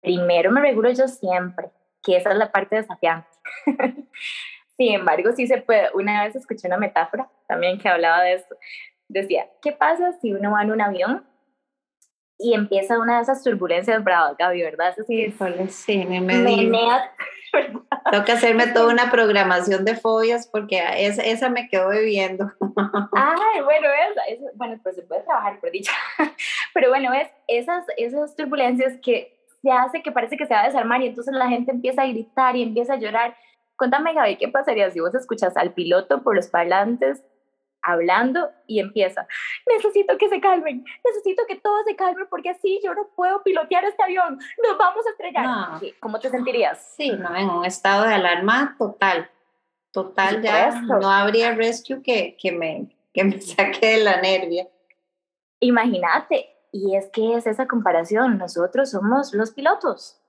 Primero 0.00 0.50
me 0.50 0.60
regulo 0.60 0.90
yo 0.90 1.08
siempre 1.08 1.70
que 2.02 2.16
esa 2.16 2.30
es 2.30 2.38
la 2.38 2.52
parte 2.52 2.76
desafiante. 2.76 3.28
Sin 4.76 4.94
embargo, 4.94 5.32
sí 5.32 5.46
se 5.46 5.60
puede. 5.60 5.88
Una 5.94 6.24
vez 6.24 6.36
escuché 6.36 6.68
una 6.68 6.78
metáfora 6.78 7.28
también 7.48 7.78
que 7.78 7.88
hablaba 7.88 8.22
de 8.22 8.34
esto. 8.34 8.56
Decía, 9.08 9.48
¿qué 9.60 9.72
pasa 9.72 10.12
si 10.20 10.32
uno 10.32 10.52
va 10.52 10.62
en 10.62 10.70
un 10.70 10.80
avión 10.80 11.26
y 12.38 12.54
empieza 12.54 12.98
una 12.98 13.16
de 13.16 13.22
esas 13.22 13.42
turbulencias 13.42 14.04
bravas, 14.04 14.36
Gaby, 14.36 14.62
¿verdad? 14.62 14.94
sí, 15.06 15.34
sí, 15.68 16.04
me, 16.06 16.20
me 16.20 16.40
Tengo 18.10 18.24
que 18.24 18.32
hacerme 18.32 18.68
toda 18.68 18.92
una 18.92 19.10
programación 19.10 19.84
de 19.84 19.96
fobias 19.96 20.46
porque 20.46 20.82
esa, 20.98 21.22
esa 21.22 21.48
me 21.48 21.68
quedó 21.68 21.88
bebiendo. 21.88 22.52
Ay, 23.12 23.62
bueno, 23.62 23.88
es, 24.28 24.40
bueno, 24.54 24.78
pues 24.82 24.96
se 24.96 25.02
puede 25.02 25.22
trabajar 25.22 25.58
por 25.60 25.70
dicha. 25.70 25.92
Pero 26.74 26.88
bueno, 26.88 27.12
es 27.12 27.28
esas, 27.48 27.84
esas 27.96 28.36
turbulencias 28.36 28.94
que 29.02 29.36
se 29.62 29.70
hace 29.70 30.02
que 30.02 30.12
parece 30.12 30.36
que 30.36 30.46
se 30.46 30.54
va 30.54 30.62
a 30.62 30.66
desarmar 30.66 31.02
y 31.02 31.06
entonces 31.06 31.34
la 31.34 31.48
gente 31.48 31.72
empieza 31.72 32.02
a 32.02 32.06
gritar 32.06 32.56
y 32.56 32.62
empieza 32.62 32.94
a 32.94 32.98
llorar. 32.98 33.36
Cuéntame, 33.76 34.14
Gaby, 34.14 34.36
¿qué 34.36 34.48
pasaría 34.48 34.90
si 34.90 35.00
vos 35.00 35.14
escuchas 35.14 35.56
al 35.56 35.72
piloto 35.72 36.22
por 36.22 36.36
los 36.36 36.48
parlantes 36.48 37.22
hablando 37.86 38.50
y 38.66 38.80
empieza, 38.80 39.26
necesito 39.66 40.18
que 40.18 40.28
se 40.28 40.40
calmen, 40.40 40.84
necesito 41.04 41.44
que 41.46 41.56
todo 41.56 41.84
se 41.84 41.94
calme 41.94 42.26
porque 42.26 42.50
así 42.50 42.80
yo 42.84 42.94
no 42.94 43.08
puedo 43.14 43.42
pilotear 43.42 43.84
este 43.84 44.02
avión, 44.02 44.38
nos 44.62 44.76
vamos 44.76 45.06
a 45.06 45.10
estrellar. 45.10 45.80
¿Cómo 46.00 46.18
te 46.18 46.28
sentirías? 46.28 46.94
Sí, 46.96 47.12
no, 47.12 47.34
en 47.34 47.48
un 47.48 47.64
estado 47.64 48.04
de 48.04 48.14
alarma 48.14 48.74
total, 48.78 49.30
total, 49.92 50.42
ya 50.42 50.82
no 50.82 51.08
habría 51.08 51.54
rescue 51.54 52.02
que, 52.02 52.36
que, 52.40 52.52
me, 52.52 52.88
que 53.14 53.24
me 53.24 53.40
saque 53.40 53.86
de 53.86 54.04
la 54.04 54.20
nervia. 54.20 54.68
Imagínate, 55.60 56.50
y 56.72 56.96
es 56.96 57.08
que 57.10 57.34
es 57.34 57.46
esa 57.46 57.66
comparación, 57.66 58.36
nosotros 58.36 58.90
somos 58.90 59.32
los 59.32 59.52
pilotos. 59.52 60.20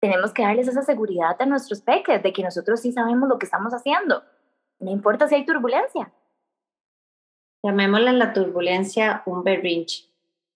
Tenemos 0.00 0.32
que 0.32 0.42
darles 0.42 0.68
esa 0.68 0.82
seguridad 0.82 1.36
a 1.38 1.46
nuestros 1.46 1.80
peques 1.80 2.22
de 2.22 2.32
que 2.32 2.42
nosotros 2.42 2.80
sí 2.80 2.92
sabemos 2.92 3.28
lo 3.28 3.38
que 3.38 3.46
estamos 3.46 3.72
haciendo. 3.72 4.22
No 4.78 4.90
importa 4.90 5.28
si 5.28 5.34
hay 5.34 5.46
turbulencia. 5.46 6.12
Llamémosle 7.62 8.12
la 8.12 8.32
turbulencia 8.32 9.22
un 9.26 9.42
berrinche, 9.42 10.04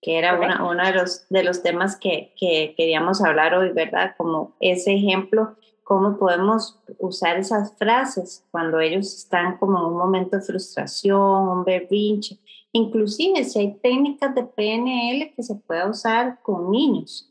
que 0.01 0.19
era 0.19 0.39
uno 0.39 0.85
de, 0.85 0.93
los, 0.93 1.29
de 1.29 1.43
los 1.43 1.63
temas 1.63 1.97
que, 1.97 2.33
que 2.39 2.75
queríamos 2.77 3.23
hablar 3.23 3.55
hoy, 3.55 3.71
¿verdad? 3.73 4.15
Como 4.17 4.55
ese 4.61 4.95
ejemplo, 4.95 5.57
cómo 5.83 6.19
podemos 6.19 6.81
usar 6.99 7.39
esas 7.39 7.77
frases 7.77 8.47
cuando 8.51 8.79
ellos 8.79 9.15
están 9.15 9.57
como 9.59 9.79
en 9.79 9.87
un 9.87 9.99
momento 9.99 10.37
de 10.37 10.43
frustración, 10.43 11.49
un 11.49 11.65
berrinche 11.65 12.39
Inclusive 12.73 13.45
si 13.45 13.59
hay 13.59 13.75
técnicas 13.79 14.35
de 14.35 14.45
PNL 14.45 15.35
que 15.35 15.43
se 15.43 15.57
pueda 15.57 15.89
usar 15.89 16.41
con 16.43 16.71
niños. 16.71 17.29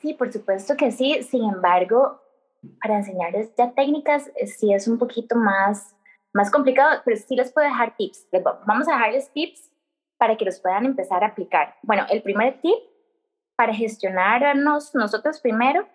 Sí, 0.00 0.14
por 0.14 0.32
supuesto 0.32 0.76
que 0.76 0.90
sí. 0.90 1.22
Sin 1.22 1.44
embargo, 1.44 2.19
para 2.80 2.96
enseñarles 2.96 3.54
ya 3.56 3.72
técnicas 3.72 4.30
eh, 4.36 4.46
sí 4.46 4.72
es 4.72 4.88
un 4.88 4.98
poquito 4.98 5.36
más, 5.36 5.96
más 6.32 6.50
complicado, 6.50 7.00
pero 7.04 7.16
sí 7.16 7.36
les 7.36 7.52
puedo 7.52 7.66
dejar 7.66 7.96
tips. 7.96 8.28
Vamos 8.66 8.88
a 8.88 8.92
dejarles 8.92 9.30
tips 9.32 9.70
para 10.18 10.36
que 10.36 10.44
los 10.44 10.60
puedan 10.60 10.84
empezar 10.84 11.24
a 11.24 11.28
aplicar. 11.28 11.76
Bueno, 11.82 12.04
el 12.10 12.22
primer 12.22 12.60
tip 12.60 12.78
para 13.56 13.74
gestionarnos 13.74 14.94
nosotros 14.94 15.40
primero, 15.40 15.86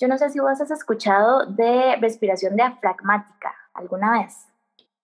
yo 0.00 0.08
no 0.08 0.18
sé 0.18 0.30
si 0.30 0.40
vos 0.40 0.60
has 0.60 0.70
escuchado 0.70 1.46
de 1.46 1.96
respiración 1.96 2.56
diafragmática 2.56 3.54
alguna 3.74 4.20
vez. 4.20 4.46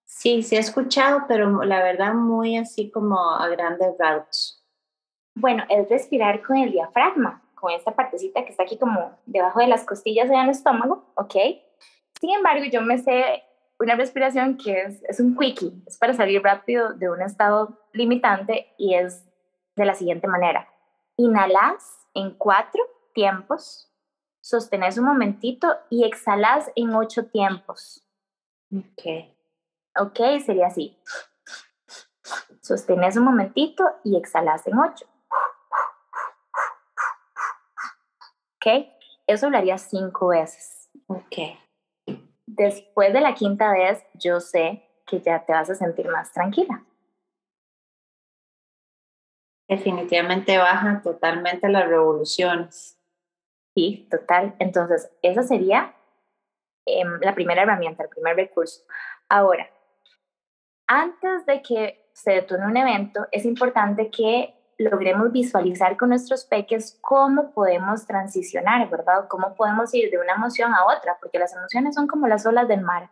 Sí, 0.05 0.43
sí 0.43 0.57
he 0.57 0.61
escuchado, 0.61 1.25
pero 1.27 1.65
la 1.65 1.83
verdad 1.83 2.15
muy 2.15 2.57
así 2.57 2.91
como 2.91 3.19
a 3.19 3.49
grandes 3.49 3.95
rasgos. 3.99 4.65
Bueno, 5.35 5.65
es 5.69 5.89
respirar 5.89 6.43
con 6.43 6.57
el 6.57 6.71
diafragma, 6.71 7.43
con 7.65 7.73
esta 7.73 7.97
partecita 7.97 8.45
que 8.45 8.51
está 8.51 8.65
aquí 8.65 8.77
como 8.77 9.19
debajo 9.25 9.59
de 9.59 9.69
las 9.69 9.87
costillas 9.87 10.29
en 10.29 10.37
el 10.37 10.51
estómago, 10.51 11.11
¿ok? 11.15 11.35
Sin 12.21 12.35
embargo, 12.35 12.67
yo 12.71 12.83
me 12.83 12.99
sé 12.99 13.43
una 13.81 13.95
respiración 13.95 14.59
que 14.59 14.83
es, 14.83 15.03
es 15.05 15.19
un 15.19 15.35
quickie, 15.35 15.73
es 15.87 15.97
para 15.97 16.13
salir 16.13 16.43
rápido 16.43 16.93
de 16.93 17.09
un 17.09 17.23
estado 17.23 17.81
limitante 17.95 18.75
y 18.77 18.97
es 18.97 19.25
de 19.77 19.87
la 19.87 19.95
siguiente 19.95 20.27
manera. 20.27 20.69
Inhalas 21.17 22.07
en 22.13 22.33
cuatro 22.33 22.83
tiempos, 23.15 23.91
sostenes 24.43 24.99
un 24.99 25.07
momentito 25.07 25.75
y 25.89 26.05
exhalas 26.05 26.71
en 26.77 26.95
ocho 26.95 27.29
tiempos. 27.29 28.07
Ok. 28.77 29.25
Ok, 29.99 30.21
sería 30.45 30.67
así. 30.67 30.99
Sostenes 32.61 33.17
un 33.17 33.25
momentito 33.25 33.85
y 34.05 34.19
exhalas 34.19 34.67
en 34.67 34.79
ocho. 34.79 35.07
Ok, 38.65 38.87
eso 39.27 39.51
lo 39.51 39.59
haría 39.59 39.77
cinco 39.77 40.29
veces. 40.29 40.89
Ok. 41.07 41.59
Después 42.47 43.13
de 43.13 43.21
la 43.21 43.35
quinta 43.35 43.71
vez, 43.73 44.03
yo 44.15 44.41
sé 44.41 44.89
que 45.07 45.21
ya 45.21 45.45
te 45.45 45.53
vas 45.53 45.69
a 45.69 45.75
sentir 45.75 46.09
más 46.09 46.33
tranquila. 46.33 46.83
Definitivamente 49.69 50.57
bajan 50.57 51.03
totalmente 51.03 51.69
las 51.69 51.87
revoluciones. 51.89 52.99
Sí, 53.75 54.09
total. 54.11 54.55
Entonces, 54.59 55.11
esa 55.21 55.43
sería 55.43 55.95
em, 56.87 57.21
la 57.21 57.35
primera 57.35 57.63
herramienta, 57.63 58.05
el 58.05 58.09
primer 58.09 58.37
recurso. 58.37 58.83
Ahora, 59.29 59.69
antes 60.87 61.45
de 61.45 61.61
que 61.61 62.09
se 62.15 62.33
detone 62.33 62.67
un 62.67 62.77
evento, 62.79 63.27
es 63.31 63.45
importante 63.45 64.11
que 64.11 64.55
logremos 64.79 65.33
visualizar 65.33 65.97
con 65.97 66.11
nuestros 66.11 66.45
peques 66.45 66.99
cómo 67.01 67.51
podemos 67.53 68.07
transicionar, 68.07 68.89
¿verdad? 68.91 69.27
Cómo 69.29 69.55
podemos 69.55 69.95
ir 69.95 70.11
de 70.11 70.19
una 70.19 70.35
emoción 70.35 70.75
a 70.75 70.87
otra, 70.87 71.17
porque 71.21 71.39
las 71.39 71.55
emociones 71.55 71.95
son 71.95 72.07
como 72.07 72.27
las 72.27 72.47
olas 72.47 72.69
del 72.69 72.81
mar. 72.81 73.11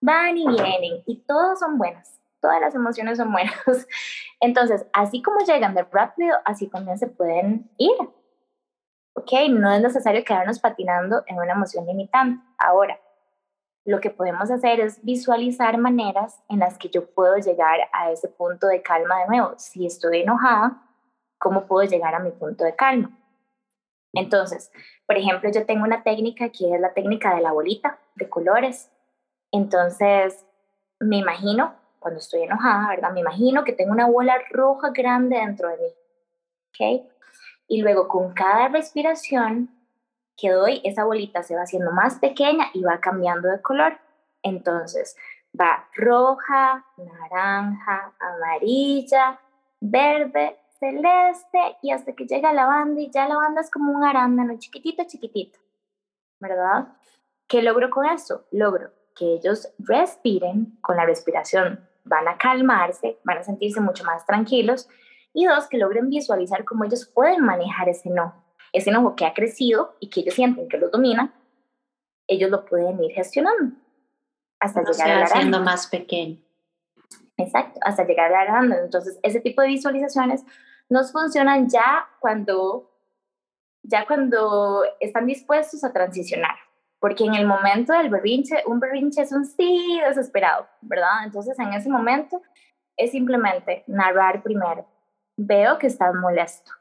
Van 0.00 0.36
y 0.36 0.46
vienen 0.46 1.02
y 1.06 1.22
todas 1.26 1.58
son 1.58 1.78
buenas, 1.78 2.20
todas 2.40 2.60
las 2.60 2.74
emociones 2.74 3.18
son 3.18 3.32
buenas. 3.32 3.54
Entonces, 4.40 4.86
así 4.92 5.22
como 5.22 5.40
llegan 5.40 5.74
de 5.74 5.84
rápido, 5.84 6.36
así 6.44 6.68
también 6.68 6.98
se 6.98 7.06
pueden 7.06 7.70
ir. 7.78 7.96
¿Ok? 9.14 9.32
No 9.50 9.72
es 9.72 9.80
necesario 9.80 10.24
quedarnos 10.24 10.60
patinando 10.60 11.22
en 11.26 11.38
una 11.38 11.52
emoción 11.52 11.86
limitante. 11.86 12.44
Ahora, 12.58 13.00
lo 13.86 14.00
que 14.00 14.10
podemos 14.10 14.50
hacer 14.50 14.80
es 14.80 15.02
visualizar 15.04 15.78
maneras 15.78 16.42
en 16.48 16.58
las 16.58 16.76
que 16.76 16.90
yo 16.90 17.08
puedo 17.08 17.36
llegar 17.36 17.78
a 17.92 18.10
ese 18.10 18.28
punto 18.28 18.66
de 18.66 18.82
calma 18.82 19.20
de 19.20 19.28
nuevo. 19.28 19.54
Si 19.58 19.86
estoy 19.86 20.22
enojada, 20.22 20.82
¿Cómo 21.38 21.66
puedo 21.66 21.88
llegar 21.88 22.14
a 22.14 22.20
mi 22.20 22.30
punto 22.30 22.64
de 22.64 22.74
calma? 22.74 23.10
Entonces, 24.12 24.72
por 25.06 25.16
ejemplo, 25.16 25.50
yo 25.50 25.66
tengo 25.66 25.84
una 25.84 26.02
técnica 26.02 26.48
que 26.48 26.74
es 26.74 26.80
la 26.80 26.94
técnica 26.94 27.34
de 27.34 27.42
la 27.42 27.52
bolita 27.52 27.98
de 28.14 28.28
colores. 28.28 28.90
Entonces, 29.52 30.46
me 31.00 31.18
imagino, 31.18 31.74
cuando 31.98 32.20
estoy 32.20 32.42
enojada, 32.42 32.88
¿verdad? 32.88 33.12
Me 33.12 33.20
imagino 33.20 33.64
que 33.64 33.72
tengo 33.72 33.92
una 33.92 34.06
bola 34.06 34.36
roja 34.50 34.90
grande 34.90 35.36
dentro 35.36 35.68
de 35.68 35.76
mí. 35.76 35.88
¿Ok? 36.68 37.06
Y 37.68 37.82
luego 37.82 38.08
con 38.08 38.32
cada 38.32 38.68
respiración 38.68 39.70
que 40.36 40.50
doy, 40.50 40.80
esa 40.84 41.04
bolita 41.04 41.42
se 41.42 41.56
va 41.56 41.62
haciendo 41.62 41.92
más 41.92 42.16
pequeña 42.16 42.66
y 42.74 42.82
va 42.82 43.00
cambiando 43.00 43.48
de 43.48 43.60
color. 43.60 43.98
Entonces, 44.42 45.16
va 45.58 45.88
roja, 45.94 46.84
naranja, 46.96 48.12
amarilla, 48.18 49.40
verde, 49.80 50.58
celeste 50.78 51.76
y 51.82 51.90
hasta 51.90 52.12
que 52.14 52.26
llega 52.26 52.52
la 52.52 52.66
banda 52.66 53.00
y 53.00 53.10
ya 53.10 53.28
la 53.28 53.36
banda 53.36 53.60
es 53.60 53.70
como 53.70 53.92
un 53.92 54.04
arándano 54.04 54.58
chiquitito, 54.58 55.04
chiquitito, 55.06 55.58
¿verdad? 56.40 56.88
¿Qué 57.48 57.62
logro 57.62 57.90
con 57.90 58.06
eso? 58.06 58.46
Logro 58.50 58.90
que 59.16 59.34
ellos 59.34 59.72
respiren 59.78 60.78
con 60.82 60.96
la 60.96 61.06
respiración, 61.06 61.88
van 62.04 62.28
a 62.28 62.36
calmarse, 62.36 63.18
van 63.24 63.38
a 63.38 63.42
sentirse 63.42 63.80
mucho 63.80 64.04
más 64.04 64.26
tranquilos 64.26 64.88
y 65.32 65.46
dos, 65.46 65.68
que 65.68 65.78
logren 65.78 66.08
visualizar 66.08 66.64
cómo 66.64 66.84
ellos 66.84 67.06
pueden 67.06 67.44
manejar 67.44 67.88
ese 67.88 68.08
enojo, 68.08 68.44
ese 68.72 68.90
enojo 68.90 69.16
que 69.16 69.26
ha 69.26 69.34
crecido 69.34 69.96
y 70.00 70.10
que 70.10 70.20
ellos 70.20 70.34
sienten 70.34 70.68
que 70.68 70.78
lo 70.78 70.90
domina, 70.90 71.34
ellos 72.26 72.50
lo 72.50 72.64
pueden 72.64 73.02
ir 73.02 73.12
gestionando 73.12 73.76
hasta 74.60 74.82
llegar 74.82 75.10
a 75.10 75.18
la 75.18 75.24
haciendo 75.24 75.60
más 75.60 75.86
pequeño. 75.86 76.38
Exacto, 77.38 77.78
hasta 77.82 78.04
llegar 78.04 78.32
a 78.32 78.62
la 78.62 78.76
Entonces, 78.76 79.18
ese 79.22 79.40
tipo 79.40 79.62
de 79.62 79.68
visualizaciones 79.68 80.44
nos 80.88 81.12
funcionan 81.12 81.68
ya 81.68 82.08
cuando, 82.20 82.90
ya 83.82 84.06
cuando 84.06 84.84
están 85.00 85.26
dispuestos 85.26 85.84
a 85.84 85.92
transicionar. 85.92 86.54
Porque 86.98 87.24
en 87.24 87.34
el 87.34 87.46
momento 87.46 87.92
del 87.92 88.08
berrinche, 88.08 88.62
un 88.66 88.80
berrinche 88.80 89.22
es 89.22 89.32
un 89.32 89.44
sí 89.44 90.00
desesperado, 90.06 90.66
¿verdad? 90.80 91.24
Entonces, 91.24 91.58
en 91.58 91.72
ese 91.74 91.90
momento 91.90 92.42
es 92.96 93.10
simplemente 93.12 93.84
narrar 93.86 94.42
primero. 94.42 94.86
Veo 95.36 95.78
que 95.78 95.86
estás 95.86 96.14
molesto, 96.14 96.72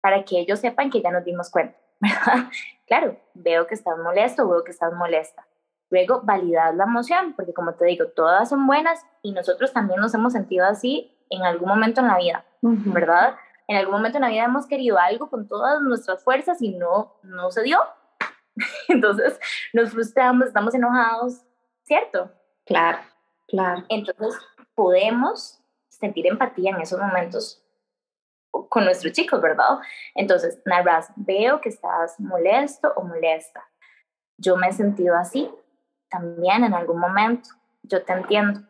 para 0.00 0.24
que 0.24 0.40
ellos 0.40 0.60
sepan 0.60 0.90
que 0.90 1.02
ya 1.02 1.10
nos 1.10 1.24
dimos 1.24 1.50
cuenta, 1.50 1.76
¿verdad? 2.00 2.50
Claro, 2.86 3.20
veo 3.34 3.66
que 3.66 3.74
estás 3.74 3.98
molesto, 3.98 4.48
veo 4.48 4.64
que 4.64 4.70
estás 4.70 4.92
molesta. 4.94 5.46
Luego, 5.90 6.22
validar 6.22 6.74
la 6.74 6.84
emoción, 6.84 7.34
porque 7.34 7.52
como 7.52 7.74
te 7.74 7.84
digo, 7.84 8.06
todas 8.08 8.48
son 8.48 8.66
buenas 8.66 9.04
y 9.22 9.32
nosotros 9.32 9.72
también 9.72 10.00
nos 10.00 10.14
hemos 10.14 10.32
sentido 10.32 10.66
así 10.66 11.12
en 11.30 11.42
algún 11.42 11.68
momento 11.68 12.00
en 12.00 12.08
la 12.08 12.18
vida, 12.18 12.44
¿verdad? 12.62 13.36
En 13.68 13.76
algún 13.76 13.94
momento 13.94 14.18
en 14.18 14.22
la 14.22 14.28
vida 14.28 14.44
hemos 14.44 14.66
querido 14.66 14.98
algo 14.98 15.28
con 15.28 15.48
todas 15.48 15.80
nuestras 15.82 16.22
fuerzas 16.22 16.60
y 16.62 16.70
no, 16.70 17.14
no 17.22 17.50
se 17.50 17.62
dio. 17.62 17.78
Entonces, 18.88 19.38
nos 19.72 19.90
frustramos, 19.90 20.48
estamos 20.48 20.74
enojados, 20.74 21.42
¿cierto? 21.82 22.30
Claro, 22.64 22.98
claro. 23.48 23.84
Entonces, 23.88 24.40
podemos 24.74 25.60
sentir 25.88 26.26
empatía 26.26 26.70
en 26.70 26.80
esos 26.80 27.00
momentos 27.00 27.62
con 28.68 28.84
nuestros 28.84 29.12
chicos, 29.12 29.40
¿verdad? 29.40 29.78
Entonces, 30.14 30.60
narras, 30.64 31.10
veo 31.16 31.60
que 31.60 31.68
estás 31.68 32.18
molesto 32.18 32.92
o 32.96 33.02
molesta. 33.02 33.62
Yo 34.38 34.56
me 34.56 34.68
he 34.68 34.72
sentido 34.72 35.16
así, 35.16 35.50
también 36.08 36.64
en 36.64 36.74
algún 36.74 36.98
momento. 36.98 37.50
Yo 37.82 38.02
te 38.04 38.12
entiendo. 38.12 38.60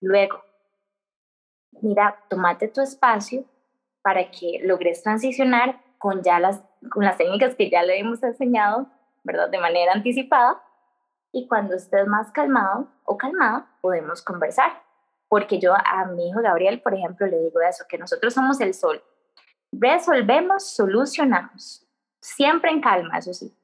Luego, 0.00 0.42
mira, 1.82 2.18
tomate 2.28 2.68
tu 2.68 2.80
espacio 2.80 3.44
para 4.02 4.30
que 4.30 4.60
logres 4.62 5.02
transicionar 5.02 5.80
con 5.98 6.22
ya 6.22 6.40
las, 6.40 6.62
con 6.90 7.04
las 7.04 7.16
técnicas 7.16 7.54
que 7.54 7.70
ya 7.70 7.82
le 7.82 7.98
hemos 7.98 8.22
enseñado, 8.22 8.88
¿verdad? 9.22 9.48
De 9.48 9.58
manera 9.58 9.92
anticipada. 9.92 10.62
Y 11.30 11.46
cuando 11.46 11.76
estés 11.76 12.06
más 12.06 12.30
calmado 12.32 12.88
o 13.04 13.16
calmada, 13.16 13.66
podemos 13.80 14.22
conversar. 14.22 14.82
Porque 15.28 15.58
yo 15.58 15.74
a 15.74 16.06
mi 16.06 16.28
hijo 16.28 16.42
Gabriel, 16.42 16.82
por 16.82 16.94
ejemplo, 16.94 17.26
le 17.26 17.38
digo 17.38 17.60
eso, 17.60 17.84
que 17.88 17.98
nosotros 17.98 18.34
somos 18.34 18.60
el 18.60 18.74
sol. 18.74 19.02
Resolvemos, 19.70 20.68
solucionamos. 20.68 21.86
Siempre 22.20 22.70
en 22.70 22.80
calma, 22.80 23.18
eso 23.18 23.32
sí. 23.32 23.56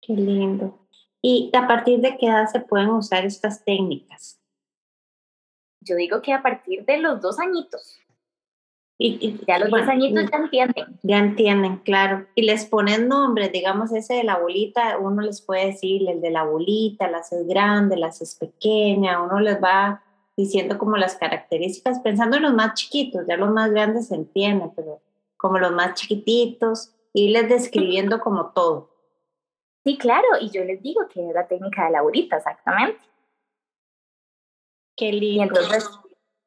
Qué 0.00 0.12
lindo. 0.12 0.78
¿Y 1.20 1.50
a 1.56 1.66
partir 1.66 2.00
de 2.00 2.16
qué 2.16 2.26
edad 2.26 2.46
se 2.46 2.60
pueden 2.60 2.90
usar 2.90 3.24
estas 3.24 3.64
técnicas? 3.64 4.41
Yo 5.84 5.96
digo 5.96 6.22
que 6.22 6.32
a 6.32 6.42
partir 6.42 6.84
de 6.84 6.98
los 6.98 7.20
dos 7.20 7.38
añitos. 7.38 7.98
Y, 8.98 9.40
ya 9.48 9.58
los 9.58 9.70
dos 9.70 9.88
añitos 9.88 10.30
ya 10.30 10.38
entienden. 10.38 11.00
Ya 11.02 11.18
entienden, 11.18 11.76
claro. 11.78 12.26
Y 12.36 12.42
les 12.42 12.66
ponen 12.66 13.08
nombres, 13.08 13.50
digamos 13.50 13.92
ese 13.92 14.14
de 14.14 14.22
la 14.22 14.38
bolita, 14.38 14.96
uno 14.98 15.22
les 15.22 15.40
puede 15.40 15.66
decir 15.66 16.08
el 16.08 16.20
de 16.20 16.30
la 16.30 16.44
bolita, 16.44 17.10
las 17.10 17.32
es 17.32 17.46
grande, 17.48 17.96
las 17.96 18.22
es 18.22 18.36
pequeña, 18.36 19.20
uno 19.20 19.40
les 19.40 19.60
va 19.60 20.04
diciendo 20.36 20.78
como 20.78 20.96
las 20.96 21.16
características, 21.16 21.98
pensando 22.00 22.36
en 22.36 22.44
los 22.44 22.54
más 22.54 22.74
chiquitos, 22.74 23.26
ya 23.26 23.36
los 23.36 23.50
más 23.50 23.70
grandes 23.70 24.08
se 24.08 24.14
entienden, 24.14 24.70
pero 24.74 25.00
como 25.36 25.58
los 25.58 25.72
más 25.72 25.94
chiquititos, 25.94 26.94
irles 27.12 27.48
describiendo 27.48 28.20
como 28.20 28.52
todo. 28.52 28.90
Sí, 29.84 29.98
claro, 29.98 30.28
y 30.40 30.50
yo 30.50 30.64
les 30.64 30.80
digo 30.80 31.02
que 31.12 31.28
es 31.28 31.34
la 31.34 31.48
técnica 31.48 31.86
de 31.86 31.90
la 31.90 32.02
bolita, 32.02 32.36
exactamente. 32.36 33.00
Qué 34.96 35.12
lindo. 35.12 35.26
Y 35.26 35.40
entonces, 35.40 35.88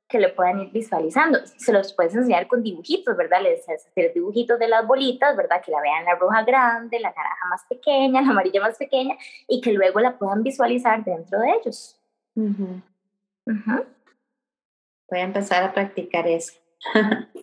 que 0.08 0.20
lo 0.20 0.34
puedan 0.36 0.60
ir 0.60 0.72
visualizando. 0.72 1.40
Se 1.58 1.74
los 1.74 1.94
puedes 1.94 2.16
enseñar 2.16 2.48
con 2.48 2.62
dibujitos, 2.62 3.18
¿verdad? 3.18 3.42
Les 3.42 3.68
hacer 3.68 4.14
dibujitos 4.14 4.60
de 4.60 4.68
las 4.68 4.86
bolitas, 4.86 5.36
¿verdad? 5.36 5.62
Que 5.64 5.72
la 5.72 5.82
vean 5.82 6.06
la 6.06 6.16
roja 6.16 6.44
grande, 6.44 7.00
la 7.00 7.10
naranja 7.10 7.48
más 7.50 7.66
pequeña, 7.68 8.22
la 8.22 8.30
amarilla 8.30 8.62
más 8.62 8.78
pequeña, 8.78 9.16
y 9.48 9.62
que 9.62 9.74
luego 9.74 10.00
la 10.00 10.18
puedan 10.18 10.44
visualizar 10.44 11.04
dentro 11.04 11.40
de 11.40 11.52
ellos. 11.52 12.00
Voy 12.36 12.84
a 15.20 15.24
empezar 15.24 15.64
a 15.64 15.74
practicar 15.74 16.28
eso. 16.28 16.54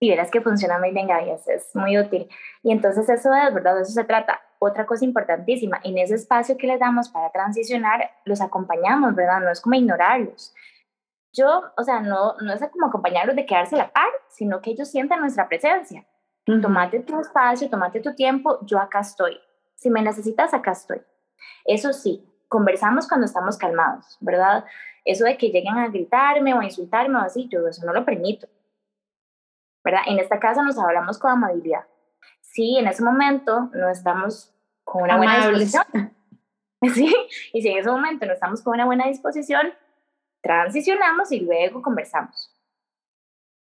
y 0.00 0.10
verás 0.10 0.30
que 0.30 0.40
funciona 0.40 0.78
muy 0.78 0.92
bien, 0.92 1.08
Gaby, 1.08 1.30
es 1.30 1.74
muy 1.74 1.98
útil. 1.98 2.28
Y 2.62 2.70
entonces 2.70 3.08
eso 3.08 3.34
es, 3.34 3.54
¿verdad? 3.54 3.76
De 3.76 3.82
eso 3.82 3.92
se 3.92 4.04
trata 4.04 4.40
otra 4.64 4.86
cosa 4.86 5.04
importantísima, 5.04 5.80
en 5.84 5.98
ese 5.98 6.14
espacio 6.14 6.56
que 6.56 6.66
les 6.66 6.80
damos 6.80 7.08
para 7.08 7.30
transicionar, 7.30 8.10
los 8.24 8.40
acompañamos, 8.40 9.14
¿verdad? 9.14 9.40
No 9.40 9.50
es 9.50 9.60
como 9.60 9.74
ignorarlos. 9.74 10.54
Yo, 11.32 11.64
o 11.76 11.82
sea, 11.82 12.00
no, 12.00 12.36
no 12.40 12.52
es 12.52 12.62
como 12.70 12.86
acompañarlos 12.86 13.34
de 13.34 13.46
quedarse 13.46 13.74
a 13.74 13.78
la 13.78 13.92
par, 13.92 14.08
sino 14.28 14.60
que 14.60 14.70
ellos 14.70 14.88
sientan 14.90 15.20
nuestra 15.20 15.48
presencia. 15.48 16.06
Tomate 16.44 17.00
tu 17.00 17.18
espacio, 17.20 17.70
tomate 17.70 18.00
tu 18.00 18.14
tiempo, 18.14 18.58
yo 18.62 18.78
acá 18.78 19.00
estoy. 19.00 19.40
Si 19.74 19.90
me 19.90 20.02
necesitas, 20.02 20.54
acá 20.54 20.72
estoy. 20.72 21.02
Eso 21.64 21.92
sí, 21.92 22.24
conversamos 22.48 23.08
cuando 23.08 23.26
estamos 23.26 23.56
calmados, 23.56 24.16
¿verdad? 24.20 24.64
Eso 25.04 25.24
de 25.24 25.36
que 25.36 25.48
lleguen 25.48 25.76
a 25.76 25.88
gritarme 25.88 26.54
o 26.54 26.60
a 26.60 26.64
insultarme 26.64 27.18
o 27.18 27.22
así, 27.22 27.48
yo 27.48 27.66
eso 27.66 27.84
no 27.84 27.92
lo 27.92 28.04
permito. 28.04 28.46
¿Verdad? 29.82 30.02
En 30.06 30.18
esta 30.18 30.38
casa 30.38 30.62
nos 30.62 30.78
hablamos 30.78 31.18
con 31.18 31.32
amabilidad. 31.32 31.84
Sí, 32.40 32.76
en 32.78 32.86
ese 32.86 33.02
momento 33.02 33.70
no 33.72 33.88
estamos 33.88 34.53
con 34.94 35.02
una 35.02 35.16
buena 35.16 35.48
disposición. 35.48 36.14
¿Sí? 36.94 37.12
Y 37.52 37.62
si 37.62 37.68
en 37.68 37.78
ese 37.78 37.90
momento 37.90 38.26
no 38.26 38.32
estamos 38.32 38.62
con 38.62 38.74
una 38.74 38.84
buena 38.84 39.08
disposición, 39.08 39.74
transicionamos 40.40 41.32
y 41.32 41.40
luego 41.40 41.82
conversamos. 41.82 42.54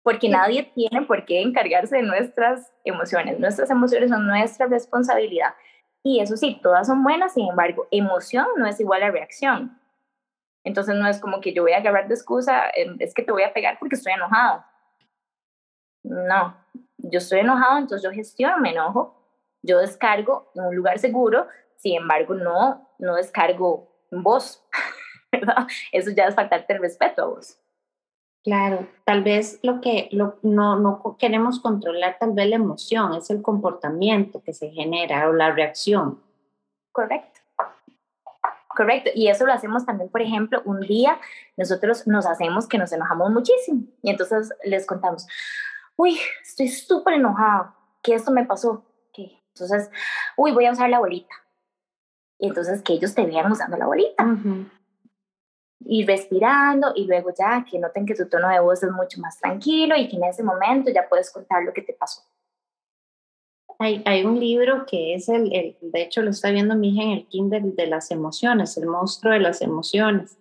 Porque 0.02 0.30
nadie 0.30 0.72
tiene 0.74 1.02
por 1.02 1.26
qué 1.26 1.42
encargarse 1.42 1.96
de 1.96 2.04
nuestras 2.04 2.72
emociones. 2.84 3.38
Nuestras 3.38 3.68
emociones 3.68 4.08
son 4.08 4.26
nuestra 4.26 4.66
responsabilidad. 4.66 5.54
Y 6.02 6.20
eso 6.20 6.38
sí, 6.38 6.58
todas 6.62 6.86
son 6.86 7.02
buenas, 7.02 7.34
sin 7.34 7.50
embargo, 7.50 7.86
emoción 7.90 8.46
no 8.56 8.66
es 8.66 8.80
igual 8.80 9.02
a 9.02 9.10
reacción. 9.10 9.78
Entonces 10.64 10.94
no 10.94 11.06
es 11.06 11.20
como 11.20 11.42
que 11.42 11.52
yo 11.52 11.64
voy 11.64 11.72
a 11.72 11.78
agarrar 11.78 12.08
de 12.08 12.14
excusa, 12.14 12.70
em, 12.74 12.96
es 12.98 13.12
que 13.12 13.22
te 13.22 13.32
voy 13.32 13.42
a 13.42 13.52
pegar 13.52 13.78
porque 13.78 13.96
estoy 13.96 14.14
enojado. 14.14 14.64
No, 16.02 16.56
yo 16.96 17.18
estoy 17.18 17.40
enojado, 17.40 17.76
entonces 17.76 18.02
yo 18.02 18.10
gestiono 18.10 18.56
mi 18.58 18.70
enojo 18.70 19.19
yo 19.62 19.78
descargo 19.78 20.50
en 20.54 20.64
un 20.64 20.76
lugar 20.76 20.98
seguro, 20.98 21.46
sin 21.76 21.96
embargo, 21.96 22.34
no, 22.34 22.88
no 22.98 23.14
descargo 23.14 23.88
en 24.10 24.22
vos, 24.22 24.64
¿verdad? 25.32 25.66
Eso 25.92 26.10
ya 26.10 26.24
es 26.24 26.34
faltarte 26.34 26.72
el 26.72 26.80
respeto 26.80 27.22
a 27.22 27.26
vos. 27.26 27.58
Claro, 28.42 28.88
tal 29.04 29.22
vez 29.22 29.58
lo 29.62 29.82
que 29.82 30.08
no, 30.12 30.38
no 30.42 31.16
queremos 31.18 31.60
controlar, 31.60 32.16
tal 32.18 32.32
vez 32.32 32.48
la 32.48 32.56
emoción, 32.56 33.14
es 33.14 33.28
el 33.28 33.42
comportamiento 33.42 34.42
que 34.42 34.54
se 34.54 34.70
genera 34.70 35.28
o 35.28 35.32
la 35.32 35.52
reacción. 35.52 36.22
Correcto. 36.90 37.40
Correcto. 38.68 39.10
Y 39.14 39.28
eso 39.28 39.44
lo 39.44 39.52
hacemos 39.52 39.84
también, 39.84 40.08
por 40.08 40.22
ejemplo, 40.22 40.62
un 40.64 40.80
día 40.80 41.20
nosotros 41.56 42.06
nos 42.06 42.24
hacemos 42.24 42.66
que 42.66 42.78
nos 42.78 42.92
enojamos 42.92 43.30
muchísimo 43.30 43.82
y 44.02 44.10
entonces 44.10 44.52
les 44.64 44.86
contamos, 44.86 45.26
uy, 45.96 46.18
estoy 46.42 46.68
súper 46.68 47.14
enojada, 47.14 47.74
que 48.02 48.14
esto 48.14 48.30
me 48.30 48.46
pasó. 48.46 48.84
Entonces, 49.54 49.90
uy, 50.36 50.52
voy 50.52 50.66
a 50.66 50.72
usar 50.72 50.88
la 50.90 50.98
bolita. 50.98 51.34
Y 52.38 52.48
entonces 52.48 52.82
que 52.82 52.94
ellos 52.94 53.14
te 53.14 53.26
vean 53.26 53.50
usando 53.52 53.76
la 53.76 53.86
bolita. 53.86 54.24
y 55.82 56.04
respirando 56.04 56.92
y 56.94 57.06
luego 57.06 57.30
ya 57.36 57.64
que 57.68 57.78
noten 57.78 58.04
que 58.04 58.14
tu 58.14 58.28
tono 58.28 58.48
de 58.48 58.60
voz 58.60 58.82
es 58.82 58.90
mucho 58.92 59.18
más 59.20 59.38
tranquilo 59.38 59.96
y 59.96 60.08
que 60.08 60.16
en 60.16 60.24
ese 60.24 60.42
momento 60.42 60.90
ya 60.90 61.08
puedes 61.08 61.30
contar 61.30 61.64
lo 61.64 61.72
que 61.72 61.82
te 61.82 61.94
pasó. 61.94 62.22
Hay, 63.78 64.02
hay 64.04 64.24
un 64.26 64.38
libro 64.38 64.84
que 64.84 65.14
es 65.14 65.30
el, 65.30 65.54
el, 65.54 65.76
de 65.80 66.02
hecho 66.02 66.20
lo 66.20 66.30
está 66.30 66.50
viendo 66.50 66.74
mi 66.74 66.90
hija 66.90 67.02
en 67.02 67.10
el 67.12 67.26
Kindle 67.28 67.72
de 67.74 67.86
las 67.86 68.10
emociones, 68.10 68.76
el 68.76 68.86
monstruo 68.86 69.32
de 69.32 69.40
las 69.40 69.62
emociones. 69.62 70.36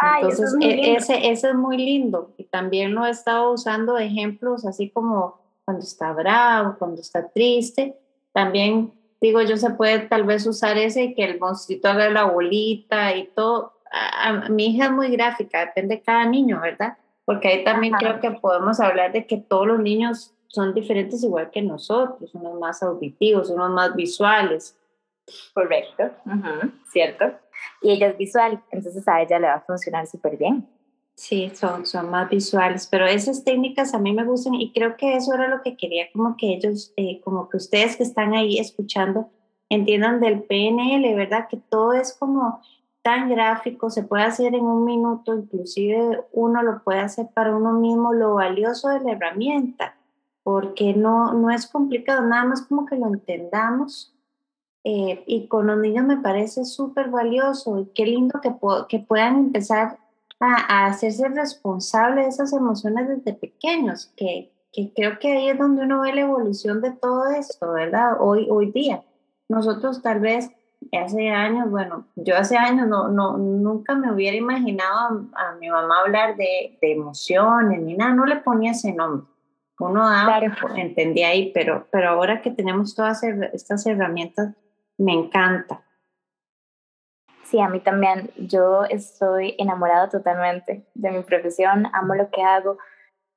Entonces, 0.00 0.54
e, 0.60 0.94
ese, 0.94 1.30
ese 1.30 1.48
es 1.48 1.54
muy 1.54 1.78
lindo 1.78 2.34
y 2.36 2.44
también 2.44 2.94
lo 2.94 3.04
he 3.04 3.10
estado 3.10 3.52
usando 3.52 3.98
ejemplos 3.98 4.66
así 4.66 4.90
como 4.90 5.40
cuando 5.64 5.82
está 5.82 6.12
bravo, 6.12 6.76
cuando 6.78 7.00
está 7.00 7.28
triste. 7.28 7.98
También 8.36 8.92
digo 9.18 9.40
yo, 9.40 9.56
se 9.56 9.70
puede 9.70 10.00
tal 10.00 10.24
vez 10.24 10.46
usar 10.46 10.76
ese 10.76 11.04
y 11.04 11.14
que 11.14 11.24
el 11.24 11.40
monstruito 11.40 11.88
haga 11.88 12.10
la 12.10 12.24
bolita 12.24 13.16
y 13.16 13.28
todo 13.28 13.72
a, 13.90 14.50
mi 14.50 14.66
hija 14.66 14.84
es 14.84 14.90
muy 14.90 15.08
gráfica, 15.10 15.60
depende 15.60 15.96
de 15.96 16.02
cada 16.02 16.26
niño, 16.26 16.60
¿verdad? 16.60 16.98
Porque 17.24 17.48
ahí 17.48 17.64
también 17.64 17.94
creo 17.94 18.20
que 18.20 18.32
podemos 18.32 18.78
hablar 18.78 19.12
de 19.12 19.26
que 19.26 19.38
todos 19.38 19.66
los 19.66 19.78
niños 19.78 20.34
son 20.48 20.74
diferentes 20.74 21.24
igual 21.24 21.50
que 21.50 21.62
nosotros, 21.62 22.34
unos 22.34 22.60
más 22.60 22.82
auditivos, 22.82 23.48
unos 23.48 23.70
más 23.70 23.96
visuales. 23.96 24.78
Correcto, 25.54 26.10
cierto. 26.92 27.32
Y 27.80 27.92
ella 27.92 28.08
es 28.08 28.18
visual, 28.18 28.62
entonces 28.70 29.08
a 29.08 29.22
ella 29.22 29.38
le 29.38 29.46
va 29.46 29.54
a 29.54 29.60
funcionar 29.62 30.06
súper 30.06 30.36
bien. 30.36 30.68
Sí, 31.16 31.50
son, 31.54 31.86
son 31.86 32.10
más 32.10 32.28
visuales, 32.28 32.86
pero 32.90 33.06
esas 33.06 33.42
técnicas 33.42 33.94
a 33.94 33.98
mí 33.98 34.12
me 34.12 34.24
gustan 34.24 34.52
y 34.54 34.70
creo 34.72 34.98
que 34.98 35.16
eso 35.16 35.32
era 35.32 35.48
lo 35.48 35.62
que 35.62 35.74
quería 35.74 36.12
como 36.12 36.36
que 36.36 36.52
ellos, 36.52 36.92
eh, 36.98 37.22
como 37.24 37.48
que 37.48 37.56
ustedes 37.56 37.96
que 37.96 38.02
están 38.02 38.34
ahí 38.34 38.58
escuchando, 38.58 39.30
entiendan 39.70 40.20
del 40.20 40.42
PNL, 40.42 41.14
¿verdad? 41.14 41.48
Que 41.48 41.56
todo 41.56 41.94
es 41.94 42.12
como 42.12 42.60
tan 43.00 43.30
gráfico, 43.30 43.88
se 43.88 44.02
puede 44.02 44.24
hacer 44.24 44.54
en 44.54 44.66
un 44.66 44.84
minuto, 44.84 45.34
inclusive 45.34 46.22
uno 46.32 46.62
lo 46.62 46.82
puede 46.84 47.00
hacer 47.00 47.28
para 47.32 47.56
uno 47.56 47.72
mismo, 47.72 48.12
lo 48.12 48.34
valioso 48.34 48.90
de 48.90 49.00
la 49.00 49.12
herramienta, 49.12 49.96
porque 50.42 50.92
no, 50.92 51.32
no 51.32 51.50
es 51.50 51.66
complicado, 51.66 52.26
nada 52.26 52.44
más 52.44 52.60
como 52.62 52.84
que 52.84 52.96
lo 52.96 53.06
entendamos. 53.06 54.12
Eh, 54.84 55.24
y 55.26 55.48
con 55.48 55.66
los 55.66 55.78
niños 55.78 56.04
me 56.04 56.18
parece 56.18 56.64
súper 56.64 57.08
valioso 57.08 57.80
y 57.80 57.86
qué 57.86 58.04
lindo 58.06 58.40
que, 58.40 58.54
que 58.88 59.00
puedan 59.00 59.36
empezar 59.36 59.98
a, 60.40 60.54
a, 60.54 60.86
hacerse 60.86 61.28
responsables 61.28 62.24
de 62.24 62.30
esas 62.30 62.52
emociones 62.52 63.08
desde 63.08 63.32
pequeños, 63.32 64.12
que, 64.16 64.52
que 64.72 64.92
creo 64.94 65.18
que 65.18 65.32
ahí 65.32 65.48
es 65.48 65.58
donde 65.58 65.82
uno 65.82 66.00
ve 66.02 66.14
la 66.14 66.22
evolución 66.22 66.80
de 66.80 66.92
todo 66.92 67.28
esto, 67.30 67.72
¿verdad? 67.72 68.16
Hoy, 68.20 68.46
hoy 68.50 68.70
día. 68.72 69.02
Nosotros 69.48 70.02
tal 70.02 70.20
vez 70.20 70.50
hace 70.92 71.30
años, 71.30 71.70
bueno, 71.70 72.06
yo 72.16 72.36
hace 72.36 72.56
años 72.56 72.86
no, 72.86 73.08
no, 73.08 73.38
nunca 73.38 73.94
me 73.94 74.12
hubiera 74.12 74.36
imaginado 74.36 75.26
a, 75.34 75.54
mi 75.58 75.68
mamá 75.68 76.00
hablar 76.00 76.36
de, 76.36 76.78
de, 76.80 76.92
emociones 76.92 77.80
ni 77.80 77.94
nada, 77.94 78.14
no 78.14 78.26
le 78.26 78.36
ponía 78.36 78.72
ese 78.72 78.92
nombre. 78.92 79.26
Uno 79.78 80.08
daba, 80.08 80.40
entendía 80.76 81.28
ahí, 81.28 81.52
pero, 81.52 81.86
pero 81.90 82.10
ahora 82.10 82.40
que 82.40 82.50
tenemos 82.50 82.94
todas 82.94 83.22
estas 83.22 83.86
herramientas, 83.86 84.54
me 84.96 85.12
encanta. 85.12 85.82
Sí, 87.46 87.60
a 87.60 87.68
mí 87.68 87.80
también. 87.80 88.30
Yo 88.36 88.84
estoy 88.84 89.54
enamorada 89.58 90.08
totalmente 90.08 90.84
de 90.94 91.10
mi 91.12 91.22
profesión, 91.22 91.86
amo 91.92 92.14
lo 92.14 92.28
que 92.30 92.42
hago, 92.42 92.78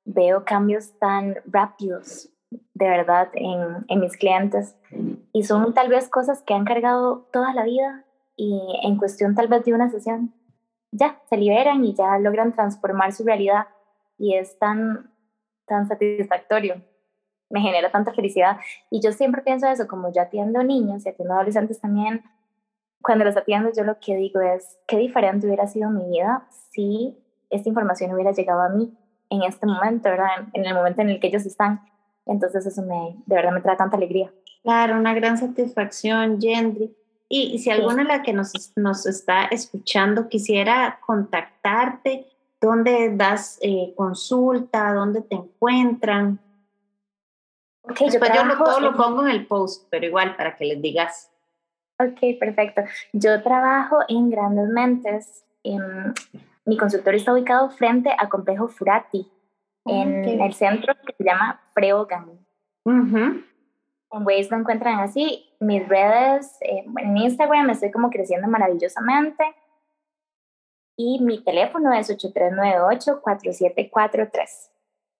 veo 0.04 0.44
cambios 0.44 0.98
tan 0.98 1.36
rápidos 1.46 2.28
de 2.74 2.88
verdad 2.88 3.28
en, 3.34 3.84
en, 3.86 4.00
mis 4.00 4.16
clientes. 4.16 4.76
Y 5.32 5.44
son 5.44 5.74
tal 5.74 5.88
vez 5.88 6.08
cosas 6.08 6.42
que 6.42 6.54
han 6.54 6.64
cargado 6.64 7.28
toda 7.32 7.54
la 7.54 7.62
vida 7.64 8.04
y 8.34 8.60
en 8.82 8.96
cuestión 8.96 9.36
tal 9.36 9.46
vez 9.46 9.64
de 9.64 9.74
una 9.74 9.90
sesión 9.90 10.34
ya 10.90 11.20
se 11.28 11.36
liberan 11.36 11.84
y 11.84 11.94
ya 11.94 12.18
logran 12.18 12.52
transformar 12.52 13.12
su 13.12 13.22
realidad 13.24 13.68
y 14.18 14.34
es 14.34 14.58
tan, 14.58 15.12
tan 15.66 15.86
satisfactorio, 15.86 16.82
me 17.48 17.60
genera 17.60 17.92
tanta 17.92 18.12
felicidad. 18.12 18.58
Y 18.90 19.00
yo 19.00 19.12
siempre 19.12 19.42
pienso 19.42 19.68
eso, 19.68 19.86
como 19.86 20.12
yo 20.12 20.20
atiendo 20.22 20.64
niños 20.64 21.06
y 21.06 21.10
atiendo 21.10 21.34
adolescentes 21.34 21.80
también, 21.80 22.24
cuando 23.02 23.24
los 23.24 23.36
atiendo 23.36 23.70
yo 23.76 23.84
lo 23.84 23.98
que 23.98 24.16
digo 24.16 24.40
es 24.40 24.78
qué 24.86 24.96
diferente 24.98 25.46
hubiera 25.46 25.66
sido 25.66 25.90
mi 25.90 26.04
vida 26.08 26.46
si 26.70 27.16
esta 27.48 27.68
información 27.68 28.12
hubiera 28.12 28.32
llegado 28.32 28.60
a 28.60 28.68
mí 28.68 28.92
en 29.30 29.42
este 29.42 29.66
momento, 29.66 30.08
¿verdad? 30.08 30.48
En 30.52 30.64
el 30.66 30.74
momento 30.74 31.02
en 31.02 31.10
el 31.10 31.20
que 31.20 31.28
ellos 31.28 31.46
están 31.46 31.80
entonces 32.26 32.64
eso 32.64 32.82
me, 32.82 33.16
de 33.26 33.36
verdad 33.36 33.52
me 33.52 33.60
trae 33.60 33.76
tanta 33.76 33.96
alegría. 33.96 34.32
Claro, 34.62 34.96
una 34.96 35.14
gran 35.14 35.38
satisfacción, 35.38 36.40
Gendry. 36.40 36.94
Y, 37.28 37.58
si 37.58 37.70
alguna 37.70 38.02
de 38.02 38.04
la 38.04 38.22
que 38.22 38.32
nos, 38.32 38.52
nos 38.76 39.06
está 39.06 39.44
escuchando 39.44 40.28
quisiera 40.28 40.98
contactarte, 41.04 42.26
¿dónde 42.60 43.14
das 43.14 43.58
eh, 43.62 43.94
consulta? 43.96 44.92
¿Dónde 44.92 45.22
te 45.22 45.36
encuentran? 45.36 46.40
Okay, 47.82 48.08
yo, 48.10 48.18
yo 48.18 48.64
todo 48.64 48.80
lo 48.80 48.96
pongo 48.96 49.22
en 49.22 49.28
el 49.28 49.46
post, 49.46 49.86
pero 49.90 50.06
igual 50.06 50.36
para 50.36 50.56
que 50.56 50.64
les 50.64 50.82
digas. 50.82 51.29
Ok, 52.00 52.38
perfecto. 52.38 52.82
Yo 53.12 53.42
trabajo 53.42 53.98
en 54.08 54.30
Grandes 54.30 54.68
Mentes. 54.68 55.44
mi 56.64 56.78
consultorio 56.78 57.18
está 57.18 57.34
ubicado 57.34 57.68
frente 57.70 58.10
a 58.16 58.30
Complejo 58.30 58.68
Furati 58.68 59.30
en 59.84 60.40
el 60.40 60.54
centro 60.54 60.94
que 61.06 61.12
se 61.14 61.24
llama 61.24 61.60
Preogan. 61.74 62.38
En 64.12 64.24
Waze 64.24 64.48
lo 64.50 64.56
encuentran 64.56 64.98
así. 65.00 65.46
Mis 65.60 65.86
redes, 65.86 66.56
eh, 66.62 66.86
en 66.96 67.16
Instagram 67.18 67.68
estoy 67.70 67.90
como 67.90 68.08
creciendo 68.08 68.48
maravillosamente. 68.48 69.44
Y 70.96 71.22
mi 71.22 71.44
teléfono 71.44 71.92
es 71.92 72.08
8398-4743. 72.10 74.70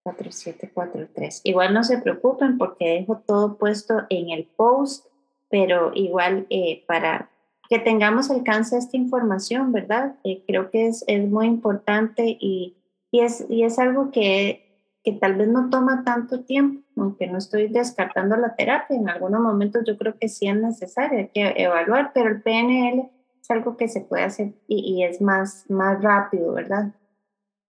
4743. 0.02 1.42
Igual 1.44 1.74
no 1.74 1.84
se 1.84 1.98
preocupen 1.98 2.56
porque 2.58 3.00
dejo 3.00 3.18
todo 3.26 3.58
puesto 3.58 4.06
en 4.08 4.30
el 4.30 4.46
post, 4.46 5.09
pero 5.50 5.92
igual 5.94 6.46
eh, 6.50 6.84
para 6.86 7.30
que 7.68 7.78
tengamos 7.78 8.30
alcance 8.30 8.76
a 8.76 8.78
esta 8.78 8.96
información, 8.96 9.72
¿verdad? 9.72 10.16
Eh, 10.24 10.42
creo 10.46 10.70
que 10.70 10.88
es, 10.88 11.04
es 11.06 11.28
muy 11.28 11.46
importante 11.46 12.36
y 12.40 12.76
y 13.10 13.20
es, 13.20 13.44
y 13.48 13.64
es 13.64 13.78
algo 13.78 14.10
que, 14.10 14.86
que 15.02 15.12
tal 15.12 15.34
vez 15.34 15.48
no 15.48 15.68
toma 15.70 16.04
tanto 16.04 16.44
tiempo, 16.44 16.82
aunque 16.96 17.26
no 17.26 17.38
estoy 17.38 17.68
descartando 17.68 18.36
la 18.36 18.54
terapia, 18.54 18.96
en 18.96 19.08
algunos 19.08 19.40
momentos 19.40 19.82
yo 19.86 19.96
creo 19.96 20.16
que 20.18 20.28
sí 20.28 20.48
es 20.48 20.56
necesario, 20.56 21.18
hay 21.18 21.28
que 21.28 21.54
evaluar, 21.56 22.12
pero 22.14 22.28
el 22.28 22.42
PNL 22.42 23.10
es 23.40 23.50
algo 23.50 23.76
que 23.76 23.88
se 23.88 24.02
puede 24.02 24.24
hacer 24.24 24.52
y, 24.68 25.02
es 25.02 25.20
más, 25.20 25.64
más 25.68 26.00
rápido, 26.02 26.52
¿verdad? 26.52 26.92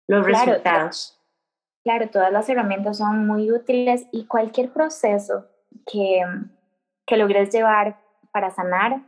Los 0.06 0.26
resultados. 0.26 1.16
Claro, 1.82 2.10
todas 2.10 2.30
las 2.30 2.48
herramientas 2.48 2.98
son 2.98 3.26
muy 3.26 3.50
útiles 3.50 4.06
y 4.12 4.26
cualquier 4.26 4.70
proceso 4.70 5.46
que, 5.90 6.22
que 7.11 7.18
logres 7.18 7.52
llevar 7.52 7.98
para 8.32 8.50
sanar 8.50 9.02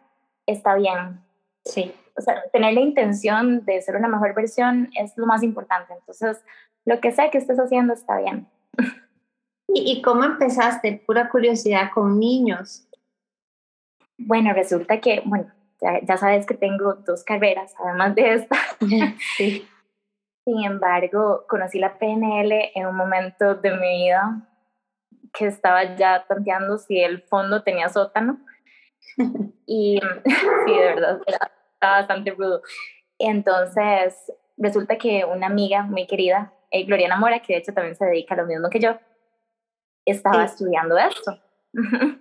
está 0.47 0.75
bien. 0.75 1.25
Sí 1.65 1.95
o 2.17 2.21
sea, 2.21 2.43
tener 2.53 2.75
la 2.75 2.81
intención 2.81 3.65
de 3.65 3.81
ser 3.81 3.97
una 3.97 4.09
mejor 4.09 4.35
versión 4.35 4.91
es 4.99 5.17
lo 5.17 5.27
más 5.27 5.43
importante. 5.43 5.95
Entonces, 5.95 6.43
lo 6.85 7.01
que 7.01 7.13
sea 7.13 7.31
que 7.31 7.39
estés 7.39 7.59
haciendo 7.59 7.95
está 7.95 8.19
bien. 8.19 8.47
¿Y, 9.69 10.03
cómo 10.03 10.25
empezaste? 10.25 11.03
Pura 11.07 11.31
curiosidad 11.31 11.91
con 11.95 12.19
niños. 12.19 12.87
Bueno, 14.19 14.53
resulta 14.53 15.01
que, 15.01 15.23
bueno, 15.25 15.51
ya, 15.81 16.17
sabes 16.19 16.47
que 16.47 16.55
tengo 16.55 16.95
dos 16.95 17.25
carreras, 17.25 17.75
además 17.79 18.15
de 18.15 18.35
esta. 18.35 18.57
Sí. 19.37 19.67
Sin 20.45 20.65
embargo, 20.65 21.45
conocí 21.49 21.79
la 21.79 21.99
PNL 21.99 22.73
en 22.75 22.87
un 22.87 22.97
momento 22.97 23.55
de 23.55 23.71
mi 23.77 24.05
vida 24.05 24.43
que 25.33 25.47
estaba 25.47 25.97
ya 25.97 26.25
tanteando 26.29 26.79
si 26.79 27.01
el 27.01 27.23
fondo 27.23 27.63
tenía 27.63 27.89
sótano. 27.89 28.39
Y 29.65 29.99
sí, 30.67 30.73
de 30.77 30.85
verdad, 30.85 31.21
bastante 31.81 32.33
rudo. 32.33 32.61
Entonces, 33.19 34.15
resulta 34.59 34.99
que 34.99 35.25
una 35.25 35.47
amiga 35.47 35.83
muy 35.83 36.07
querida, 36.07 36.53
eh, 36.71 36.85
Gloriana 36.85 37.17
Mora, 37.17 37.41
que 37.41 37.55
de 37.55 37.61
hecho 37.61 37.73
también 37.73 37.97
se 37.97 38.05
dedica 38.05 38.35
a 38.35 38.39
lo 38.39 38.47
mismo 38.47 38.69
que 38.69 38.81
yo, 38.81 38.99
estaba 40.05 40.45
estudiando 40.45 40.99
esto. 40.99 41.39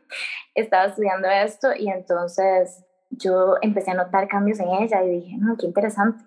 estaba 0.55 0.85
estudiando 0.85 1.27
esto 1.29 1.69
y 1.75 1.89
entonces 1.89 2.85
yo 3.09 3.55
empecé 3.61 3.91
a 3.91 3.95
notar 3.95 4.29
cambios 4.29 4.59
en 4.59 4.69
ella 4.69 5.03
y 5.03 5.09
dije, 5.09 5.35
mm, 5.37 5.57
qué 5.57 5.65
interesante. 5.65 6.23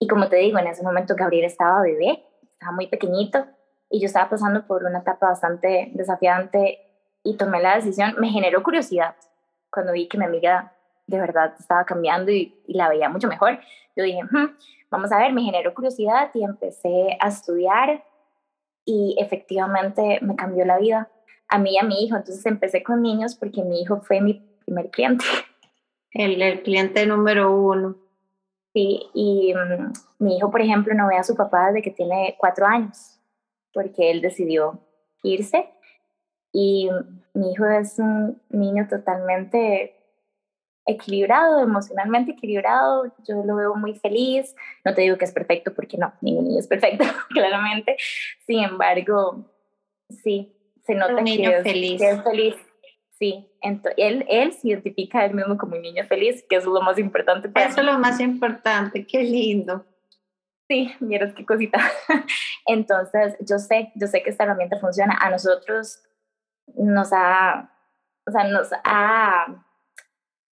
Y 0.00 0.08
como 0.08 0.28
te 0.28 0.36
digo, 0.36 0.58
en 0.58 0.66
ese 0.66 0.82
momento 0.82 1.14
Gabriel 1.16 1.44
estaba 1.44 1.82
bebé, 1.82 2.24
estaba 2.54 2.72
muy 2.72 2.88
pequeñito 2.88 3.46
y 3.92 4.00
yo 4.00 4.06
estaba 4.06 4.30
pasando 4.30 4.66
por 4.66 4.84
una 4.84 5.00
etapa 5.00 5.28
bastante 5.28 5.90
desafiante 5.92 6.80
y 7.22 7.36
tomé 7.36 7.60
la 7.60 7.76
decisión, 7.76 8.14
me 8.18 8.30
generó 8.30 8.62
curiosidad 8.62 9.14
cuando 9.70 9.92
vi 9.92 10.08
que 10.08 10.18
mi 10.18 10.24
amiga 10.24 10.72
de 11.06 11.20
verdad 11.20 11.54
estaba 11.58 11.84
cambiando 11.84 12.32
y, 12.32 12.58
la 12.66 12.88
veía 12.88 13.10
mucho 13.10 13.28
mejor. 13.28 13.60
Yo 13.94 14.02
dije, 14.02 14.22
hmm, 14.24 14.56
vamos 14.90 15.12
a 15.12 15.18
ver, 15.18 15.32
me 15.32 15.42
generó 15.42 15.74
curiosidad 15.74 16.30
y 16.32 16.42
empecé 16.42 17.18
a 17.20 17.28
estudiar 17.28 18.02
y 18.86 19.14
efectivamente 19.18 20.18
me 20.22 20.36
cambió 20.36 20.64
la 20.64 20.78
vida 20.78 21.10
a 21.48 21.58
mí 21.58 21.74
y 21.74 21.78
a 21.78 21.82
mi 21.82 22.02
hijo. 22.02 22.16
Entonces 22.16 22.44
empecé 22.46 22.82
con 22.82 23.02
niños 23.02 23.34
porque 23.34 23.62
mi 23.62 23.82
hijo 23.82 24.00
fue 24.00 24.22
mi 24.22 24.34
primer 24.64 24.90
cliente. 24.90 25.24
El, 26.12 26.40
el 26.40 26.62
cliente 26.62 27.06
número 27.06 27.54
uno. 27.54 27.96
Sí, 28.72 29.02
y 29.12 29.54
mm, 29.54 29.92
mi 30.18 30.38
hijo, 30.38 30.50
por 30.50 30.62
ejemplo, 30.62 30.94
no 30.94 31.08
ve 31.08 31.16
a 31.16 31.24
su 31.24 31.34
papá 31.34 31.66
desde 31.66 31.82
que 31.82 31.90
tiene 31.90 32.36
cuatro 32.38 32.66
años, 32.66 33.11
porque 33.72 34.10
él 34.10 34.20
decidió 34.20 34.80
irse. 35.22 35.68
Y 36.52 36.90
mi 37.34 37.52
hijo 37.52 37.66
es 37.66 37.98
un 37.98 38.40
niño 38.50 38.86
totalmente 38.88 39.96
equilibrado, 40.84 41.60
emocionalmente 41.60 42.32
equilibrado. 42.32 43.12
Yo 43.26 43.42
lo 43.44 43.56
veo 43.56 43.74
muy 43.74 43.94
feliz. 43.94 44.54
No 44.84 44.94
te 44.94 45.02
digo 45.02 45.16
que 45.16 45.24
es 45.24 45.32
perfecto, 45.32 45.72
porque 45.74 45.96
no, 45.96 46.12
ningún 46.20 46.48
niño 46.48 46.60
es 46.60 46.66
perfecto, 46.66 47.04
claramente. 47.30 47.96
Sin 48.46 48.60
embargo, 48.64 49.46
sí, 50.22 50.54
se 50.84 50.94
nota 50.94 51.16
un 51.16 51.24
niño 51.24 51.50
que, 51.50 51.62
feliz. 51.62 52.00
que 52.00 52.10
es 52.10 52.22
feliz 52.22 52.56
Sí, 53.22 53.46
él, 53.98 54.26
él 54.28 54.52
se 54.52 54.66
identifica 54.66 55.20
a 55.20 55.26
él 55.26 55.34
mismo 55.34 55.56
como 55.56 55.76
un 55.76 55.82
niño 55.82 56.04
feliz, 56.08 56.44
que 56.50 56.56
es 56.56 56.64
lo 56.64 56.80
más 56.82 56.98
importante 56.98 57.48
para 57.48 57.66
Eso 57.68 57.78
es 57.78 57.86
lo 57.86 57.96
más 57.96 58.18
importante, 58.18 59.06
qué 59.06 59.22
lindo. 59.22 59.86
Sí, 60.72 60.90
miras 61.00 61.34
qué 61.34 61.44
cosita. 61.44 61.78
Entonces, 62.66 63.36
yo 63.40 63.58
sé, 63.58 63.92
yo 63.94 64.06
sé 64.06 64.22
que 64.22 64.30
esta 64.30 64.44
herramienta 64.44 64.78
funciona. 64.78 65.18
A 65.20 65.28
nosotros 65.28 66.02
nos 66.74 67.12
ha, 67.12 67.70
o 68.26 68.30
sea, 68.30 68.44
nos 68.44 68.70
ha 68.82 69.66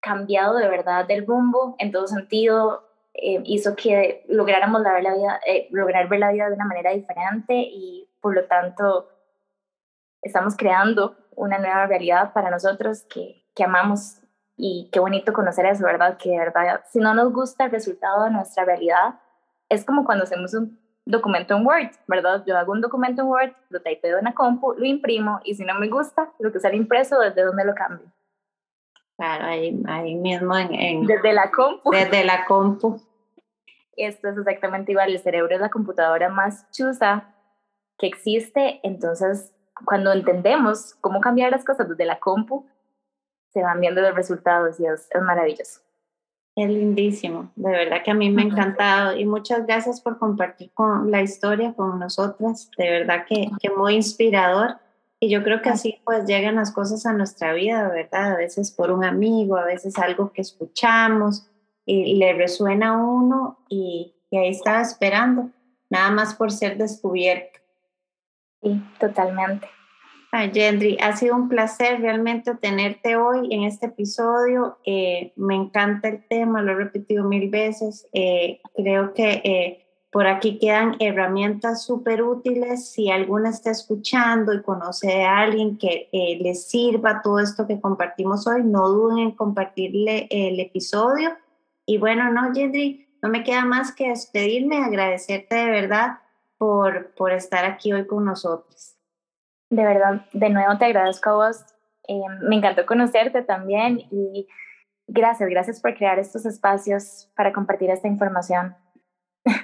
cambiado 0.00 0.58
de 0.58 0.68
verdad 0.68 1.06
del 1.06 1.26
rumbo 1.26 1.74
en 1.78 1.90
todo 1.90 2.06
sentido. 2.06 2.86
Eh, 3.14 3.40
hizo 3.46 3.74
que 3.74 4.26
lográramos 4.28 4.82
la, 4.82 5.00
la 5.00 5.14
vida, 5.14 5.40
eh, 5.46 5.68
lograr 5.70 6.06
ver 6.10 6.20
la 6.20 6.32
vida 6.32 6.50
de 6.50 6.54
una 6.54 6.66
manera 6.66 6.90
diferente 6.90 7.54
y 7.54 8.06
por 8.20 8.34
lo 8.34 8.44
tanto 8.44 9.08
estamos 10.20 10.54
creando 10.54 11.16
una 11.34 11.56
nueva 11.56 11.86
realidad 11.86 12.34
para 12.34 12.50
nosotros 12.50 13.04
que, 13.04 13.42
que 13.54 13.64
amamos 13.64 14.20
y 14.54 14.90
qué 14.92 15.00
bonito 15.00 15.32
conocer 15.32 15.64
eso, 15.64 15.86
¿verdad? 15.86 16.18
Que 16.18 16.32
de 16.32 16.38
verdad, 16.40 16.82
si 16.90 16.98
no 16.98 17.14
nos 17.14 17.32
gusta 17.32 17.64
el 17.64 17.70
resultado 17.70 18.24
de 18.24 18.32
nuestra 18.32 18.66
realidad, 18.66 19.14
es 19.70 19.84
como 19.84 20.04
cuando 20.04 20.24
hacemos 20.24 20.52
un 20.52 20.78
documento 21.06 21.56
en 21.56 21.66
Word, 21.66 21.90
¿verdad? 22.06 22.44
Yo 22.46 22.58
hago 22.58 22.72
un 22.72 22.82
documento 22.82 23.22
en 23.22 23.28
Word, 23.28 23.52
lo 23.70 23.80
typeo 23.80 24.18
en 24.18 24.24
la 24.24 24.34
compu, 24.34 24.74
lo 24.74 24.84
imprimo 24.84 25.40
y 25.44 25.54
si 25.54 25.64
no 25.64 25.74
me 25.76 25.88
gusta, 25.88 26.30
lo 26.38 26.52
que 26.52 26.60
sale 26.60 26.76
impreso, 26.76 27.18
¿desde 27.18 27.42
dónde 27.42 27.64
lo 27.64 27.74
cambio? 27.74 28.06
Claro, 29.16 29.46
ahí, 29.46 29.82
ahí 29.86 30.14
mismo 30.14 30.56
en, 30.56 31.06
Desde 31.06 31.32
la 31.32 31.50
compu. 31.50 31.90
Desde 31.90 32.24
la 32.24 32.44
compu. 32.44 33.00
Esto 33.96 34.28
es 34.28 34.36
exactamente 34.38 34.92
igual, 34.92 35.10
el 35.10 35.18
cerebro 35.18 35.54
es 35.54 35.60
la 35.60 35.70
computadora 35.70 36.28
más 36.28 36.70
chusa 36.70 37.34
que 37.98 38.06
existe, 38.06 38.80
entonces 38.82 39.52
cuando 39.84 40.12
entendemos 40.12 40.94
cómo 41.00 41.20
cambiar 41.20 41.50
las 41.50 41.64
cosas 41.64 41.88
desde 41.88 42.04
la 42.04 42.18
compu, 42.18 42.66
se 43.52 43.62
van 43.62 43.80
viendo 43.80 44.00
los 44.00 44.14
resultados 44.14 44.78
y 44.80 44.86
es, 44.86 45.08
maravilloso. 45.20 45.80
Es 46.60 46.68
lindísimo, 46.68 47.50
de 47.56 47.70
verdad 47.70 48.02
que 48.04 48.10
a 48.10 48.14
mí 48.14 48.28
me 48.28 48.42
ha 48.42 48.44
encantado 48.44 49.16
y 49.16 49.24
muchas 49.24 49.64
gracias 49.66 50.02
por 50.02 50.18
compartir 50.18 50.70
con 50.74 51.10
la 51.10 51.22
historia 51.22 51.72
con 51.72 51.98
nosotras, 51.98 52.70
de 52.76 52.90
verdad 52.90 53.24
que, 53.26 53.50
que 53.62 53.70
muy 53.70 53.94
inspirador 53.94 54.76
y 55.18 55.30
yo 55.30 55.42
creo 55.42 55.62
que 55.62 55.70
así 55.70 56.02
pues 56.04 56.26
llegan 56.26 56.56
las 56.56 56.70
cosas 56.70 57.06
a 57.06 57.14
nuestra 57.14 57.54
vida, 57.54 57.88
¿verdad? 57.88 58.32
A 58.32 58.36
veces 58.36 58.72
por 58.72 58.90
un 58.90 59.06
amigo, 59.06 59.56
a 59.56 59.64
veces 59.64 59.96
algo 59.96 60.34
que 60.34 60.42
escuchamos 60.42 61.46
y 61.86 62.16
le 62.16 62.34
resuena 62.34 62.90
a 62.90 62.96
uno 62.98 63.58
y, 63.70 64.12
y 64.28 64.36
ahí 64.36 64.50
estaba 64.50 64.82
esperando, 64.82 65.48
nada 65.88 66.10
más 66.10 66.34
por 66.34 66.52
ser 66.52 66.76
descubierto. 66.76 67.58
Sí, 68.62 68.82
totalmente. 68.98 69.66
Ay, 70.32 70.52
Gendry, 70.54 70.96
ha 71.02 71.16
sido 71.16 71.34
un 71.34 71.48
placer 71.48 72.00
realmente 72.00 72.54
tenerte 72.54 73.16
hoy 73.16 73.52
en 73.52 73.64
este 73.64 73.86
episodio. 73.86 74.78
Eh, 74.84 75.32
me 75.34 75.56
encanta 75.56 76.08
el 76.08 76.24
tema, 76.28 76.62
lo 76.62 76.70
he 76.70 76.76
repetido 76.76 77.24
mil 77.24 77.50
veces. 77.50 78.08
Eh, 78.12 78.60
creo 78.76 79.12
que 79.12 79.42
eh, 79.42 79.86
por 80.12 80.28
aquí 80.28 80.60
quedan 80.60 80.94
herramientas 81.00 81.84
súper 81.84 82.22
útiles. 82.22 82.92
Si 82.92 83.10
alguna 83.10 83.50
está 83.50 83.72
escuchando 83.72 84.54
y 84.54 84.62
conoce 84.62 85.24
a 85.24 85.38
alguien 85.38 85.78
que 85.78 86.08
le 86.12 86.54
sirva 86.54 87.22
todo 87.22 87.40
esto 87.40 87.66
que 87.66 87.80
compartimos 87.80 88.46
hoy, 88.46 88.62
no 88.62 88.88
duden 88.88 89.18
en 89.18 89.30
compartirle 89.32 90.28
el 90.30 90.60
episodio. 90.60 91.30
Y 91.86 91.98
bueno, 91.98 92.32
no, 92.32 92.54
Gendry, 92.54 93.08
no 93.20 93.30
me 93.30 93.42
queda 93.42 93.64
más 93.64 93.92
que 93.92 94.10
despedirme, 94.10 94.78
agradecerte 94.78 95.56
de 95.56 95.70
verdad 95.70 96.20
por, 96.56 97.14
por 97.16 97.32
estar 97.32 97.64
aquí 97.64 97.92
hoy 97.92 98.06
con 98.06 98.24
nosotros. 98.24 98.99
De 99.70 99.84
verdad, 99.84 100.26
de 100.32 100.50
nuevo 100.50 100.76
te 100.78 100.86
agradezco 100.86 101.30
a 101.30 101.34
vos. 101.34 101.64
Eh, 102.08 102.20
me 102.42 102.56
encantó 102.56 102.84
conocerte 102.86 103.42
también 103.42 104.00
y 104.10 104.48
gracias, 105.06 105.48
gracias 105.48 105.80
por 105.80 105.94
crear 105.94 106.18
estos 106.18 106.44
espacios 106.44 107.28
para 107.36 107.52
compartir 107.52 107.90
esta 107.90 108.08
información. 108.08 108.76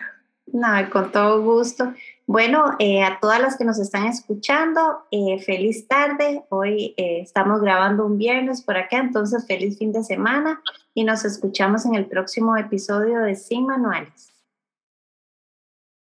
No, 0.53 0.69
con 0.91 1.11
todo 1.11 1.43
gusto. 1.43 1.93
Bueno, 2.25 2.77
eh, 2.79 3.03
a 3.03 3.19
todas 3.21 3.41
las 3.41 3.59
que 3.59 3.65
nos 3.65 3.81
están 3.81 4.07
escuchando, 4.07 5.05
eh, 5.11 5.43
feliz 5.45 5.89
tarde. 5.89 6.45
Hoy 6.51 6.95
estamos 6.97 7.61
grabando 7.61 8.07
un 8.07 8.17
viernes 8.17 8.63
por 8.63 8.77
acá, 8.77 8.99
entonces 8.99 9.45
feliz 9.47 9.77
fin 9.77 9.93
de 9.93 10.05
semana 10.05 10.63
y 10.95 11.03
nos 11.03 11.25
escuchamos 11.25 11.85
en 11.85 11.97
el 11.97 12.07
próximo 12.07 12.57
episodio 12.57 13.19
de 13.19 13.35
Sin 13.35 13.67
Manuales. 13.67 14.36